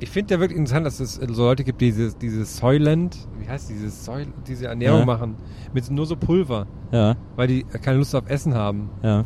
Ich 0.00 0.08
finde 0.10 0.34
ja 0.34 0.40
wirklich 0.40 0.58
interessant, 0.58 0.86
dass 0.86 0.98
es 0.98 1.14
so 1.16 1.42
Leute 1.44 1.62
gibt, 1.62 1.80
die 1.82 1.86
dieses, 1.92 2.16
dieses 2.18 2.56
Soylent, 2.56 3.16
heißt 3.50 3.68
dieses 3.68 4.04
Soy, 4.04 4.26
diese 4.46 4.66
Ernährung 4.68 5.00
Ja. 5.00 5.06
machen, 5.06 5.36
mit 5.74 5.90
nur 5.90 6.06
so 6.06 6.16
Pulver, 6.16 6.66
Ja, 6.92 7.16
weil 7.36 7.48
die 7.48 7.64
keine 7.64 7.98
Lust 7.98 8.14
auf 8.14 8.28
Essen 8.28 8.54
haben. 8.54 8.88
ja. 9.02 9.24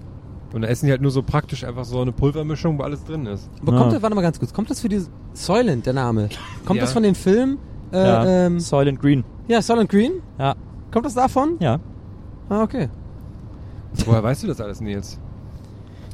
Und 0.53 0.61
dann 0.63 0.71
essen 0.71 0.87
die 0.87 0.93
halt 0.93 1.03
nur 1.03 1.11
so 1.11 1.21
praktisch 1.21 1.65
einfach 1.65 1.85
so 1.85 2.01
eine 2.01 2.13
Pulvermischung, 2.13 2.79
wo 2.79 2.83
alles 2.85 3.03
drin 3.03 3.27
ist. 3.27 3.51
Aber 3.61 3.73
Ja. 3.73 3.79
kommt 3.81 3.93
das, 3.93 4.03
warte 4.03 4.15
mal 4.15 4.23
ganz 4.23 4.39
kurz, 4.39 4.53
kommt 4.53 4.71
das 4.71 4.79
für 4.81 4.89
die 4.89 5.03
Soylent, 5.33 5.85
der 5.85 5.95
Name? 5.95 6.29
Kommt 6.65 6.77
Ja. 6.77 6.83
das 6.85 6.93
von 6.93 7.03
dem 7.03 7.17
Film? 7.17 7.59
Äh, 7.93 8.07
ja. 8.07 8.25
ähm, 8.25 8.61
Soylent 8.61 9.01
Green. 9.01 9.25
ja, 9.49 9.61
Soylent 9.61 9.91
Green? 9.91 10.13
Ja, 10.39 10.55
Kommt 10.93 11.07
das 11.07 11.15
davon? 11.15 11.57
ja. 11.59 11.81
Ah, 12.49 12.63
okay. 12.63 12.89
Woher 14.07 14.23
weißt 14.23 14.45
du 14.45 14.47
das 14.47 14.61
alles, 14.61 14.81
Nils? 14.81 15.19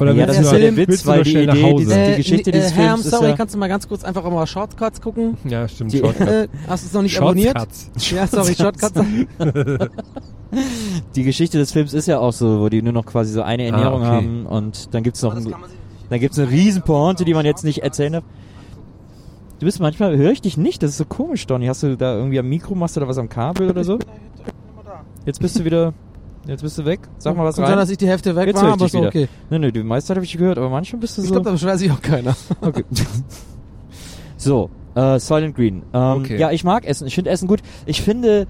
Ja, 0.09 0.15
willst 0.27 0.29
das 0.29 0.47
ist 0.47 0.53
ja 0.53 0.59
der 0.59 0.77
Witz, 0.77 1.07
weil 1.07 1.23
die 1.23 1.31
Idee, 1.37 1.63
Hause? 1.63 1.77
diese- 1.85 2.07
die 2.11 2.17
Geschichte 2.17 2.51
äh, 2.51 2.53
dieses 2.55 2.75
Herr, 2.75 2.85
I'm 2.85 2.89
Films 2.95 3.05
ist 3.07 3.11
sorry, 3.13 3.29
ja- 3.31 3.37
kannst 3.37 3.55
du 3.55 3.59
mal 3.59 3.69
ganz 3.69 3.89
kurz 3.89 4.05
einfach 4.05 4.29
mal 4.31 4.47
Shortcuts 4.47 5.01
gucken? 5.01 5.37
Ja, 5.45 5.67
stimmt. 5.69 5.93
Die- 5.93 5.99
Shortcut. 5.99 6.29
Äh, 6.29 6.49
hast 6.69 6.85
du 6.85 6.87
es 6.89 6.93
noch 6.93 7.03
nicht 7.03 7.19
abonniert? 7.21 7.57
Shortcuts. 7.57 7.91
Ja, 8.11 8.27
sorry, 8.27 8.55
Shortcuts. 8.55 8.93
Die 11.15 11.23
Geschichte 11.23 11.59
des 11.59 11.71
Films 11.73 11.93
ist 11.95 12.07
ja 12.07 12.19
auch 12.19 12.33
so, 12.33 12.61
wo 12.61 12.69
die 12.69 12.83
nur 12.83 12.93
noch 12.93 13.07
quasi 13.07 13.33
so 13.33 13.43
eine 13.43 13.65
Ernährung 13.67 14.03
Ah, 14.03 14.17
okay. 14.17 14.27
haben 14.27 14.47
und 14.47 14.93
dann 14.95 15.03
gibt's 15.05 15.23
noch 15.23 15.37
ein, 15.37 15.55
dann 16.09 16.19
gibt's 16.21 16.39
eine 16.41 16.51
riesen 16.51 16.83
Pointe, 16.83 17.25
die 17.25 17.35
man 17.35 17.47
jetzt 17.47 17.63
nicht 17.65 17.83
erzählen 17.85 18.15
darf. 18.15 18.25
Du 19.61 19.67
bist 19.67 19.79
manchmal, 19.79 20.17
höre 20.17 20.33
ich 20.33 20.41
dich 20.41 20.57
nicht, 20.57 20.83
das 20.83 20.91
ist 20.91 20.97
so 20.99 21.05
komisch, 21.05 21.47
Donny. 21.47 21.67
Hast 21.67 21.83
du 21.85 21.97
da 21.97 22.17
irgendwie 22.17 22.39
am 22.39 22.49
Mikro, 22.49 22.75
machst 22.75 22.97
du 22.97 23.01
da 23.01 23.07
was 23.07 23.19
am 23.19 23.29
Kabel 23.29 23.71
oder 23.71 23.85
so? 23.85 23.99
Jetzt 25.27 25.39
bist 25.41 25.59
du 25.59 25.65
wieder, 25.65 25.93
jetzt 26.51 26.63
bist 26.63 26.77
du 26.79 26.85
weg. 26.85 27.01
Sag 27.19 27.37
mal 27.37 27.45
was 27.45 27.57
Kann 27.57 27.65
sein, 27.65 27.71
rein. 27.75 27.79
dass 27.79 27.91
ich 27.91 27.99
die 27.99 28.07
Hälfte 28.09 28.37
weg 28.37 28.47
Jetzt 28.49 28.57
war, 28.61 28.69
ich 28.69 28.73
aber 28.75 28.89
so 28.89 28.99
wieder. 28.99 29.09
okay. 29.09 29.29
Nee, 29.49 29.59
nee, 29.59 29.73
die 29.73 29.83
meiste 29.83 30.09
Zeit 30.09 30.17
habe 30.17 30.25
ich 30.27 30.37
gehört, 30.37 30.59
aber 30.59 30.69
manchmal 30.69 31.01
bist 31.01 31.17
du 31.17 31.23
Ich 31.23 31.29
so. 31.29 31.33
glaube, 31.35 31.45
da 31.47 31.53
beschwert 31.53 31.79
sich 31.79 31.91
auch 31.91 32.03
keiner. 32.03 32.37
Okay. 32.61 32.85
so, 34.37 34.71
äh, 34.95 35.19
Silent 35.19 35.57
Green. 35.57 35.83
Ähm, 35.93 36.01
Okay. 36.23 36.39
Ja, 36.39 36.51
ich 36.51 36.65
mag 36.65 36.85
Essen. 36.87 37.07
Ich 37.07 37.15
finde 37.15 37.31
Essen 37.31 37.49
gut. 37.49 37.61
Ich 37.87 38.03
finde, 38.03 38.47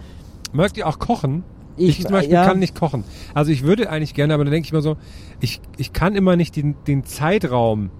Mögt 0.52 0.76
ihr 0.76 0.86
auch 0.88 0.98
kochen? 0.98 1.44
ich, 1.76 2.00
Ich, 2.00 2.02
zum 2.02 2.12
Beispiel 2.12 2.34
ja, 2.34 2.44
kann 2.44 2.58
nicht 2.58 2.74
kochen. 2.74 3.04
Also 3.34 3.52
ich 3.52 3.62
würde 3.62 3.88
eigentlich 3.88 4.14
gerne, 4.14 4.34
aber 4.34 4.44
dann 4.44 4.52
denke 4.52 4.66
ich 4.66 4.72
mir 4.72 4.82
so, 4.82 4.96
ich, 5.40 5.60
ich 5.76 5.92
kann 5.92 6.16
immer 6.16 6.36
nicht 6.36 6.56
den, 6.56 6.74
den 6.86 7.04
Zeitraum 7.04 7.90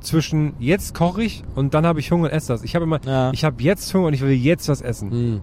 zwischen 0.00 0.54
jetzt 0.58 0.94
koche 0.94 1.22
ich 1.22 1.44
und 1.54 1.74
dann 1.74 1.86
habe 1.86 2.00
ich 2.00 2.10
Hunger 2.10 2.24
und 2.24 2.30
esse 2.30 2.48
das. 2.48 2.62
Ich 2.64 2.74
habe 2.74 2.84
immer, 2.84 3.00
Ja. 3.06 3.30
ich 3.32 3.44
habe 3.44 3.62
jetzt 3.62 3.92
Hunger 3.94 4.06
und 4.08 4.14
ich 4.14 4.22
will 4.22 4.30
jetzt 4.30 4.68
was 4.68 4.80
essen. 4.80 5.10
Hm. 5.10 5.40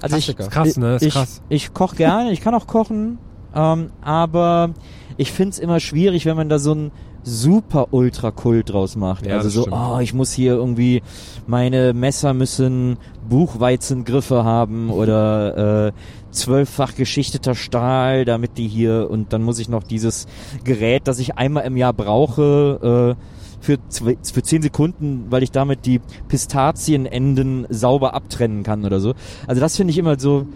Also 0.00 0.16
ich, 0.16 0.36
krass, 0.36 0.76
ne? 0.76 0.96
Ist 0.96 1.02
ich, 1.02 1.14
krass. 1.14 1.42
Ich 1.48 1.74
koche 1.74 1.96
gerne, 1.96 2.32
ich 2.32 2.40
kann 2.40 2.54
auch 2.54 2.66
kochen, 2.66 3.18
ähm, 3.54 3.90
aber 4.00 4.70
ich 5.16 5.32
find's 5.32 5.58
immer 5.58 5.80
schwierig, 5.80 6.26
wenn 6.26 6.36
man 6.36 6.48
da 6.48 6.58
so 6.58 6.74
ein 6.74 6.92
super 7.24 7.88
Ultra-Kult 7.92 8.72
draus 8.72 8.96
macht. 8.96 9.26
Ja, 9.26 9.36
also 9.36 9.48
so, 9.48 9.62
stimmt. 9.62 9.76
oh, 9.76 9.98
ich 10.00 10.14
muss 10.14 10.32
hier 10.32 10.54
irgendwie, 10.54 11.02
meine 11.46 11.92
Messer 11.92 12.32
müssen 12.32 12.96
Buchweizengriffe 13.28 14.44
haben 14.44 14.90
oder 14.90 15.88
äh, 15.88 15.92
zwölffach 16.30 16.94
geschichteter 16.94 17.54
Stahl, 17.54 18.24
damit 18.24 18.56
die 18.58 18.68
hier 18.68 19.08
und 19.10 19.32
dann 19.32 19.42
muss 19.42 19.58
ich 19.58 19.68
noch 19.68 19.82
dieses 19.82 20.26
Gerät, 20.64 21.06
das 21.06 21.18
ich 21.18 21.36
einmal 21.36 21.64
im 21.64 21.76
Jahr 21.76 21.92
brauche, 21.92 23.16
äh, 23.16 23.37
für, 23.60 23.78
für 23.90 24.42
zehn 24.42 24.62
Sekunden, 24.62 25.26
weil 25.30 25.42
ich 25.42 25.50
damit 25.50 25.84
die 25.86 26.00
Pistazienenden 26.28 27.66
sauber 27.70 28.14
abtrennen 28.14 28.62
kann 28.62 28.84
oder 28.84 29.00
so. 29.00 29.14
Also 29.46 29.60
das 29.60 29.76
finde 29.76 29.92
ich 29.92 29.98
immer 29.98 30.18
so, 30.18 30.46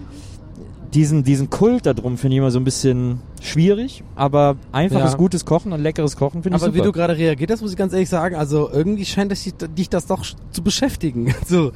diesen, 0.94 1.24
diesen 1.24 1.48
Kult 1.48 1.86
da 1.86 1.94
drum 1.94 2.18
finde 2.18 2.34
ich 2.34 2.38
immer 2.38 2.50
so 2.50 2.58
ein 2.60 2.64
bisschen 2.64 3.20
schwierig, 3.40 4.04
aber 4.14 4.56
einfaches, 4.72 5.12
Ja. 5.12 5.16
gutes 5.16 5.44
Kochen 5.46 5.72
und 5.72 5.80
leckeres 5.80 6.16
Kochen 6.16 6.42
finde 6.42 6.56
ich 6.58 6.62
Aber 6.62 6.72
super. 6.72 6.82
wie 6.84 6.86
du 6.86 6.92
gerade 6.92 7.16
reagiert 7.16 7.50
hast, 7.50 7.62
muss 7.62 7.70
ich 7.70 7.76
ganz 7.78 7.92
ehrlich 7.94 8.10
sagen, 8.10 8.36
also 8.36 8.68
irgendwie 8.70 9.04
scheint 9.06 9.32
es 9.32 9.42
dich, 9.44 9.88
das 9.88 10.06
doch 10.06 10.22
zu 10.50 10.62
beschäftigen. 10.62 11.34
So 11.46 11.72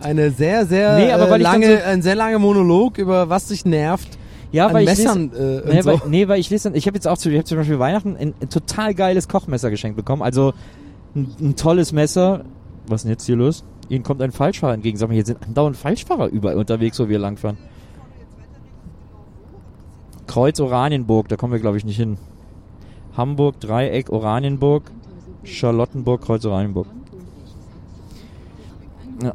eine 0.00 0.30
sehr, 0.30 0.64
sehr 0.66 0.96
Nee, 0.96 1.12
aber 1.12 1.30
äh, 1.34 1.38
lange, 1.38 1.76
so- 1.78 1.84
ein 1.84 2.02
sehr 2.02 2.14
langer 2.14 2.38
Monolog 2.38 2.96
über 2.98 3.28
was 3.28 3.46
dich 3.48 3.64
nervt 3.64 4.08
ja, 4.52 4.72
weil 4.72 4.82
ich 4.82 4.88
Messern 4.88 5.30
lese, 5.30 5.64
äh, 5.64 5.74
nee, 5.74 5.82
so. 5.82 5.90
weil, 5.90 6.00
nee, 6.08 6.28
weil 6.28 6.40
ich 6.40 6.50
lese, 6.50 6.70
ich 6.74 6.86
habe 6.86 6.96
jetzt 6.96 7.06
auch 7.06 7.18
zu, 7.18 7.30
ich 7.30 7.36
habe 7.36 7.44
zum 7.44 7.58
Beispiel 7.58 7.78
Weihnachten 7.78 8.16
ein, 8.16 8.34
ein 8.40 8.48
total 8.48 8.94
geiles 8.94 9.28
Kochmesser 9.28 9.70
geschenkt 9.70 9.96
bekommen, 9.96 10.22
also 10.22 10.52
ein, 11.14 11.28
ein 11.40 11.56
tolles 11.56 11.92
Messer. 11.92 12.44
Was 12.86 13.00
ist 13.00 13.04
denn 13.04 13.12
jetzt 13.12 13.26
hier 13.26 13.36
los? 13.36 13.64
Ihnen 13.88 14.02
kommt 14.02 14.22
ein 14.22 14.32
Falschfahrer 14.32 14.74
entgegen. 14.74 14.96
Sag 14.96 15.08
mal, 15.08 15.14
hier 15.14 15.24
sind 15.24 15.42
andauernd 15.42 15.76
Falschfahrer 15.76 16.28
überall 16.28 16.56
unterwegs, 16.56 16.98
wo 16.98 17.08
wir 17.08 17.18
langfahren. 17.18 17.58
Kreuz 20.26 20.60
Oranienburg, 20.60 21.28
da 21.28 21.36
kommen 21.36 21.52
wir 21.52 21.60
glaube 21.60 21.76
ich 21.76 21.84
nicht 21.84 21.96
hin. 21.96 22.16
Hamburg, 23.16 23.60
Dreieck, 23.60 24.10
Oranienburg, 24.10 24.90
Charlottenburg, 25.44 26.22
Kreuz 26.22 26.44
Oranienburg. 26.44 26.86
Ja. 29.22 29.34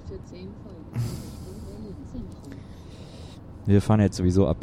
Wir 3.66 3.82
fahren 3.82 4.00
jetzt 4.00 4.18
sowieso 4.18 4.48
ab. 4.48 4.58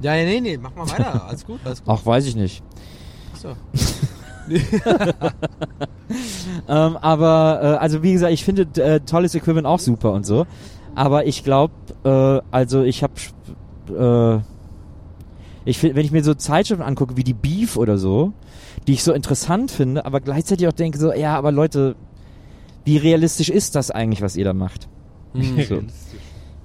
Ja, 0.00 0.12
nee, 0.14 0.40
nee, 0.40 0.58
mach 0.58 0.74
mal 0.74 0.88
weiter. 0.88 1.24
Alles 1.28 1.44
gut, 1.44 1.60
alles 1.64 1.82
gut. 1.82 1.94
Ach, 1.94 2.06
weiß 2.06 2.26
ich 2.26 2.36
nicht. 2.36 2.62
So. 3.34 3.54
Ähm, 6.68 6.96
aber, 6.96 7.60
äh, 7.62 7.66
also 7.78 8.02
wie 8.02 8.12
gesagt, 8.12 8.32
ich 8.32 8.44
finde 8.44 8.62
äh, 8.82 9.00
tolles 9.00 9.34
Equipment 9.34 9.66
auch 9.66 9.78
super 9.78 10.12
und 10.12 10.24
so. 10.24 10.46
Aber 10.94 11.26
ich 11.26 11.44
glaube, 11.44 11.74
äh, 12.04 12.40
also 12.50 12.82
ich 12.82 13.02
habe, 13.02 13.12
äh, 13.94 14.40
ich 15.64 15.78
find, 15.78 15.94
wenn 15.94 16.04
ich 16.04 16.12
mir 16.12 16.24
so 16.24 16.34
Zeitschriften 16.34 16.82
angucke, 16.84 17.16
wie 17.16 17.24
die 17.24 17.34
Beef 17.34 17.76
oder 17.76 17.98
so, 17.98 18.32
die 18.86 18.94
ich 18.94 19.02
so 19.04 19.12
interessant 19.12 19.70
finde, 19.70 20.04
aber 20.06 20.20
gleichzeitig 20.20 20.66
auch 20.66 20.72
denke 20.72 20.98
so, 20.98 21.12
ja, 21.12 21.36
aber 21.36 21.52
Leute, 21.52 21.94
wie 22.84 22.96
realistisch 22.96 23.50
ist 23.50 23.74
das 23.74 23.90
eigentlich, 23.90 24.22
was 24.22 24.36
ihr 24.36 24.44
da 24.44 24.54
macht? 24.54 24.88
Hm. 25.34 25.62
So. 25.62 25.82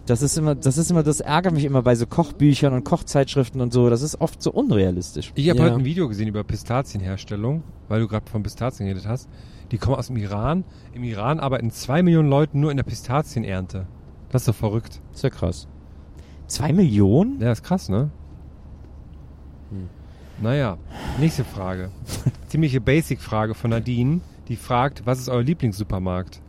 Das 0.05 0.21
ist 0.21 0.37
immer, 0.37 0.53
das 0.53 0.77
ist 0.77 0.91
immer, 0.91 1.01
das 1.01 1.21
ärgert 1.21 1.53
mich 1.53 1.63
immer 1.63 1.81
bei 1.81 1.95
so 1.95 2.05
Kochbüchern 2.05 2.73
und 2.73 2.83
Kochzeitschriften 2.83 3.61
und 3.61 3.71
so. 3.71 3.89
Das 3.89 4.01
ist 4.01 4.19
oft 4.19 4.41
so 4.41 4.51
unrealistisch. 4.51 5.31
Ich 5.35 5.49
habe 5.49 5.59
Ja. 5.59 5.65
heute 5.65 5.75
ein 5.75 5.85
Video 5.85 6.09
gesehen 6.09 6.27
über 6.27 6.43
Pistazienherstellung, 6.43 7.63
weil 7.87 8.01
du 8.01 8.07
gerade 8.09 8.29
von 8.29 8.43
Pistazien 8.43 8.85
geredet 8.87 9.07
hast. 9.07 9.29
Die 9.71 9.77
kommen 9.77 9.95
aus 9.95 10.07
dem 10.07 10.17
Iran. 10.17 10.65
Im 10.93 11.03
Iran 11.05 11.39
arbeiten 11.39 11.71
zwei 11.71 12.03
Millionen 12.03 12.29
Leute 12.29 12.57
nur 12.57 12.69
in 12.69 12.75
der 12.77 12.83
Pistazienernte. 12.83 13.87
Das 14.29 14.41
ist 14.41 14.47
doch 14.49 14.55
verrückt. 14.55 14.99
ist 15.13 15.23
ja 15.23 15.29
krass. 15.29 15.67
Zwei 16.47 16.73
Millionen? 16.73 17.39
Ja, 17.39 17.53
ist 17.53 17.63
krass, 17.63 17.87
ne? 17.87 18.11
Hm. 19.69 19.87
Naja, 20.41 20.77
nächste 21.19 21.45
Frage. 21.45 21.91
Ziemliche 22.47 22.81
Basic-Frage 22.81 23.53
von 23.53 23.69
Nadine. 23.69 24.19
Die 24.49 24.57
fragt, 24.57 25.05
was 25.05 25.19
ist 25.19 25.29
euer 25.29 25.43
Lieblingssupermarkt? 25.43 26.41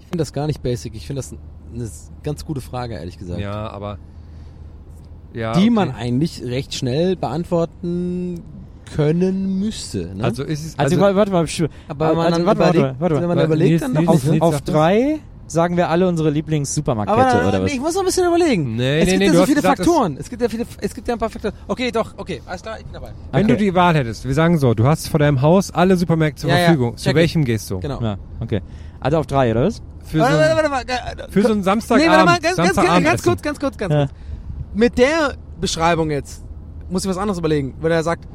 Ich 0.00 0.06
finde 0.06 0.18
das 0.18 0.32
gar 0.32 0.46
nicht 0.48 0.62
basic. 0.62 0.94
Ich 0.96 1.06
finde 1.06 1.18
das 1.20 1.34
eine 1.74 1.88
ganz 2.22 2.44
gute 2.44 2.60
Frage, 2.60 2.94
ehrlich 2.94 3.18
gesagt. 3.18 3.40
Ja, 3.40 3.68
aber... 3.70 3.98
Ja, 5.34 5.52
Die 5.52 5.60
okay. 5.60 5.70
man 5.70 5.90
eigentlich 5.94 6.42
recht 6.42 6.74
schnell 6.74 7.14
beantworten 7.16 8.40
können 8.94 9.58
müsste. 9.58 10.14
Ne? 10.14 10.24
Also 10.24 10.42
ist 10.42 10.64
es... 10.64 10.78
Also, 10.78 10.96
Also, 10.96 11.16
warte, 11.16 11.32
warte 11.32 11.32
mal. 11.62 11.68
aber 11.88 12.14
man 12.14 12.32
also, 12.32 12.46
warte, 12.46 12.60
warte, 12.60 12.78
überlegt, 12.78 13.00
warte, 13.00 13.14
wenn 13.16 13.22
man 13.28 13.36
warte, 13.36 13.44
überlegt, 13.46 13.82
dann 13.82 14.08
Auf, 14.08 14.40
auf 14.40 14.60
drei 14.62 15.18
sagen 15.46 15.76
wir 15.78 15.88
alle 15.88 16.06
unsere 16.08 16.30
Lieblings-Supermarktkette 16.30 17.48
oder 17.48 17.58
nee, 17.58 17.64
was? 17.64 17.72
ich 17.72 17.80
muss 17.80 17.94
noch 17.94 18.02
ein 18.02 18.06
bisschen 18.06 18.26
überlegen. 18.26 18.76
Nee, 18.76 19.00
es 19.00 19.04
nee, 19.06 19.10
gibt 19.12 19.18
nee, 19.20 19.26
ja 19.26 19.32
so 19.32 19.44
viele 19.44 19.56
gesagt, 19.56 19.78
es- 19.80 19.86
Faktoren. 19.86 20.16
Es 20.18 20.28
gibt 20.30 20.42
ja 20.42 20.48
viele, 20.48 20.64
es 20.80 20.94
gibt 20.94 21.08
ja 21.08 21.14
ein 21.14 21.18
paar 21.20 21.30
Faktoren. 21.30 21.54
Okay, 21.66 21.90
doch, 21.90 22.14
okay, 22.18 22.42
alles 22.46 22.62
klar, 22.62 22.78
ich 22.78 22.84
bin 22.84 22.92
dabei. 22.92 23.12
wenn 23.32 23.44
Okay. 23.44 23.52
du 23.54 23.58
die 23.58 23.74
Wahl 23.74 23.94
hättest, 23.94 24.26
wir 24.26 24.34
sagen 24.34 24.58
so, 24.58 24.74
du 24.74 24.84
hast 24.86 25.08
vor 25.08 25.18
deinem 25.20 25.40
Haus 25.40 25.70
alle 25.70 25.96
Supermärkte 25.96 26.42
zur 26.42 26.50
Ja, 26.50 26.58
ja, 26.58 26.64
Verfügung. 26.66 26.96
Zu 26.96 27.04
check 27.04 27.14
welchem 27.16 27.44
gehst 27.44 27.70
du? 27.70 27.80
Genau. 27.80 28.00
Ja, 28.02 28.18
okay. 28.40 28.60
Also 29.00 29.16
auf 29.18 29.26
drei, 29.26 29.50
oder 29.50 29.64
was? 29.64 29.80
Für 30.08 30.18
so, 30.18 30.24
Warte, 30.24 30.38
ein, 30.50 30.56
warte, 30.56 30.70
warte, 30.70 30.92
warte, 31.18 31.32
für 31.32 31.42
so 31.42 31.48
einen 31.48 31.58
Nee, 31.58 31.64
Samstagabend. 31.64 32.10
warte 32.10 32.24
mal, 32.24 32.38
ganz, 32.40 32.42
ganz, 32.42 32.56
ganz, 32.56 32.66
Samstagabend 32.74 33.04
ganz 33.06 33.20
essen. 33.20 33.28
kurz, 33.30 33.42
ganz 33.42 33.60
kurz, 33.60 33.76
ganz 33.78 33.92
Ja. 33.94 34.06
kurz. 34.06 34.10
Mit 34.74 34.98
der 34.98 35.34
Beschreibung 35.60 36.10
jetzt 36.10 36.44
muss 36.90 37.04
ich 37.04 37.10
was 37.10 37.18
anderes 37.18 37.38
überlegen. 37.38 37.74
Wenn 37.80 37.92
er 37.92 38.02
sagt, 38.02 38.26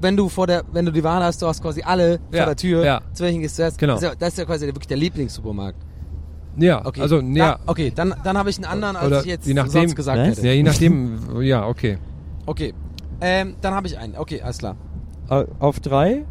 wenn 0.00 0.16
du 0.16 0.28
vor 0.28 0.46
der, 0.48 0.64
wenn 0.72 0.84
du 0.84 0.90
die 0.92 1.04
Wahl 1.04 1.22
hast, 1.22 1.40
du 1.42 1.46
hast 1.46 1.62
quasi 1.62 1.82
alle 1.82 2.18
Ja, 2.32 2.38
vor 2.38 2.46
der 2.46 2.56
Tür. 2.56 2.84
ja. 2.84 3.00
Zu 3.12 3.22
welchen 3.24 3.40
gehst 3.40 3.58
du 3.58 3.62
erst? 3.62 3.78
Genau. 3.78 3.94
Das 3.94 4.02
ist 4.02 4.08
ja, 4.08 4.14
das 4.18 4.28
ist 4.30 4.38
ja 4.38 4.44
quasi 4.44 4.66
wirklich 4.66 4.88
der 4.88 4.96
Lieblingssupermarkt. 4.96 5.78
Ja, 6.56 6.84
Okay. 6.84 7.00
also, 7.00 7.20
ja. 7.20 7.58
okay, 7.66 7.92
dann, 7.94 8.14
dann 8.24 8.36
habe 8.36 8.50
ich 8.50 8.56
einen 8.56 8.66
anderen, 8.66 8.96
als 8.96 9.06
Oder 9.06 9.20
ich 9.20 9.26
jetzt 9.26 9.46
je 9.46 9.54
nachdem- 9.54 9.70
sonst 9.72 9.96
gesagt 9.96 10.18
Was? 10.18 10.26
hätte. 10.28 10.46
Ja, 10.46 10.52
je 10.52 10.62
nachdem, 10.62 11.40
ja, 11.42 11.66
okay. 11.66 11.98
Okay. 12.46 12.74
Ähm, 13.20 13.54
dann 13.60 13.74
habe 13.74 13.86
ich 13.86 13.96
einen. 13.96 14.16
Okay, 14.16 14.42
alles 14.42 14.58
klar. 14.58 14.76
Auf 15.60 15.78
drei? 15.80 16.24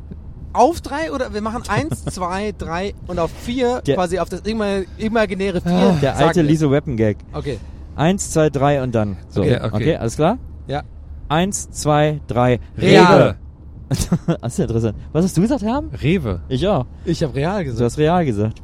Auf 0.53 0.81
drei 0.81 1.11
oder 1.11 1.33
wir 1.33 1.41
machen 1.41 1.63
eins, 1.69 2.03
zwei, 2.11 2.53
drei 2.57 2.93
und 3.07 3.19
auf 3.19 3.31
vier 3.31 3.81
Der- 3.85 3.95
quasi 3.95 4.19
auf 4.19 4.29
das 4.29 4.43
ima- 4.45 4.83
imaginäre 4.97 5.61
vier. 5.61 5.71
Ah, 5.71 5.97
Der 6.01 6.15
alte. 6.17 6.41
Liso 6.41 6.69
Weapon 6.71 6.97
Gag. 6.97 7.17
Okay. 7.33 7.57
Eins, 7.95 8.31
zwei, 8.31 8.49
drei 8.49 8.81
und 8.83 8.93
dann. 8.95 9.17
So. 9.29 9.41
Okay, 9.41 9.55
Okay, 9.57 9.69
okay. 9.75 9.95
alles 9.97 10.15
klar? 10.15 10.37
Ja. 10.67 10.83
Eins, 11.29 11.69
zwei, 11.71 12.19
drei. 12.27 12.59
Real. 12.77 13.37
das 13.89 13.99
ist 14.43 14.57
ja 14.57 14.63
interessant. 14.65 14.97
Was 15.11 15.25
hast 15.25 15.37
du 15.37 15.41
gesagt, 15.41 15.61
Herm? 15.63 15.89
Rewe. 16.01 16.41
Ich 16.49 16.65
auch. 16.67 16.85
Ich 17.05 17.21
habe 17.23 17.35
real 17.35 17.59
Du 17.63 17.71
gesagt. 17.71 17.85
hast 17.85 17.97
real 17.97 18.25
gesagt. 18.25 18.61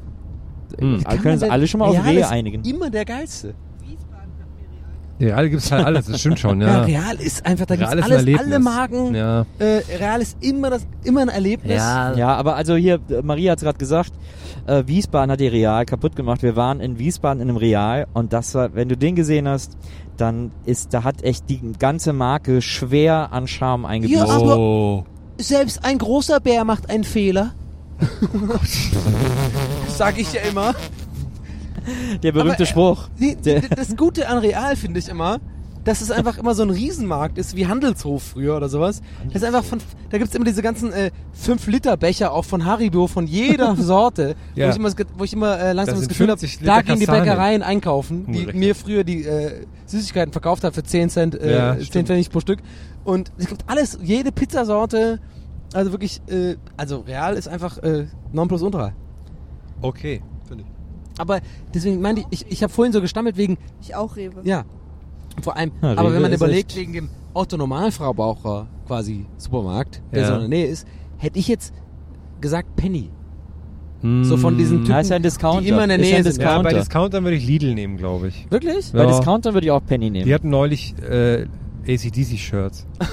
Hm. 0.79 1.03
Können 1.03 1.33
uns 1.33 1.41
denn- 1.41 1.51
alle 1.51 1.67
schon 1.67 1.79
mal 1.79 1.87
auf 1.87 1.93
Real 1.95 2.05
Rehe 2.05 2.19
ist 2.21 2.31
einigen. 2.31 2.63
Immer 2.63 2.89
der 2.89 3.05
geilste. 3.05 3.53
Real 5.19 5.49
gibt's 5.49 5.71
halt 5.71 5.83
alles, 5.85 6.05
das 6.05 6.19
stimmt 6.19 6.39
schon, 6.39 6.61
Ja, 6.61 6.67
ja. 6.67 7.01
Real 7.01 7.15
ist 7.15 7.45
einfach, 7.45 7.65
da 7.65 7.73
ist 7.73 7.81
ein 7.81 7.87
alles, 8.03 8.09
Erlebnis. 8.17 8.45
alle 8.45 8.59
Marken. 8.59 9.15
Ja. 9.15 9.45
Äh, 9.59 9.81
Real 9.99 10.21
ist 10.21 10.37
immer 10.41 10.69
das, 10.69 10.85
immer 11.03 11.21
ein 11.21 11.29
Erlebnis. 11.29 11.75
Ja, 11.77 12.35
aber 12.35 12.55
also 12.55 12.75
hier, 12.75 12.99
Maria 13.23 13.51
hat 13.53 13.57
es 13.59 13.63
gerade 13.63 13.77
gesagt, 13.79 14.11
äh, 14.67 14.83
Wiesbaden 14.85 15.31
hat 15.31 15.39
die 15.39 15.47
Real 15.47 15.85
kaputt 15.85 16.15
gemacht. 16.15 16.43
Wir 16.43 16.55
waren 16.55 16.79
in 16.79 16.99
Wiesbaden 16.99 17.41
in 17.41 17.49
einem 17.49 17.57
Real 17.57 18.05
und 18.13 18.31
das 18.33 18.53
war, 18.53 18.75
wenn 18.75 18.89
du 18.89 18.97
den 18.97 19.15
gesehen 19.15 19.47
hast, 19.47 19.77
dann 20.17 20.51
ist, 20.65 20.93
da 20.93 21.03
hat 21.03 21.23
echt 21.23 21.49
die 21.49 21.61
ganze 21.79 22.13
Marke 22.13 22.61
schwer 22.61 23.29
an 23.31 23.47
Charme 23.47 23.85
eingebüßt. 23.85 24.19
Ja, 24.19 24.25
aber- 24.27 24.57
Oh. 24.57 25.05
Selbst 25.39 25.85
ein 25.85 25.99
großer 25.99 26.39
Bär 26.39 26.63
macht 26.63 26.89
einen 26.89 27.03
Fehler. 27.03 27.51
sag 29.89 30.17
ich 30.19 30.31
ja 30.33 30.41
immer. 30.41 30.73
Der 32.23 32.31
berühmte 32.31 32.53
Aber, 32.55 32.63
äh, 32.63 32.65
Spruch. 32.65 33.09
Nee, 33.17 33.37
das 33.75 33.95
Gute 33.95 34.27
an 34.27 34.37
Real 34.39 34.75
finde 34.75 34.99
ich 34.99 35.07
immer, 35.09 35.39
dass 35.83 36.01
es 36.01 36.11
einfach 36.11 36.37
immer 36.37 36.53
so 36.53 36.63
ein 36.63 36.69
Riesenmarkt 36.69 37.37
ist, 37.37 37.55
wie 37.55 37.65
Handelshof 37.65 38.21
früher 38.21 38.57
oder 38.57 38.67
sowas. 38.67 39.01
Das 39.27 39.35
ist 39.37 39.43
einfach 39.45 39.63
von, 39.63 39.79
da 40.09 40.17
gibt's 40.17 40.35
immer 40.35 40.43
diese 40.43 40.61
ganzen 40.61 40.91
äh, 40.91 41.11
5-Liter-Becher 41.45 42.33
auch 42.33 42.43
von 42.43 42.65
Haribo, 42.65 43.07
von 43.07 43.25
jeder 43.25 43.73
Sorte, 43.77 44.35
Ja. 44.53 44.67
wo 44.67 44.71
ich 44.71 44.75
immer, 44.77 44.91
wo 45.17 45.23
ich 45.23 45.31
immer 45.33 45.57
äh, 45.57 45.71
langsam 45.71 45.95
Das 45.95 46.01
das, 46.01 46.09
Gefühl 46.09 46.27
habe, 46.29 46.39
50 46.39 46.65
da 46.65 46.81
gehen 46.81 46.99
die. 46.99 47.05
Bäckereien 47.05 47.63
einkaufen, 47.63 48.25
die 48.29 48.39
Richtig. 48.39 48.55
mir 48.55 48.75
früher 48.75 49.03
die 49.05 49.23
äh, 49.23 49.65
Süßigkeiten 49.85 50.33
verkauft 50.33 50.65
hat 50.65 50.75
für 50.75 50.83
10 50.83 51.09
Cent, 51.09 51.35
äh, 51.35 51.51
Ja, 51.57 51.75
10 51.77 51.85
stimmt. 51.85 52.07
Pfennig 52.09 52.29
pro 52.31 52.41
Stück. 52.41 52.59
Und 53.05 53.31
es 53.37 53.47
gibt 53.47 53.63
alles, 53.67 53.97
jede 54.03 54.33
Pizzasorte, 54.33 55.19
also 55.73 55.91
wirklich, 55.91 56.19
äh, 56.27 56.57
also 56.75 56.99
Real 57.07 57.35
ist 57.35 57.47
einfach 57.47 57.77
äh, 57.77 58.07
Nonplusultra. 58.33 58.91
Okay. 59.81 60.21
Aber 61.17 61.39
deswegen 61.73 62.01
meinte 62.01 62.21
ich, 62.29 62.41
ich, 62.45 62.51
ich 62.51 62.63
habe 62.63 62.71
vorhin 62.71 62.93
so 62.93 63.01
gestammelt 63.01 63.37
wegen, 63.37 63.57
Ich 63.81 63.95
auch 63.95 64.15
Rewe. 64.15 64.41
ja, 64.43 64.65
vor 65.41 65.55
allem, 65.57 65.71
Ja, 65.81 65.91
aber 65.91 66.05
Rewe 66.09 66.13
wenn 66.15 66.21
man 66.23 66.31
ist 66.31 66.37
überlegt, 66.41 66.75
wegen 66.75 66.93
dem 66.93 67.09
Otto-Normalverbraucher 67.33 68.67
quasi 68.87 69.25
Supermarkt, 69.37 70.01
der 70.11 70.21
Ja. 70.21 70.27
so 70.27 70.33
in 70.35 70.39
der 70.41 70.49
Nähe 70.49 70.67
ist, 70.67 70.87
hätte 71.17 71.39
ich 71.39 71.47
jetzt 71.47 71.73
gesagt 72.41 72.75
Penny. 72.75 73.09
So 74.21 74.37
von 74.37 74.55
diesen 74.59 74.79
Typen, 74.81 74.91
Ja, 74.91 74.99
ist 74.99 75.09
ja 75.09 75.15
ein 75.15 75.23
Discounter. 75.23 75.61
die 75.61 75.69
immer 75.69 75.81
in 75.83 75.89
der 75.89 75.97
Ist 75.99 76.05
Nähe 76.05 76.17
ein 76.17 76.23
sind. 76.23 76.37
Ja, 76.39 76.61
bei 76.61 76.69
Discounter. 76.69 76.79
Discountern 76.79 77.23
würde 77.23 77.37
ich 77.37 77.47
Lidl 77.47 77.73
nehmen, 77.73 77.97
glaube 77.97 78.27
ich. 78.27 78.45
Wirklich? 78.51 78.91
Bei 78.91 78.99
Ja. 78.99 79.07
Discounter 79.07 79.53
würde 79.55 79.65
ich 79.65 79.71
auch 79.71 79.83
Penny 79.83 80.11
nehmen. 80.11 80.25
Die 80.25 80.33
hatten 80.35 80.51
neulich 80.51 80.93
äh, 81.01 81.47
ACDC-Shirts. 81.87 82.85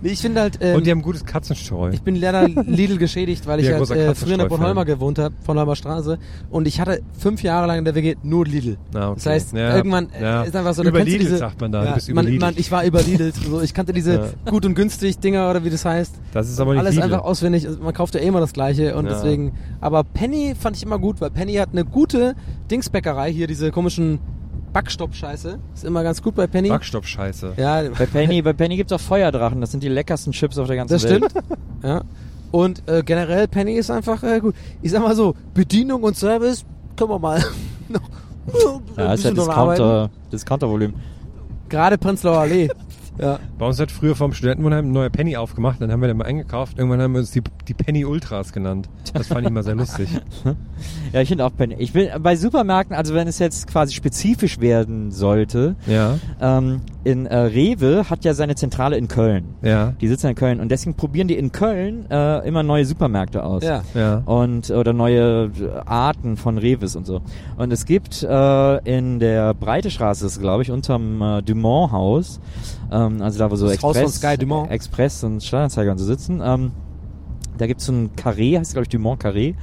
Nee, 0.00 0.10
ich 0.10 0.20
finde 0.20 0.40
halt, 0.40 0.58
ähm, 0.62 0.76
Und 0.76 0.86
die 0.86 0.90
haben 0.90 1.02
gutes 1.02 1.24
Katzenstreu. 1.24 1.90
ich 1.92 2.00
bin 2.02 2.16
leider 2.16 2.48
Lidl 2.48 2.96
geschädigt, 2.96 3.46
weil 3.46 3.60
ich 3.60 3.66
Ja, 3.66 3.78
halt 3.78 3.90
äh, 3.90 4.14
früher 4.14 4.32
in 4.32 4.38
der. 4.40 4.46
Bornholmer 4.46 4.84
gewohnt 4.86 5.18
habe, 5.18 5.34
Bornholmer 5.44 5.76
Straße. 5.76 6.18
Und 6.50 6.66
ich 6.66 6.80
hatte 6.80 7.02
fünf 7.18 7.42
Jahre 7.42 7.66
lang 7.66 7.78
in 7.80 7.84
der 7.84 7.94
WG 7.94 8.16
nur 8.22 8.46
Lidl. 8.46 8.78
Ah, 8.94 9.08
okay. 9.10 9.14
Das 9.16 9.26
heißt, 9.26 9.52
Ja. 9.52 9.76
irgendwann 9.76 10.08
äh, 10.18 10.22
Ja. 10.22 10.42
ist 10.44 10.56
einfach 10.56 10.72
so, 10.74 10.82
Über 10.82 11.04
Lidl 11.04 11.18
diese, 11.18 11.36
sagt 11.36 11.60
man 11.60 11.70
da, 11.70 11.84
Ja, 11.84 12.14
man, 12.14 12.36
man, 12.38 12.54
ich 12.56 12.72
war 12.72 12.84
überlidelt. 12.86 13.34
So, 13.36 13.60
ich 13.60 13.74
kannte 13.74 13.92
diese 13.92 14.32
gut 14.48 14.64
und 14.64 14.74
günstig 14.74 15.18
Dinger 15.18 15.50
oder 15.50 15.62
wie 15.62 15.70
das 15.70 15.84
heißt. 15.84 16.14
Das 16.32 16.48
ist 16.48 16.58
aber 16.58 16.72
nicht 16.72 16.80
Alles 16.80 16.94
Lidl. 16.94 17.04
einfach 17.12 17.24
auswendig. 17.24 17.66
Also 17.66 17.80
Man 17.82 17.92
kauft 17.92 18.14
ja 18.14 18.20
eh 18.22 18.26
immer 18.26 18.40
das 18.40 18.54
Gleiche 18.54 18.96
und 18.96 19.04
deswegen. 19.04 19.52
Aber 19.80 20.04
Penny 20.04 20.54
fand 20.58 20.76
ich 20.78 20.82
immer 20.82 20.98
gut, 20.98 21.20
weil 21.20 21.30
Penny 21.30 21.54
hat 21.54 21.68
eine 21.72 21.84
gute 21.84 22.34
Dingsbäckerei 22.70 23.30
hier, 23.30 23.46
diese 23.46 23.70
komischen 23.70 24.20
Backstopp-Scheiße. 24.72 25.58
Ist 25.74 25.84
immer 25.84 26.02
ganz 26.02 26.22
gut 26.22 26.34
bei 26.34 26.46
Penny. 26.46 26.68
Backstopp-Scheiße. 26.68 27.54
ja, 27.56 27.82
Bei 27.98 28.06
Penny, 28.06 28.42
bei 28.42 28.52
Penny 28.52 28.76
gibt's 28.76 28.92
auch 28.92 29.00
Feuerdrachen. 29.00 29.60
Das 29.60 29.70
sind 29.70 29.82
die 29.82 29.88
leckersten 29.88 30.32
Chips 30.32 30.58
auf 30.58 30.66
der 30.66 30.76
ganzen 30.76 30.94
das 30.94 31.04
Welt. 31.04 31.24
stimmt. 31.30 31.46
ja. 31.82 32.02
Und 32.50 32.86
äh, 32.88 33.02
generell 33.02 33.48
Penny 33.48 33.74
ist 33.74 33.90
einfach 33.90 34.22
äh, 34.22 34.40
gut. 34.40 34.54
Ich 34.82 34.90
sag 34.90 35.02
mal 35.02 35.14
so, 35.16 35.34
Bedienung 35.54 36.02
und 36.02 36.16
Service 36.16 36.64
können 36.96 37.10
wir 37.10 37.18
mal 37.18 37.42
noch. 37.88 38.00
Ja, 38.96 39.06
ein 39.08 39.14
ist 39.14 39.24
ja. 39.24 39.30
Discounter, 39.30 40.10
Discounter-Volumen. 40.32 40.94
Gerade 41.68 41.96
Prenzlauer 41.96 42.38
Allee. 42.38 42.68
Ja. 43.18 43.38
Bei 43.58 43.66
uns 43.66 43.78
hat 43.80 43.90
früher 43.90 44.14
vom 44.16 44.32
Studentenwohnheim 44.32 44.86
ein 44.86 44.92
neuer 44.92 45.10
Penny 45.10 45.36
aufgemacht, 45.36 45.80
dann 45.80 45.92
haben 45.92 46.00
wir 46.00 46.08
den 46.08 46.16
mal 46.16 46.24
eingekauft. 46.26 46.78
Irgendwann 46.78 47.00
haben 47.00 47.12
wir 47.12 47.20
uns 47.20 47.30
die, 47.30 47.42
die 47.68 47.74
Penny 47.74 48.04
Ultras 48.04 48.52
genannt. 48.52 48.88
Das 49.14 49.26
fand 49.28 49.46
ich 49.46 49.52
mal 49.52 49.62
sehr 49.62 49.74
lustig. 49.74 50.08
Ja, 51.12 51.20
ich 51.20 51.28
finde 51.28 51.44
auch 51.44 51.54
Penny. 51.56 51.76
Ich 51.78 51.94
will 51.94 52.10
bei 52.20 52.34
Supermärkten, 52.34 52.96
also 52.96 53.14
wenn 53.14 53.28
es 53.28 53.38
jetzt 53.38 53.66
quasi 53.68 53.92
spezifisch 53.94 54.58
werden 54.60 55.10
sollte, 55.12 55.76
Ja, 55.86 56.18
ähm, 56.40 56.80
in 57.04 57.26
äh, 57.26 57.36
Rewe 57.36 58.08
hat 58.10 58.24
ja 58.24 58.32
seine 58.34 58.54
Zentrale 58.56 58.96
in 58.96 59.06
Köln. 59.08 59.44
ja, 59.62 59.92
Die 60.00 60.08
sitzen 60.08 60.28
in 60.28 60.34
Köln 60.34 60.58
und 60.60 60.70
deswegen 60.70 60.94
probieren 60.96 61.28
die 61.28 61.36
in 61.36 61.52
Köln 61.52 62.06
äh, 62.10 62.46
immer 62.48 62.62
neue 62.62 62.84
Supermärkte 62.84 63.44
aus. 63.44 63.62
ja. 63.62 63.82
ja. 63.94 64.22
und 64.24 64.70
oder 64.70 64.92
neue 64.92 65.50
äh, 65.60 65.68
Arten 65.84 66.36
von 66.36 66.58
Reves 66.58 66.96
und 66.96 67.06
so. 67.06 67.20
Und 67.58 67.72
es 67.72 67.84
gibt 67.84 68.22
äh, 68.22 68.78
in 68.84 69.18
der 69.20 69.54
Breite 69.54 69.90
Straße, 69.90 70.40
glaube 70.40 70.62
ich, 70.62 70.70
unterm 70.70 71.20
äh, 71.22 71.42
Dumont 71.42 71.92
Haus, 71.92 72.40
ähm, 72.92 73.22
also 73.22 73.38
da 73.38 73.50
wo 73.50 73.56
so 73.56 73.66
Das 73.66 73.82
Haus 73.82 73.96
Express, 73.96 74.20
von 74.20 74.30
Sky 74.30 74.38
Dumont. 74.38 74.70
Express 74.70 75.24
und 75.24 75.42
Steuerzeiger 75.42 75.92
und 75.92 75.98
so 75.98 76.04
sitzen, 76.04 76.40
ähm, 76.44 76.72
da 77.58 77.66
gibt's 77.66 77.86
so 77.86 77.92
ein 77.92 78.10
Carré, 78.16 78.58
heißt 78.58 78.72
glaube 78.72 78.84
ich 78.84 78.88
Dumont 78.88 79.22
Carré. 79.22 79.54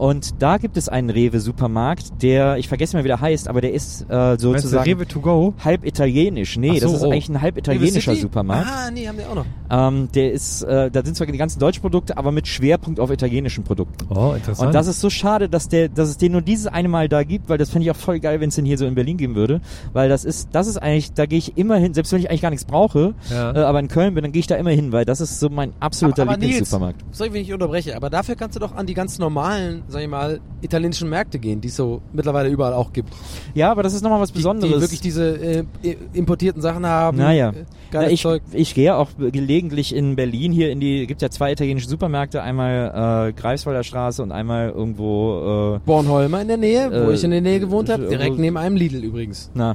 Und 0.00 0.40
da 0.40 0.56
gibt 0.56 0.78
es 0.78 0.88
einen 0.88 1.10
Rewe-Supermarkt, 1.10 2.22
der, 2.22 2.56
ich 2.56 2.68
vergesse 2.68 2.96
mal 2.96 3.04
wie 3.04 3.08
der 3.08 3.20
heißt, 3.20 3.48
aber 3.48 3.60
der 3.60 3.74
ist 3.74 4.10
äh, 4.10 4.38
sozusagen 4.38 4.84
Rewe 4.84 5.06
to 5.06 5.20
go? 5.20 5.52
halb 5.62 5.84
italienisch. 5.84 6.56
Nee, 6.56 6.78
so, 6.78 6.86
das 6.86 6.94
ist 6.94 7.02
oh. 7.02 7.10
eigentlich 7.10 7.28
ein 7.28 7.42
halb 7.42 7.58
italienischer? 7.58 8.16
Supermarkt. 8.16 8.66
Ah, 8.66 8.90
nee, 8.90 9.06
haben 9.06 9.18
die 9.18 9.24
auch 9.24 9.34
noch. 9.34 9.44
Ähm, 9.70 10.08
der 10.14 10.32
ist, 10.32 10.62
äh, 10.62 10.90
da 10.90 11.04
sind 11.04 11.18
zwar 11.18 11.26
die 11.26 11.36
ganzen 11.36 11.60
deutschen 11.60 11.82
Produkte, 11.82 12.16
aber 12.16 12.32
mit 12.32 12.48
Schwerpunkt 12.48 12.98
auf 12.98 13.10
italienischen 13.10 13.62
Produkten. 13.62 14.06
Oh, 14.08 14.32
interessant. 14.32 14.68
Und 14.68 14.74
das 14.74 14.86
ist 14.86 15.02
so 15.02 15.10
schade, 15.10 15.50
dass 15.50 15.68
der, 15.68 15.90
dass 15.90 16.08
es 16.08 16.16
den 16.16 16.32
nur 16.32 16.40
dieses 16.40 16.66
eine 16.66 16.88
Mal 16.88 17.10
da 17.10 17.22
gibt, 17.22 17.50
weil 17.50 17.58
das 17.58 17.68
fände 17.68 17.84
ich 17.84 17.90
auch 17.90 17.96
voll 17.96 18.20
geil, 18.20 18.40
wenn 18.40 18.48
es 18.48 18.54
den 18.54 18.64
hier 18.64 18.78
so 18.78 18.86
in 18.86 18.94
Berlin 18.94 19.18
geben 19.18 19.34
würde. 19.34 19.60
Weil 19.92 20.08
das 20.08 20.24
ist, 20.24 20.48
das 20.52 20.66
ist 20.66 20.78
eigentlich, 20.78 21.12
da 21.12 21.26
gehe 21.26 21.38
ich 21.38 21.58
immer 21.58 21.76
hin, 21.76 21.92
selbst 21.92 22.10
wenn 22.12 22.20
ich 22.20 22.30
eigentlich 22.30 22.40
gar 22.40 22.48
nichts 22.48 22.64
brauche, 22.64 23.12
Ja. 23.30 23.54
äh, 23.54 23.58
aber 23.58 23.80
in 23.80 23.88
Köln 23.88 24.14
bin, 24.14 24.22
dann 24.22 24.32
gehe 24.32 24.40
ich 24.40 24.46
da 24.46 24.56
immer 24.56 24.70
hin, 24.70 24.92
weil 24.92 25.04
das 25.04 25.20
ist 25.20 25.40
so 25.40 25.50
mein 25.50 25.74
absoluter 25.78 26.22
Aber- 26.22 26.32
aber 26.32 26.38
Nils, 26.38 26.52
Lieblingssupermarkt. 26.52 27.04
Sorry, 27.10 27.34
wenn 27.34 27.42
ich 27.42 27.52
unterbreche, 27.52 27.94
aber 27.94 28.08
dafür 28.08 28.34
kannst 28.34 28.56
du 28.56 28.60
doch 28.60 28.74
an 28.74 28.86
die 28.86 28.94
ganz 28.94 29.18
normalen, 29.18 29.82
sag 29.90 30.02
ich 30.02 30.08
mal, 30.08 30.40
italienischen 30.62 31.08
Märkte 31.08 31.38
gehen, 31.38 31.60
die 31.60 31.68
es 31.68 31.76
so 31.76 32.00
mittlerweile 32.12 32.48
überall 32.48 32.72
auch 32.72 32.92
gibt. 32.92 33.12
Ja, 33.54 33.70
aber 33.70 33.82
das 33.82 33.94
ist 33.94 34.02
nochmal 34.02 34.20
was 34.20 34.30
Die, 34.30 34.38
Besonderes. 34.38 34.74
die 34.74 34.80
wirklich 34.80 35.00
diese 35.00 35.36
äh, 35.36 35.64
importierten 36.12 36.62
Sachen 36.62 36.86
haben. 36.86 37.18
Naja. 37.18 37.50
Äh, 37.50 37.52
Na, 37.92 38.00
geiles 38.00 38.12
ich, 38.12 38.22
Zeug. 38.22 38.42
ich 38.52 38.74
gehe 38.74 38.94
auch 38.96 39.08
gelegentlich 39.18 39.94
in 39.94 40.16
Berlin 40.16 40.52
hier 40.52 40.70
in 40.70 40.80
die, 40.80 41.06
gibt 41.06 41.22
ja 41.22 41.30
zwei 41.30 41.52
italienische 41.52 41.88
Supermärkte, 41.88 42.42
einmal 42.42 43.28
äh, 43.28 43.32
Greifswalder 43.32 43.82
Straße 43.84 44.22
und 44.22 44.32
einmal 44.32 44.70
irgendwo 44.70 45.76
äh, 45.76 45.78
Bornholmer 45.84 46.40
in 46.42 46.48
der 46.48 46.56
Nähe, 46.56 46.90
wo 46.90 47.10
Äh, 47.10 47.14
ich 47.14 47.24
in 47.24 47.30
der 47.32 47.40
Nähe 47.40 47.60
gewohnt 47.60 47.88
habe, 47.90 48.06
äh, 48.06 48.08
direkt 48.10 48.38
neben 48.38 48.56
einem 48.56 48.76
Lidl 48.76 49.02
übrigens. 49.04 49.50
Na. 49.54 49.74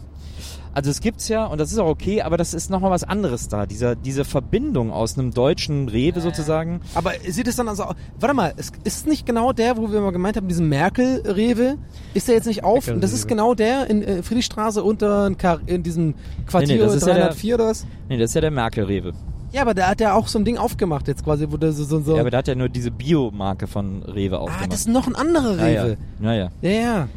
Also 0.76 0.92
es 0.92 1.00
gibt's 1.00 1.30
ja 1.30 1.46
und 1.46 1.58
das 1.60 1.72
ist 1.72 1.80
auch 1.80 1.88
okay, 1.88 2.22
aber 2.22 2.36
das 2.36 2.54
ist 2.54 2.70
nochmal 2.70 2.92
was 2.92 3.04
anderes 3.06 3.48
da. 3.48 3.66
Dieser, 3.66 3.96
diese 3.96 4.26
Verbindung 4.26 4.92
aus 4.92 5.18
einem 5.18 5.32
deutschen 5.32 5.88
Rewe 5.88 6.20
sozusagen. 6.20 6.82
Aber 6.94 7.14
sieht 7.28 7.48
es 7.48 7.56
dann 7.56 7.70
also 7.70 7.86
au- 7.86 7.94
Warte 8.20 8.36
mal, 8.36 8.54
es 8.58 8.72
ist 8.84 9.08
nicht 9.08 9.26
genau 9.26 9.54
der, 9.54 9.78
wo 9.78 9.90
wir 9.92 10.02
mal 10.02 10.12
gemeint 10.12 10.36
haben, 10.36 10.50
diesen 10.50 10.68
Merkel-Rewe? 10.68 11.78
Ist 12.14 12.28
der 12.28 12.36
jetzt 12.36 12.46
nicht 12.46 12.64
auf? 12.66 12.92
Das 13.00 13.14
ist 13.14 13.28
genau 13.28 13.54
der 13.56 13.90
in 13.90 14.04
äh, 14.04 14.22
Friedrichstraße 14.22 14.84
unter 14.84 15.32
in, 15.66 15.82
diesem 15.82 16.14
Quartier 16.46 16.68
Nee, 16.76 16.82
nee, 16.82 16.86
das 16.86 16.96
ist 16.96 17.08
ja 17.08 17.14
der- 17.14 17.24
304 17.28 17.56
oder 17.56 17.66
was? 17.68 17.88
Nee, 18.10 18.18
das 18.18 18.32
ist 18.32 18.36
ja 18.36 18.42
der 18.42 18.52
Merkel-Rewe. 18.52 19.14
Ja, 19.54 19.62
aber 19.62 19.74
der 19.74 19.88
hat 19.88 20.02
ja 20.02 20.14
auch 20.14 20.28
so 20.28 20.38
ein 20.40 20.44
Ding 20.44 20.58
aufgemacht 20.58 21.08
jetzt 21.08 21.24
quasi, 21.24 21.48
wo 21.50 21.56
der 21.56 21.72
so, 21.72 21.86
so, 21.86 22.02
so 22.02 22.16
Ja, 22.16 22.20
aber 22.22 22.32
der 22.32 22.40
hat 22.40 22.50
ja 22.50 22.56
nur 22.56 22.68
diese 22.68 22.92
Biomarke 22.92 23.68
von 23.68 24.04
Rewe 24.04 24.36
Ah, 24.36 24.42
aufgemacht. 24.42 24.74
das 24.74 24.80
ist 24.82 24.90
noch 24.90 25.08
ein 25.08 25.16
anderer 25.16 25.58
Rewe. 25.58 25.98
Ja, 26.22 26.34
ja. 26.34 26.50
Ja, 26.62 26.70
ja. 26.70 27.08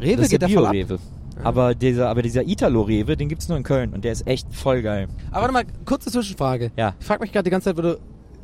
Rewe 0.00 0.16
Das 0.16 0.24
ist 0.26 0.30
geht 0.30 0.40
der 0.40 0.48
da. 0.48 0.54
Bio-Rewe. 0.70 0.98
Aber 1.42 1.74
dieser, 1.74 2.08
aber 2.08 2.22
dieser 2.22 2.42
Italo-Rewe, 2.46 3.16
den 3.16 3.28
gibt's 3.28 3.48
nur 3.48 3.56
in 3.58 3.64
Köln 3.64 3.92
und 3.92 4.04
der 4.04 4.12
ist 4.12 4.26
echt 4.26 4.52
voll 4.54 4.82
geil. 4.82 5.08
Aber 5.30 5.42
warte 5.42 5.52
mal, 5.52 5.64
kurze 5.84 6.10
Zwischenfrage. 6.10 6.70
Ja. 6.76 6.94
Ich 6.98 7.06
frage 7.06 7.20
mich 7.22 7.32
gerade 7.32 7.44
die 7.44 7.50
ganze 7.50 7.66
Zeit, 7.66 7.76
wo 7.76 7.82
du, 7.82 7.98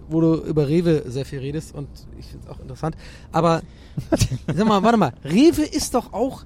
wo 0.09 0.21
du 0.21 0.35
über 0.35 0.69
Rewe 0.69 1.03
sehr 1.07 1.25
viel 1.25 1.39
redest 1.41 1.75
und 1.75 1.89
ich 2.19 2.27
finde 2.27 2.45
es 2.47 2.51
auch 2.51 2.61
interessant. 2.61 2.97
Aber 3.33 3.63
sag 4.55 4.67
mal, 4.67 4.83
warte 4.83 4.99
mal, 4.99 5.13
Rewe 5.25 5.63
ist 5.63 5.95
doch 5.95 6.13
auch 6.13 6.45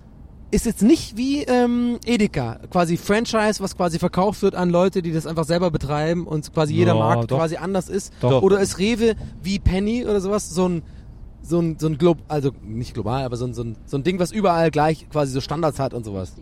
ist 0.52 0.64
jetzt 0.64 0.82
nicht 0.82 1.16
wie 1.16 1.42
ähm, 1.42 1.98
Edeka, 2.06 2.60
quasi 2.70 2.96
Franchise, 2.96 3.60
was 3.60 3.76
quasi 3.76 3.98
verkauft 3.98 4.42
wird 4.42 4.54
an 4.54 4.70
Leute, 4.70 5.02
die 5.02 5.12
das 5.12 5.26
einfach 5.26 5.44
selber 5.44 5.72
betreiben 5.72 6.24
und 6.24 6.52
quasi 6.54 6.72
jeder 6.72 6.94
Ja, 6.94 6.98
Markt 7.00 7.32
doch. 7.32 7.38
quasi 7.38 7.56
anders 7.56 7.88
ist. 7.88 8.12
Doch. 8.20 8.42
Oder 8.42 8.60
ist 8.60 8.78
Rewe 8.78 9.16
wie 9.42 9.58
Penny 9.58 10.04
oder 10.04 10.20
sowas 10.20 10.48
so 10.48 10.68
ein 10.68 10.82
so 11.48 11.60
ein, 11.60 11.78
so 11.78 11.86
ein 11.86 11.98
Glob, 11.98 12.18
also 12.28 12.50
nicht 12.64 12.94
global, 12.94 13.24
aber 13.24 13.36
so 13.36 13.44
ein, 13.46 13.54
so, 13.54 13.62
ein, 13.62 13.76
so 13.86 13.96
ein 13.96 14.02
Ding, 14.02 14.18
was 14.18 14.32
überall 14.32 14.70
gleich 14.70 15.08
quasi 15.10 15.32
so 15.32 15.40
Standards 15.40 15.78
hat 15.78 15.94
und 15.94 16.04
sowas. 16.04 16.32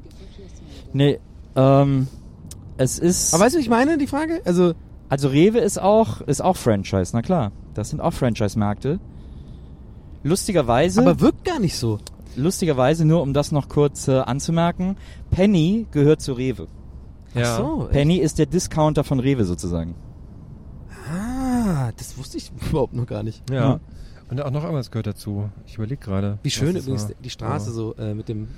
Nee, 0.92 1.18
ähm, 1.56 2.08
es 2.76 2.98
ist. 2.98 3.34
Aber 3.34 3.44
weißt 3.44 3.54
du, 3.54 3.58
was 3.58 3.64
ich 3.64 3.70
meine, 3.70 3.98
die 3.98 4.06
Frage? 4.06 4.40
Also, 4.44 4.74
Also 5.08 5.28
Rewe 5.28 5.58
ist 5.58 5.80
auch, 5.80 6.20
ist 6.22 6.42
auch 6.42 6.56
Franchise, 6.56 7.10
na 7.12 7.22
klar. 7.22 7.52
Das 7.74 7.90
sind 7.90 8.00
auch 8.00 8.12
Franchise-Märkte. 8.12 9.00
Lustigerweise, 10.22 11.00
aber 11.02 11.20
wirkt 11.20 11.44
gar 11.44 11.58
nicht 11.60 11.76
so. 11.76 11.98
lustigerweise, 12.36 13.04
nur 13.04 13.20
um 13.22 13.34
das 13.34 13.52
noch 13.52 13.68
kurz 13.68 14.08
äh, 14.08 14.18
anzumerken, 14.20 14.96
Penny 15.30 15.86
gehört 15.90 16.22
zu 16.22 16.32
Rewe. 16.32 16.66
Ja. 17.34 17.56
So, 17.56 17.88
Penny 17.90 18.16
ist 18.18 18.38
der 18.38 18.46
Discounter 18.46 19.04
von 19.04 19.20
Rewe 19.20 19.44
sozusagen. 19.44 19.94
Ah, 21.12 21.90
das 21.96 22.16
wusste 22.16 22.38
ich 22.38 22.50
überhaupt 22.70 22.94
noch 22.94 23.06
gar 23.06 23.22
nicht. 23.22 23.42
Ja. 23.50 23.56
Ja. 23.56 23.80
Und 24.34 24.42
auch 24.42 24.50
noch 24.50 24.64
irgendwas 24.64 24.90
gehört 24.90 25.06
dazu. 25.06 25.48
Ich 25.64 25.76
überlege 25.76 26.00
gerade. 26.04 26.38
Wie 26.42 26.50
schön 26.50 26.74
übrigens 26.74 27.04
war. 27.04 27.10
die 27.22 27.30
Straße 27.30 27.66
Aber- 27.66 27.72
so 27.74 27.94
äh, 27.96 28.14
mit 28.14 28.28
dem. 28.28 28.48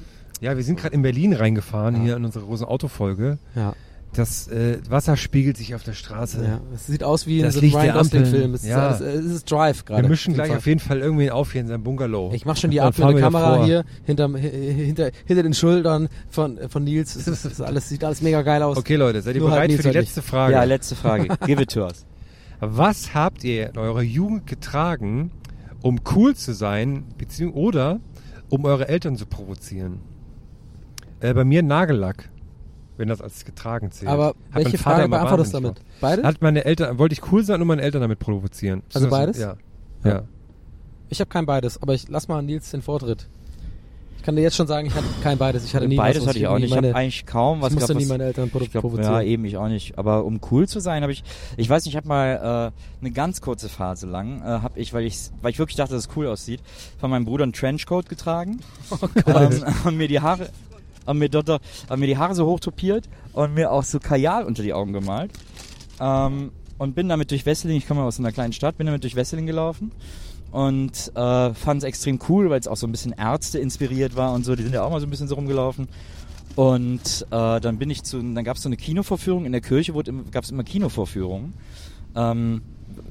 Ja, 0.40 0.56
wir 0.56 0.64
sind 0.64 0.78
gerade 0.80 0.94
in 0.94 1.02
Berlin 1.02 1.34
reingefahren, 1.34 1.96
Ja. 1.96 2.00
hier 2.02 2.16
in 2.16 2.24
unsere 2.24 2.46
große 2.46 2.66
Autofolge. 2.66 3.36
Ja, 3.54 3.74
Das 4.14 4.48
äh, 4.48 4.78
Wasser 4.88 5.18
spiegelt 5.18 5.58
sich 5.58 5.74
auf 5.74 5.82
der 5.82 5.92
Straße. 5.92 6.42
ja. 6.42 6.60
Es 6.74 6.86
sieht 6.86 7.04
aus 7.04 7.26
wie 7.26 7.40
in 7.40 7.44
Das 7.44 7.54
so 7.54 7.60
einem 7.60 7.64
Licht 7.66 7.76
Ryan. 7.76 7.94
Gosling-Film. 7.98 8.54
Es, 8.54 8.66
Ja. 8.66 8.88
ist, 8.90 9.02
alles- 9.02 9.14
es 9.26 9.32
ist 9.32 9.50
Drive 9.52 9.84
gerade. 9.84 10.02
Wir 10.04 10.08
mischen 10.08 10.32
gleich 10.32 10.48
Fall. 10.48 10.56
auf 10.56 10.66
jeden 10.66 10.80
Fall 10.80 11.00
irgendwen 11.00 11.28
auf 11.28 11.52
hier 11.52 11.60
in 11.60 11.66
seinem 11.66 11.82
Bungalow. 11.82 12.32
Ich 12.32 12.46
mach 12.46 12.56
schon 12.56 12.70
die 12.70 12.78
wir 12.78 12.90
Kamera 12.90 13.50
davor. 13.50 13.66
hier 13.66 13.84
hinterm, 14.04 14.34
hi- 14.36 14.50
hinter, 14.86 15.10
hinter 15.26 15.42
den 15.42 15.52
Schultern 15.52 16.08
von, 16.30 16.58
von 16.70 16.84
Nils. 16.84 17.14
Es 17.16 17.28
ist, 17.28 17.44
es 17.44 17.52
ist 17.52 17.60
alles, 17.60 17.90
sieht 17.90 18.02
alles 18.02 18.22
mega 18.22 18.40
geil 18.40 18.62
aus. 18.62 18.78
Okay, 18.78 18.96
Leute, 18.96 19.20
seid 19.20 19.34
ihr 19.34 19.40
Nur 19.42 19.50
halt 19.50 19.58
bereit 19.58 19.68
Nils 19.70 19.82
für 19.82 19.90
die 19.90 19.96
halt 19.98 20.06
letzte 20.06 20.22
Frage? 20.22 20.52
Ja, 20.54 20.64
letzte 20.64 20.94
Frage. 20.96 21.28
Give 21.44 21.60
it 21.62 21.70
to 21.72 21.84
us. 21.84 22.06
Was 22.60 23.12
habt 23.12 23.44
ihr 23.44 23.68
in 23.68 23.76
eurer 23.76 24.00
Jugend 24.00 24.46
getragen, 24.46 25.30
um 25.82 26.00
cool 26.14 26.34
zu 26.34 26.54
sein, 26.54 27.04
oder 27.52 28.00
um 28.48 28.64
eure 28.64 28.88
Eltern 28.88 29.16
zu 29.16 29.26
provozieren? 29.26 30.00
Äh, 31.20 31.34
bei 31.34 31.44
mir 31.44 31.62
Nagellack, 31.62 32.30
wenn 32.96 33.08
das 33.08 33.20
als 33.20 33.44
getragen 33.44 33.90
zählt. 33.90 34.10
Aber 34.10 34.28
Hat 34.50 34.64
welche 34.64 34.78
Frage 34.78 35.08
beantwortest 35.08 35.54
du 35.54 35.60
damit? 35.60 35.80
Beide? 36.00 36.22
Hat 36.22 36.42
meine 36.42 36.64
Eltern, 36.64 36.98
wollte 36.98 37.14
ich 37.14 37.32
cool 37.32 37.44
sein 37.44 37.60
und 37.60 37.66
meine 37.66 37.82
Eltern 37.82 38.02
damit 38.02 38.18
provozieren. 38.18 38.82
Also 38.92 39.08
beides? 39.08 39.38
Ja. 39.38 39.56
ja. 40.04 40.22
Ich 41.08 41.20
habe 41.20 41.28
kein 41.28 41.46
beides, 41.46 41.80
aber 41.80 41.94
ich 41.94 42.08
lass 42.08 42.28
mal 42.28 42.42
Nils 42.42 42.70
den 42.70 42.82
Vortritt. 42.82 43.28
Ich 44.16 44.22
kann 44.22 44.34
dir 44.34 44.42
jetzt 44.42 44.56
schon 44.56 44.66
sagen, 44.66 44.88
ich 44.88 44.94
hatte 44.94 45.06
kein 45.22 45.38
beides. 45.38 45.64
Ich 45.64 45.74
hatte 45.74 45.86
nie 45.86 45.96
Beides 45.96 46.22
was, 46.22 46.30
hatte 46.30 46.38
ich 46.38 46.46
auch 46.48 46.58
nicht. 46.58 46.70
Ich 46.70 46.76
habe 46.76 46.94
eigentlich 46.94 47.26
kaum 47.26 47.60
was 47.60 47.68
ich 47.72 47.74
musste 47.74 47.92
gehabt, 47.92 48.04
nie 48.04 48.10
meine 48.10 48.24
Eltern 48.24 48.50
provo 48.50 48.64
Ich 48.64 48.72
glaub, 48.72 48.82
provozieren. 48.82 49.12
ja, 49.12 49.22
eben, 49.22 49.44
ich 49.44 49.56
auch 49.56 49.68
nicht. 49.68 49.98
Aber 49.98 50.24
um 50.24 50.40
cool 50.50 50.66
zu 50.66 50.80
sein, 50.80 51.02
habe 51.02 51.12
ich, 51.12 51.22
ich 51.56 51.68
weiß 51.68 51.84
nicht, 51.84 51.94
ich 51.94 51.96
habe 51.96 52.08
mal 52.08 52.72
äh, 52.74 53.00
eine 53.00 53.10
ganz 53.12 53.40
kurze 53.40 53.68
Phase 53.68 54.06
lang, 54.06 54.42
äh, 54.42 54.44
habe 54.44 54.80
ich, 54.80 54.92
weil 54.92 55.04
ich, 55.04 55.16
weil 55.42 55.52
ich 55.52 55.58
wirklich 55.58 55.76
dachte, 55.76 55.94
dass 55.94 56.08
es 56.08 56.16
cool 56.16 56.26
aussieht, 56.26 56.60
von 56.98 57.10
meinem 57.10 57.24
Bruder 57.24 57.44
einen 57.44 57.52
Trenchcoat 57.52 58.08
getragen 58.08 58.58
ähm, 59.26 59.64
und 59.84 59.96
mir 59.96 60.08
die 60.08 60.20
Haare, 60.20 60.48
und 61.06 61.18
mir 61.18 61.28
dort, 61.28 61.48
und 61.48 62.00
mir 62.00 62.06
die 62.06 62.18
Haare 62.18 62.34
so 62.34 62.46
hoch 62.46 62.60
topiert 62.60 63.08
und 63.32 63.54
mir 63.54 63.70
auch 63.70 63.84
so 63.84 64.00
Kajal 64.00 64.44
unter 64.44 64.62
die 64.62 64.74
Augen 64.74 64.92
gemalt 64.92 65.30
ähm, 66.00 66.50
und 66.78 66.94
bin 66.94 67.08
damit 67.08 67.30
durch 67.30 67.46
Wesseling. 67.46 67.76
Ich 67.76 67.86
komme 67.86 68.02
aus 68.02 68.18
einer 68.18 68.32
kleinen 68.32 68.52
Stadt, 68.52 68.76
bin 68.76 68.86
damit 68.86 69.04
durch 69.04 69.14
Wesseling 69.16 69.46
gelaufen 69.46 69.92
und 70.50 71.12
äh, 71.14 71.54
fand 71.54 71.82
es 71.82 71.84
extrem 71.84 72.18
cool, 72.28 72.50
weil 72.50 72.60
es 72.60 72.68
auch 72.68 72.76
so 72.76 72.86
ein 72.86 72.92
bisschen 72.92 73.12
Ärzte 73.12 73.58
inspiriert 73.58 74.16
war 74.16 74.32
und 74.32 74.44
so. 74.44 74.56
Die 74.56 74.62
sind 74.62 74.74
ja 74.74 74.82
auch 74.82 74.90
mal 74.90 75.00
so 75.00 75.06
ein 75.06 75.10
bisschen 75.10 75.28
so 75.28 75.34
rumgelaufen. 75.34 75.88
Und 76.56 77.26
äh, 77.30 77.60
dann 77.60 77.78
bin 77.78 77.90
ich 77.90 78.02
zu, 78.02 78.16
dann 78.18 78.42
gab 78.42 78.56
es 78.56 78.62
so 78.62 78.68
eine 78.68 78.78
Kinovorführung 78.78 79.44
in 79.44 79.52
der 79.52 79.60
Kirche, 79.60 79.92
gab 80.30 80.44
es 80.44 80.50
immer 80.50 80.64
Kinovorführungen, 80.64 81.52
ähm, 82.14 82.62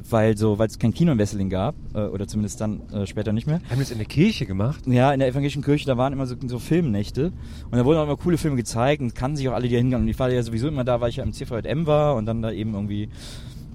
weil 0.10 0.36
so, 0.36 0.58
weil 0.58 0.68
es 0.68 0.80
kein 0.80 0.96
Kino 0.96 1.12
in 1.12 1.20
Wesseling 1.20 1.52
gab 1.52 1.76
äh, 1.94 2.00
oder 2.00 2.28
zumindest 2.28 2.60
dann 2.60 2.82
äh, 2.90 3.06
später 3.06 3.34
nicht 3.34 3.46
mehr. 3.46 3.58
Haben 3.70 3.78
wir 3.78 3.84
das 3.84 3.92
in 3.92 4.00
der 4.00 4.08
Kirche 4.08 4.48
gemacht? 4.48 4.88
Ja, 4.88 5.14
in 5.14 5.20
der 5.20 5.30
evangelischen 5.30 5.62
Kirche, 5.62 5.86
da 5.86 5.96
waren 5.96 6.12
immer 6.12 6.26
so, 6.26 6.36
so 6.48 6.58
Filmnächte 6.58 7.32
und 7.70 7.78
da 7.78 7.86
wurden 7.86 8.00
auch 8.00 8.06
immer 8.06 8.18
coole 8.18 8.40
Filme 8.40 8.58
gezeigt 8.58 9.04
und 9.04 9.14
kannten 9.14 9.38
sich 9.38 9.48
auch 9.48 9.54
alle, 9.54 9.68
die 9.68 9.74
da 9.74 9.78
hingegangen. 9.78 10.06
Und 10.06 10.10
ich 10.10 10.18
war 10.18 10.32
ja 10.32 10.42
sowieso 10.42 10.68
immer 10.68 10.84
da, 10.84 11.00
weil 11.00 11.10
ich 11.10 11.18
ja 11.18 11.24
im 11.24 11.34
CVJM 11.34 11.86
war 11.86 12.16
und 12.16 12.26
dann 12.26 12.42
da 12.42 12.52
eben 12.52 12.74
irgendwie 12.74 13.10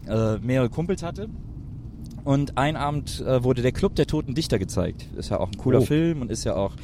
äh, 0.08 0.38
mehrere 0.38 0.68
Kumpels 0.68 1.04
hatte. 1.04 1.28
Und 2.30 2.56
ein 2.56 2.76
Abend 2.76 3.24
äh, 3.26 3.42
wurde 3.42 3.60
der 3.60 3.72
Club 3.72 3.96
der 3.96 4.06
Toten 4.06 4.36
Dichter 4.36 4.60
gezeigt. 4.60 5.08
Ist 5.16 5.30
ja 5.30 5.40
auch 5.40 5.48
ein 5.50 5.58
cooler 5.58 5.80
Oh. 5.80 5.84
Film 5.84 6.22
und 6.22 6.30
ist 6.30 6.44
ja 6.44 6.54
auch, 6.54 6.74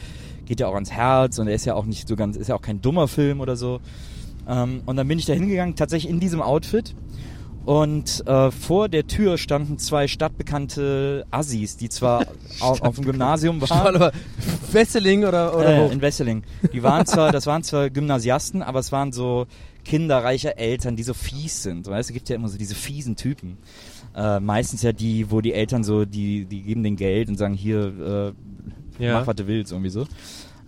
geht 0.45 0.59
ja 0.59 0.67
auch 0.67 0.75
ans 0.75 0.91
Herz 0.91 1.39
und 1.39 1.47
er 1.47 1.55
ist 1.55 1.65
ja 1.67 1.75
auch 1.77 1.85
nicht 1.85 2.09
so 2.09 2.17
ganz, 2.17 2.37
ist 2.37 2.49
ja 2.49 2.57
auch 2.57 2.63
kein 2.63 2.83
dummer 2.83 3.07
Film 3.07 3.39
oder 3.41 3.55
so. 3.55 3.79
Ähm, 4.49 4.83
und 4.87 4.97
dann 4.97 5.07
bin 5.07 5.21
ich 5.21 5.25
da 5.27 5.35
hingegangen, 5.35 5.77
tatsächlich 5.77 6.11
in 6.11 6.19
diesem 6.19 6.43
Outfit. 6.43 6.97
Und 7.65 8.27
äh, 8.27 8.51
vor 8.51 8.89
der 8.89 9.07
Tür 9.07 9.39
standen 9.39 9.79
zwei 9.79 10.09
stadtbekannte 10.09 11.27
Assis, 11.31 11.77
die 11.77 11.91
zwar 11.91 12.27
auf, 12.61 12.83
auf 12.83 12.97
dem 12.97 13.05
Gymnasium 13.05 13.61
waren. 13.71 13.99
Mal, 14.01 14.13
Wesseling 14.73 15.27
oder, 15.27 15.57
oder 15.57 15.89
Äh, 15.91 15.93
in 15.93 16.01
Wesseling. 16.01 16.43
Die 16.73 16.83
waren 16.83 17.07
zwar, 17.07 17.31
das 17.31 17.47
waren 17.47 17.63
zwar 17.63 17.89
Gymnasiasten, 17.91 18.63
aber 18.63 18.81
es 18.81 18.91
waren 18.91 19.13
so 19.13 19.47
Kinder 19.85 20.25
reicher 20.25 20.59
Eltern, 20.59 20.97
die 20.97 21.05
so 21.05 21.15
fies 21.15 21.63
sind. 21.63 21.87
Weißt 21.87 22.09
du, 22.09 22.13
es 22.13 22.15
gibt 22.15 22.29
ja 22.29 22.35
immer 22.35 22.49
so 22.49 22.59
diese 22.59 22.75
fiesen 22.75 23.15
Typen. 23.15 23.59
Äh, 24.17 24.41
meistens 24.41 24.83
ja 24.83 24.93
die, 24.93 25.31
wo 25.31 25.41
die 25.43 25.53
Eltern 25.53 25.85
so, 25.85 26.05
die, 26.07 26.47
die 26.47 26.63
geben 26.63 26.83
den 26.83 26.97
Geld 26.97 27.29
und 27.29 27.37
sagen, 27.37 27.55
hier, 27.55 28.33
äh, 28.99 29.05
Ja. 29.05 29.21
mach 29.21 29.27
was 29.27 29.37
du 29.37 29.47
willst, 29.47 29.73
irgendwie 29.73 29.91
so. 29.91 30.07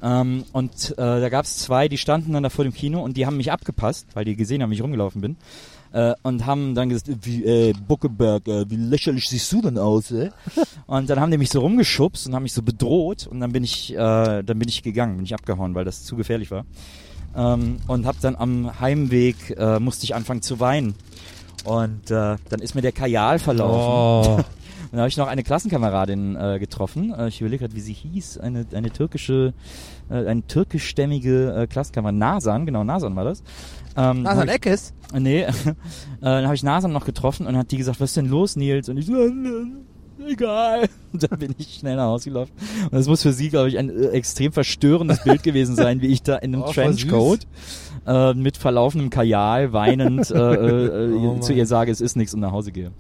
Ähm, 0.03 0.45
und 0.53 0.93
äh, 0.93 0.95
da 0.97 1.29
gab 1.29 1.45
es 1.47 1.59
zwei, 1.59 1.89
die 1.89 1.97
standen 1.99 2.33
dann 2.35 2.43
da 2.43 2.51
vor 2.51 2.65
dem 2.65 2.73
Kino 2.75 3.03
und 3.03 3.17
die 3.17 3.27
haben 3.27 3.37
mich 3.39 3.51
abgepasst, 3.51 4.07
weil 4.15 4.25
die 4.25 4.37
gesehen 4.37 4.63
haben, 4.63 4.71
wie 4.71 4.75
ich 4.75 4.83
rumgelaufen 4.83 5.21
bin. 5.23 5.37
Äh, 5.93 6.13
und 6.23 6.45
haben 6.45 6.75
dann 6.75 6.91
gesagt, 6.91 7.09
wie, 7.23 7.43
äh, 7.45 7.73
Buckeberg, 7.89 8.47
äh, 8.47 8.71
wie 8.71 8.77
lächerlich 8.77 9.29
siehst 9.29 9.51
du 9.51 9.63
denn 9.63 9.79
aus, 9.79 10.11
äh? 10.11 10.29
Und 10.87 11.09
dann 11.09 11.19
haben 11.19 11.31
die 11.31 11.39
mich 11.39 11.49
so 11.51 11.61
rumgeschubst 11.61 12.27
und 12.27 12.35
haben 12.35 12.43
mich 12.43 12.53
so 12.53 12.63
bedroht 12.63 13.27
und 13.27 13.41
dann 13.41 13.53
bin 13.53 13.63
ich, 13.65 13.93
äh, 13.93 13.97
dann 13.97 14.59
bin 14.59 14.69
ich 14.69 14.83
gegangen, 14.83 15.17
bin 15.17 15.25
ich 15.25 15.35
abgehauen, 15.35 15.75
weil 15.75 15.85
das 15.87 16.05
zu 16.05 16.17
gefährlich 16.17 16.51
war. 16.51 16.65
Ähm, 17.37 17.77
und 17.89 18.07
hab 18.07 18.21
dann 18.21 18.37
am 18.37 18.79
Heimweg, 18.81 19.55
äh, 19.59 19.79
musste 19.81 20.05
ich 20.05 20.15
anfangen 20.15 20.41
zu 20.43 20.61
weinen. 20.61 20.95
Und 21.65 22.11
äh, 22.11 22.37
dann 22.49 22.61
ist 22.61 22.75
mir 22.75 22.83
der 22.83 22.93
Kajal 22.93 23.39
verlaufen. 23.39 24.45
Oh. 24.45 24.45
Und 24.91 24.93
dann 24.93 25.01
habe 25.01 25.09
ich 25.11 25.19
noch 25.19 25.27
eine 25.27 25.43
Klassenkameradin 25.43 26.35
äh, 26.37 26.59
getroffen. 26.59 27.13
Äh, 27.13 27.29
ich 27.29 27.43
überlege 27.43 27.65
gerade, 27.65 27.77
wie 27.77 27.81
sie 27.81 27.93
hieß. 27.93 28.39
Eine, 28.39 28.65
eine 28.73 28.91
türkische, 28.91 29.53
äh, 30.09 30.27
eine 30.27 30.47
türkischstämmige 30.47 31.55
äh, 31.55 31.67
Klassenkameradin. 31.67 32.19
Nasan, 32.19 32.65
genau, 32.65 32.85
Nasan 32.85 33.15
war 33.15 33.25
das. 33.25 33.43
Ähm, 33.97 34.23
Nasan 34.23 34.49
Eckes? 34.49 34.95
Nee, 35.13 35.43
äh, 35.43 35.75
dann 36.21 36.45
habe 36.45 36.55
ich 36.55 36.63
Nasan 36.63 36.93
noch 36.93 37.05
getroffen 37.05 37.47
und 37.47 37.57
hat 37.57 37.71
die 37.71 37.77
gesagt, 37.77 38.01
was 38.01 38.11
ist 38.11 38.17
denn 38.17 38.29
los, 38.29 38.57
Nils? 38.57 38.89
Und 38.89 38.97
ich 38.97 39.05
so, 39.05 39.15
äh, 39.15 39.31
egal. 40.27 40.89
Und 41.13 41.23
dann 41.31 41.39
bin 41.39 41.55
ich 41.59 41.77
schnell 41.81 41.97
nach 41.97 42.07
Hause 42.07 42.31
gelaufen. 42.31 42.53
Und 42.85 42.93
das 42.95 43.07
muss 43.07 43.23
für 43.23 43.33
sie, 43.33 43.49
glaube 43.49 43.69
ich, 43.69 43.79
ein 43.79 43.91
äh, 43.91 44.09
extrem 44.09 44.53
verstörendes 44.53 45.23
Bild 45.23 45.43
gewesen 45.43 45.77
sein, 45.77 46.01
wie 46.03 46.09
ich 46.09 46.23
da 46.23 46.37
in 46.37 46.55
einem 46.55 46.65
Oh, 46.65 46.73
Trenchcoat 46.73 47.41
äh, 48.07 48.35
mit 48.35 48.57
verlaufenem 48.57 49.11
Kajal 49.11 49.73
weinend 49.73 50.31
äh, 50.31 50.35
äh, 50.35 51.13
Oh, 51.15 51.37
äh, 51.37 51.41
zu 51.41 51.51
Mann. 51.53 51.59
ihr 51.59 51.67
sage, 51.67 51.91
es 51.93 52.01
ist 52.01 52.17
nichts 52.17 52.35
und 52.35 52.41
nach 52.41 52.53
Hause 52.53 52.73
gehe. 52.73 52.93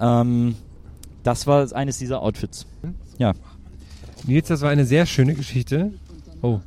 Ähm, 0.00 0.56
das 1.22 1.46
war 1.46 1.70
eines 1.74 1.98
dieser 1.98 2.22
Outfits. 2.22 2.66
Ja. 3.18 3.32
Nils, 4.26 4.48
das 4.48 4.60
war 4.62 4.70
eine 4.70 4.84
sehr 4.84 5.06
schöne 5.06 5.34
Geschichte. 5.34 5.92
Oh. 6.42 6.60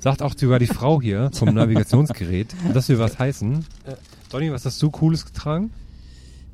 Sagt 0.00 0.22
auch 0.22 0.34
sogar 0.36 0.58
die 0.58 0.66
Frau 0.66 1.00
hier 1.00 1.30
vom 1.32 1.48
Navigationsgerät. 1.54 2.48
Das 2.72 2.88
will 2.88 2.98
was 2.98 3.18
heißen. 3.18 3.64
Donny, 4.30 4.52
was 4.52 4.64
hast 4.66 4.82
du 4.82 4.90
Cooles 4.90 5.24
getragen? 5.24 5.70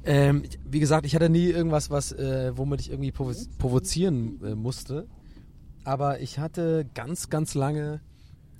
Ähm, 0.04 0.42
wie 0.64 0.80
gesagt, 0.80 1.04
ich 1.06 1.14
hatte 1.14 1.28
nie 1.28 1.46
irgendwas, 1.46 1.90
was, 1.90 2.12
äh, 2.12 2.52
womit 2.56 2.80
ich 2.80 2.90
irgendwie 2.90 3.12
provo 3.12 3.32
provozieren 3.58 4.40
äh, 4.42 4.54
musste. 4.54 5.06
Aber 5.84 6.20
ich 6.20 6.38
hatte 6.38 6.86
ganz, 6.94 7.28
ganz 7.28 7.54
lange 7.54 8.00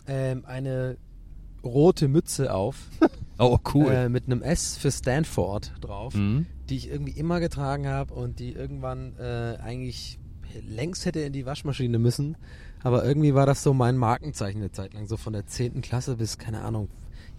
ähm, 0.07 0.45
eine 0.47 0.97
rote 1.65 2.09
Mütze 2.09 2.53
auf. 2.55 2.77
Oh, 3.43 3.59
Äh, 3.89 4.11
mit 4.11 4.27
einem 4.27 4.43
S 4.43 4.77
für 4.77 4.91
Stanford 4.93 5.73
drauf, 5.81 6.15
Mhm. 6.15 6.45
die 6.69 6.77
ich 6.77 6.91
irgendwie 6.91 7.13
immer 7.19 7.41
getragen 7.41 7.87
habe 7.89 8.13
und 8.13 8.39
die 8.39 8.53
irgendwann 8.53 9.17
äh, 9.19 9.57
eigentlich 9.63 10.19
längst 10.69 11.07
hätte 11.07 11.21
in 11.21 11.33
die 11.33 11.47
Waschmaschine 11.47 11.99
müssen. 11.99 12.37
Aber 12.83 13.03
irgendwie 13.03 13.33
war 13.33 13.47
das 13.47 13.63
so 13.63 13.73
mein 13.73 13.97
Markenzeichen 13.97 14.59
eine 14.59 14.73
Zeit 14.73 14.93
lang, 14.93 15.07
so 15.07 15.17
von 15.17 15.33
der 15.33 15.47
10. 15.47 15.81
Klasse 15.81 16.17
bis, 16.17 16.37
keine 16.37 16.61
Ahnung, 16.61 16.91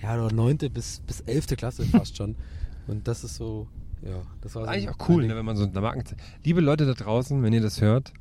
ja, 0.01 0.15
oder 0.15 0.33
9. 0.33 0.57
bis, 0.73 1.01
bis 1.05 1.19
11. 1.21 1.55
Klasse 1.55 1.83
fast 1.85 2.17
schon. 2.17 2.35
Und 2.87 3.07
das 3.07 3.23
ist 3.23 3.35
so, 3.35 3.67
ja, 4.03 4.21
das 4.41 4.55
war 4.55 4.63
so 4.63 4.69
Eigentlich 4.69 4.89
auch 4.89 5.09
cool, 5.09 5.27
ne, 5.27 5.35
wenn 5.35 5.45
man 5.45 5.55
so 5.55 5.63
eine 5.63 5.81
Markenzeichen. 5.81 6.21
Liebe 6.43 6.61
Leute 6.61 6.85
da 6.85 6.93
draußen, 6.93 7.41
wenn 7.43 7.53
ihr 7.53 7.61
das 7.61 7.81
hört, 7.81 8.13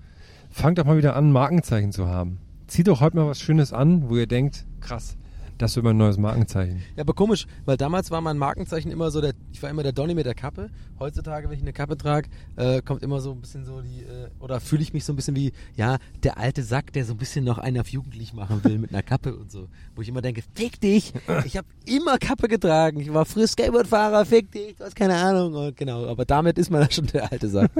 fangt 0.51 0.79
doch 0.79 0.85
mal 0.85 0.97
wieder 0.97 1.17
an, 1.17 1.33
Markenzeichen 1.33 1.93
zu 1.93 2.07
haben. 2.07 2.39
Zieht 2.67 2.89
doch 2.89 3.01
heute 3.01 3.17
mal 3.17 3.27
was 3.27 3.41
Schönes 3.41 3.73
an, 3.73 4.09
wo 4.09 4.17
ihr 4.17 4.27
denkt, 4.27 4.67
krass, 4.81 5.17
Das 5.61 5.77
wird 5.77 5.85
mein 5.85 5.99
neues 5.99 6.17
Markenzeichen. 6.17 6.83
Ja, 6.97 7.03
aber 7.03 7.13
komisch, 7.13 7.47
weil 7.67 7.77
damals 7.77 8.11
war 8.11 8.23
mein 8.23 8.39
Markenzeichen 8.39 8.91
immer 8.91 9.11
so 9.11 9.21
der, 9.21 9.35
ich 9.53 9.63
war 9.63 9.69
immer 9.69 9.83
der 9.83 9.93
Donny 9.93 10.15
mit 10.15 10.25
der 10.25 10.35
Kappe. 10.35 10.71
Heutzutage, 10.99 11.51
wenn 11.51 11.57
ich 11.57 11.63
eine 11.63 11.75
Kappe 11.75 11.99
trage, 11.99 12.31
äh, 12.57 12.81
kommt 12.81 13.03
immer 13.03 13.21
so 13.21 13.33
ein 13.33 13.43
bisschen 13.43 13.67
so 13.67 13.83
die, 13.83 14.01
äh, 14.01 14.31
oder 14.39 14.59
fühle 14.59 14.81
ich 14.81 14.95
mich 14.95 15.05
so 15.05 15.13
ein 15.13 15.17
bisschen 15.17 15.37
wie, 15.37 15.53
ja, 15.77 15.99
der 16.23 16.39
alte 16.39 16.63
Sack, 16.63 16.95
der 16.95 17.05
so 17.05 17.13
ein 17.13 17.19
bisschen 17.19 17.45
noch 17.45 17.59
einen 17.59 17.79
auf 17.79 17.89
jugendlich 17.89 18.33
machen 18.33 18.65
will 18.65 18.79
mit 18.79 18.89
einer 18.89 19.03
Kappe 19.03 19.37
und 19.37 19.53
so. 19.53 19.69
Wo 19.95 20.01
ich 20.01 20.09
immer 20.09 20.23
denke, 20.23 20.43
fick 20.55 20.81
dich, 20.81 21.13
ich 21.45 21.59
habe 21.59 21.69
immer 21.85 22.17
Kappe 22.17 22.49
getragen, 22.49 22.99
ich 22.99 23.13
war 23.13 23.27
früher 23.27 23.47
Skateboardfahrer, 23.47 24.25
fick 24.25 24.51
dich, 24.51 24.77
du 24.77 24.85
hast 24.85 24.97
keine 24.97 25.17
Ahnung. 25.17 25.53
Und 25.53 25.77
genau, 25.77 26.07
aber 26.07 26.25
damit 26.25 26.57
ist 26.57 26.71
man 26.71 26.81
ja 26.81 26.91
schon 26.91 27.07
der 27.09 27.31
alte 27.31 27.51
Sack. 27.51 27.71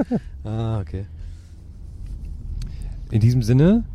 ah, 0.43 0.81
okay. 0.81 1.07
In 3.09 3.21
diesem 3.21 3.41
Sinne, 3.41 3.85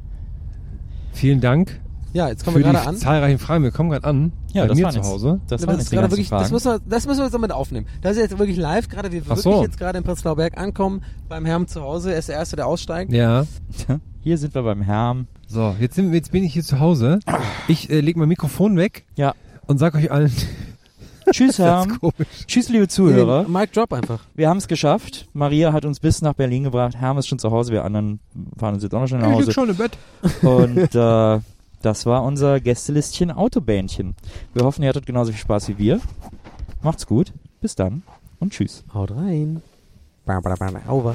vielen 1.13 1.41
Dank 1.41 1.81
Ja, 2.13 2.29
jetzt 2.29 2.45
kommen 2.45 2.57
für 2.57 2.65
wir 2.65 2.73
gerade 2.73 2.87
an. 2.89 2.97
zahlreichen 2.97 3.39
Fragen. 3.39 3.63
Wir 3.65 3.71
kommen 3.71 3.91
gerade 3.91 4.07
an 4.07 4.33
Ja, 4.53 4.63
bei 4.63 4.69
das 4.69 4.77
mir 4.79 4.85
waren 4.85 4.93
zu 4.95 5.03
Hause. 5.03 5.41
Das 5.49 5.63
Das, 5.63 5.89
die 5.89 5.97
gerade 5.97 6.11
wirklich, 6.11 6.29
das, 6.31 6.51
müssen 6.51 6.73
wir, 6.73 6.81
das 6.89 7.07
müssen 7.07 7.19
wir 7.19 7.25
jetzt 7.25 7.35
damit 7.35 7.53
aufnehmen. 7.53 7.87
Das 8.01 8.13
ist 8.17 8.23
jetzt 8.23 8.39
wirklich 8.39 8.57
live, 8.57 8.89
gerade 8.89 9.13
wir 9.13 9.21
Ach 9.25 9.29
wirklich 9.29 9.43
so. 9.43 9.63
jetzt 9.63 9.79
gerade 9.79 9.99
in 9.99 10.05
Prenzlauer 10.05 10.37
Berg 10.37 10.57
ankommen, 10.57 11.03
beim 11.29 11.45
Herrn 11.45 11.67
zu 11.69 11.83
Hause, 11.83 12.13
er 12.13 12.19
ist 12.19 12.29
der 12.29 12.37
Erste, 12.37 12.57
der 12.57 12.67
aussteigt. 12.67 13.13
Ja. 13.13 13.45
Hier 14.23 14.39
sind 14.39 14.55
wir 14.55 14.63
beim 14.63 14.83
Herrn. 14.83 15.29
So, 15.47 15.75
jetzt, 15.79 15.95
sind, 15.95 16.13
jetzt 16.15 16.33
bin 16.33 16.43
ich 16.43 16.53
hier 16.55 16.65
zu 16.65 16.81
Hause. 16.81 17.19
Ich 17.69 17.91
äh, 17.91 18.01
lege 18.01 18.19
mein 18.19 18.29
Mikrofon 18.29 18.77
weg 18.77 19.05
Ja. 19.17 19.35
und 19.67 19.79
sag 19.79 19.95
euch 19.95 20.11
allen, 20.11 20.33
Tschüss, 21.33 21.57
komisch. 22.01 22.29
Tschüss, 22.47 22.69
liebe 22.69 22.87
Zuhörer. 22.89 23.49
Mic 23.49 23.73
Drop 23.73 23.93
einfach. 23.93 24.21
Wir 24.35 24.49
haben 24.49 24.59
es 24.59 24.69
geschafft. 24.69 25.27
Maria 25.33 25.73
hat 25.73 25.85
uns 25.85 25.99
bis 26.01 26.23
nach 26.23 26.35
Berlin 26.35 26.63
gebracht. 26.65 26.95
Herm 26.97 27.19
ist 27.19 27.27
schon 27.27 27.39
zu 27.41 27.51
Hause. 27.51 27.73
Wir 27.73 27.85
anderen 27.85 28.21
fahren 28.57 28.75
uns 28.75 28.85
jetzt 28.85 28.95
auch 28.95 29.01
noch 29.01 29.09
schnell 29.09 29.21
nach 29.21 29.31
Ich 29.33 29.39
lieg 29.39 29.47
Hause. 29.47 29.53
schon 29.53 29.69
im 29.71 29.77
Bett. 29.77 29.99
Und 30.43 30.95
äh, 30.95 31.41
das 31.83 32.07
war 32.07 32.23
unser 32.23 32.61
Gästelistchen 32.61 33.31
Autobähnchen. 33.31 34.15
Wir 34.55 34.65
hoffen, 34.65 34.83
ihr 34.83 34.89
hattet 34.89 35.07
genauso 35.07 35.33
viel 35.33 35.41
Spaß 35.41 35.69
wie 35.69 35.79
wir. 35.79 36.01
Macht's 36.83 37.07
gut. 37.07 37.33
Bis 37.61 37.75
dann 37.75 38.03
und 38.39 38.53
tschüss. 38.53 38.85
Haut 38.93 39.11
rein. 39.11 39.63
Over. 40.89 41.15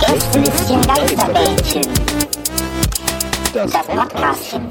Gästelistchen 0.00 0.82
Geisterbällchen. 0.82 1.82
Das 3.52 3.72
Podcastchen. 3.72 4.68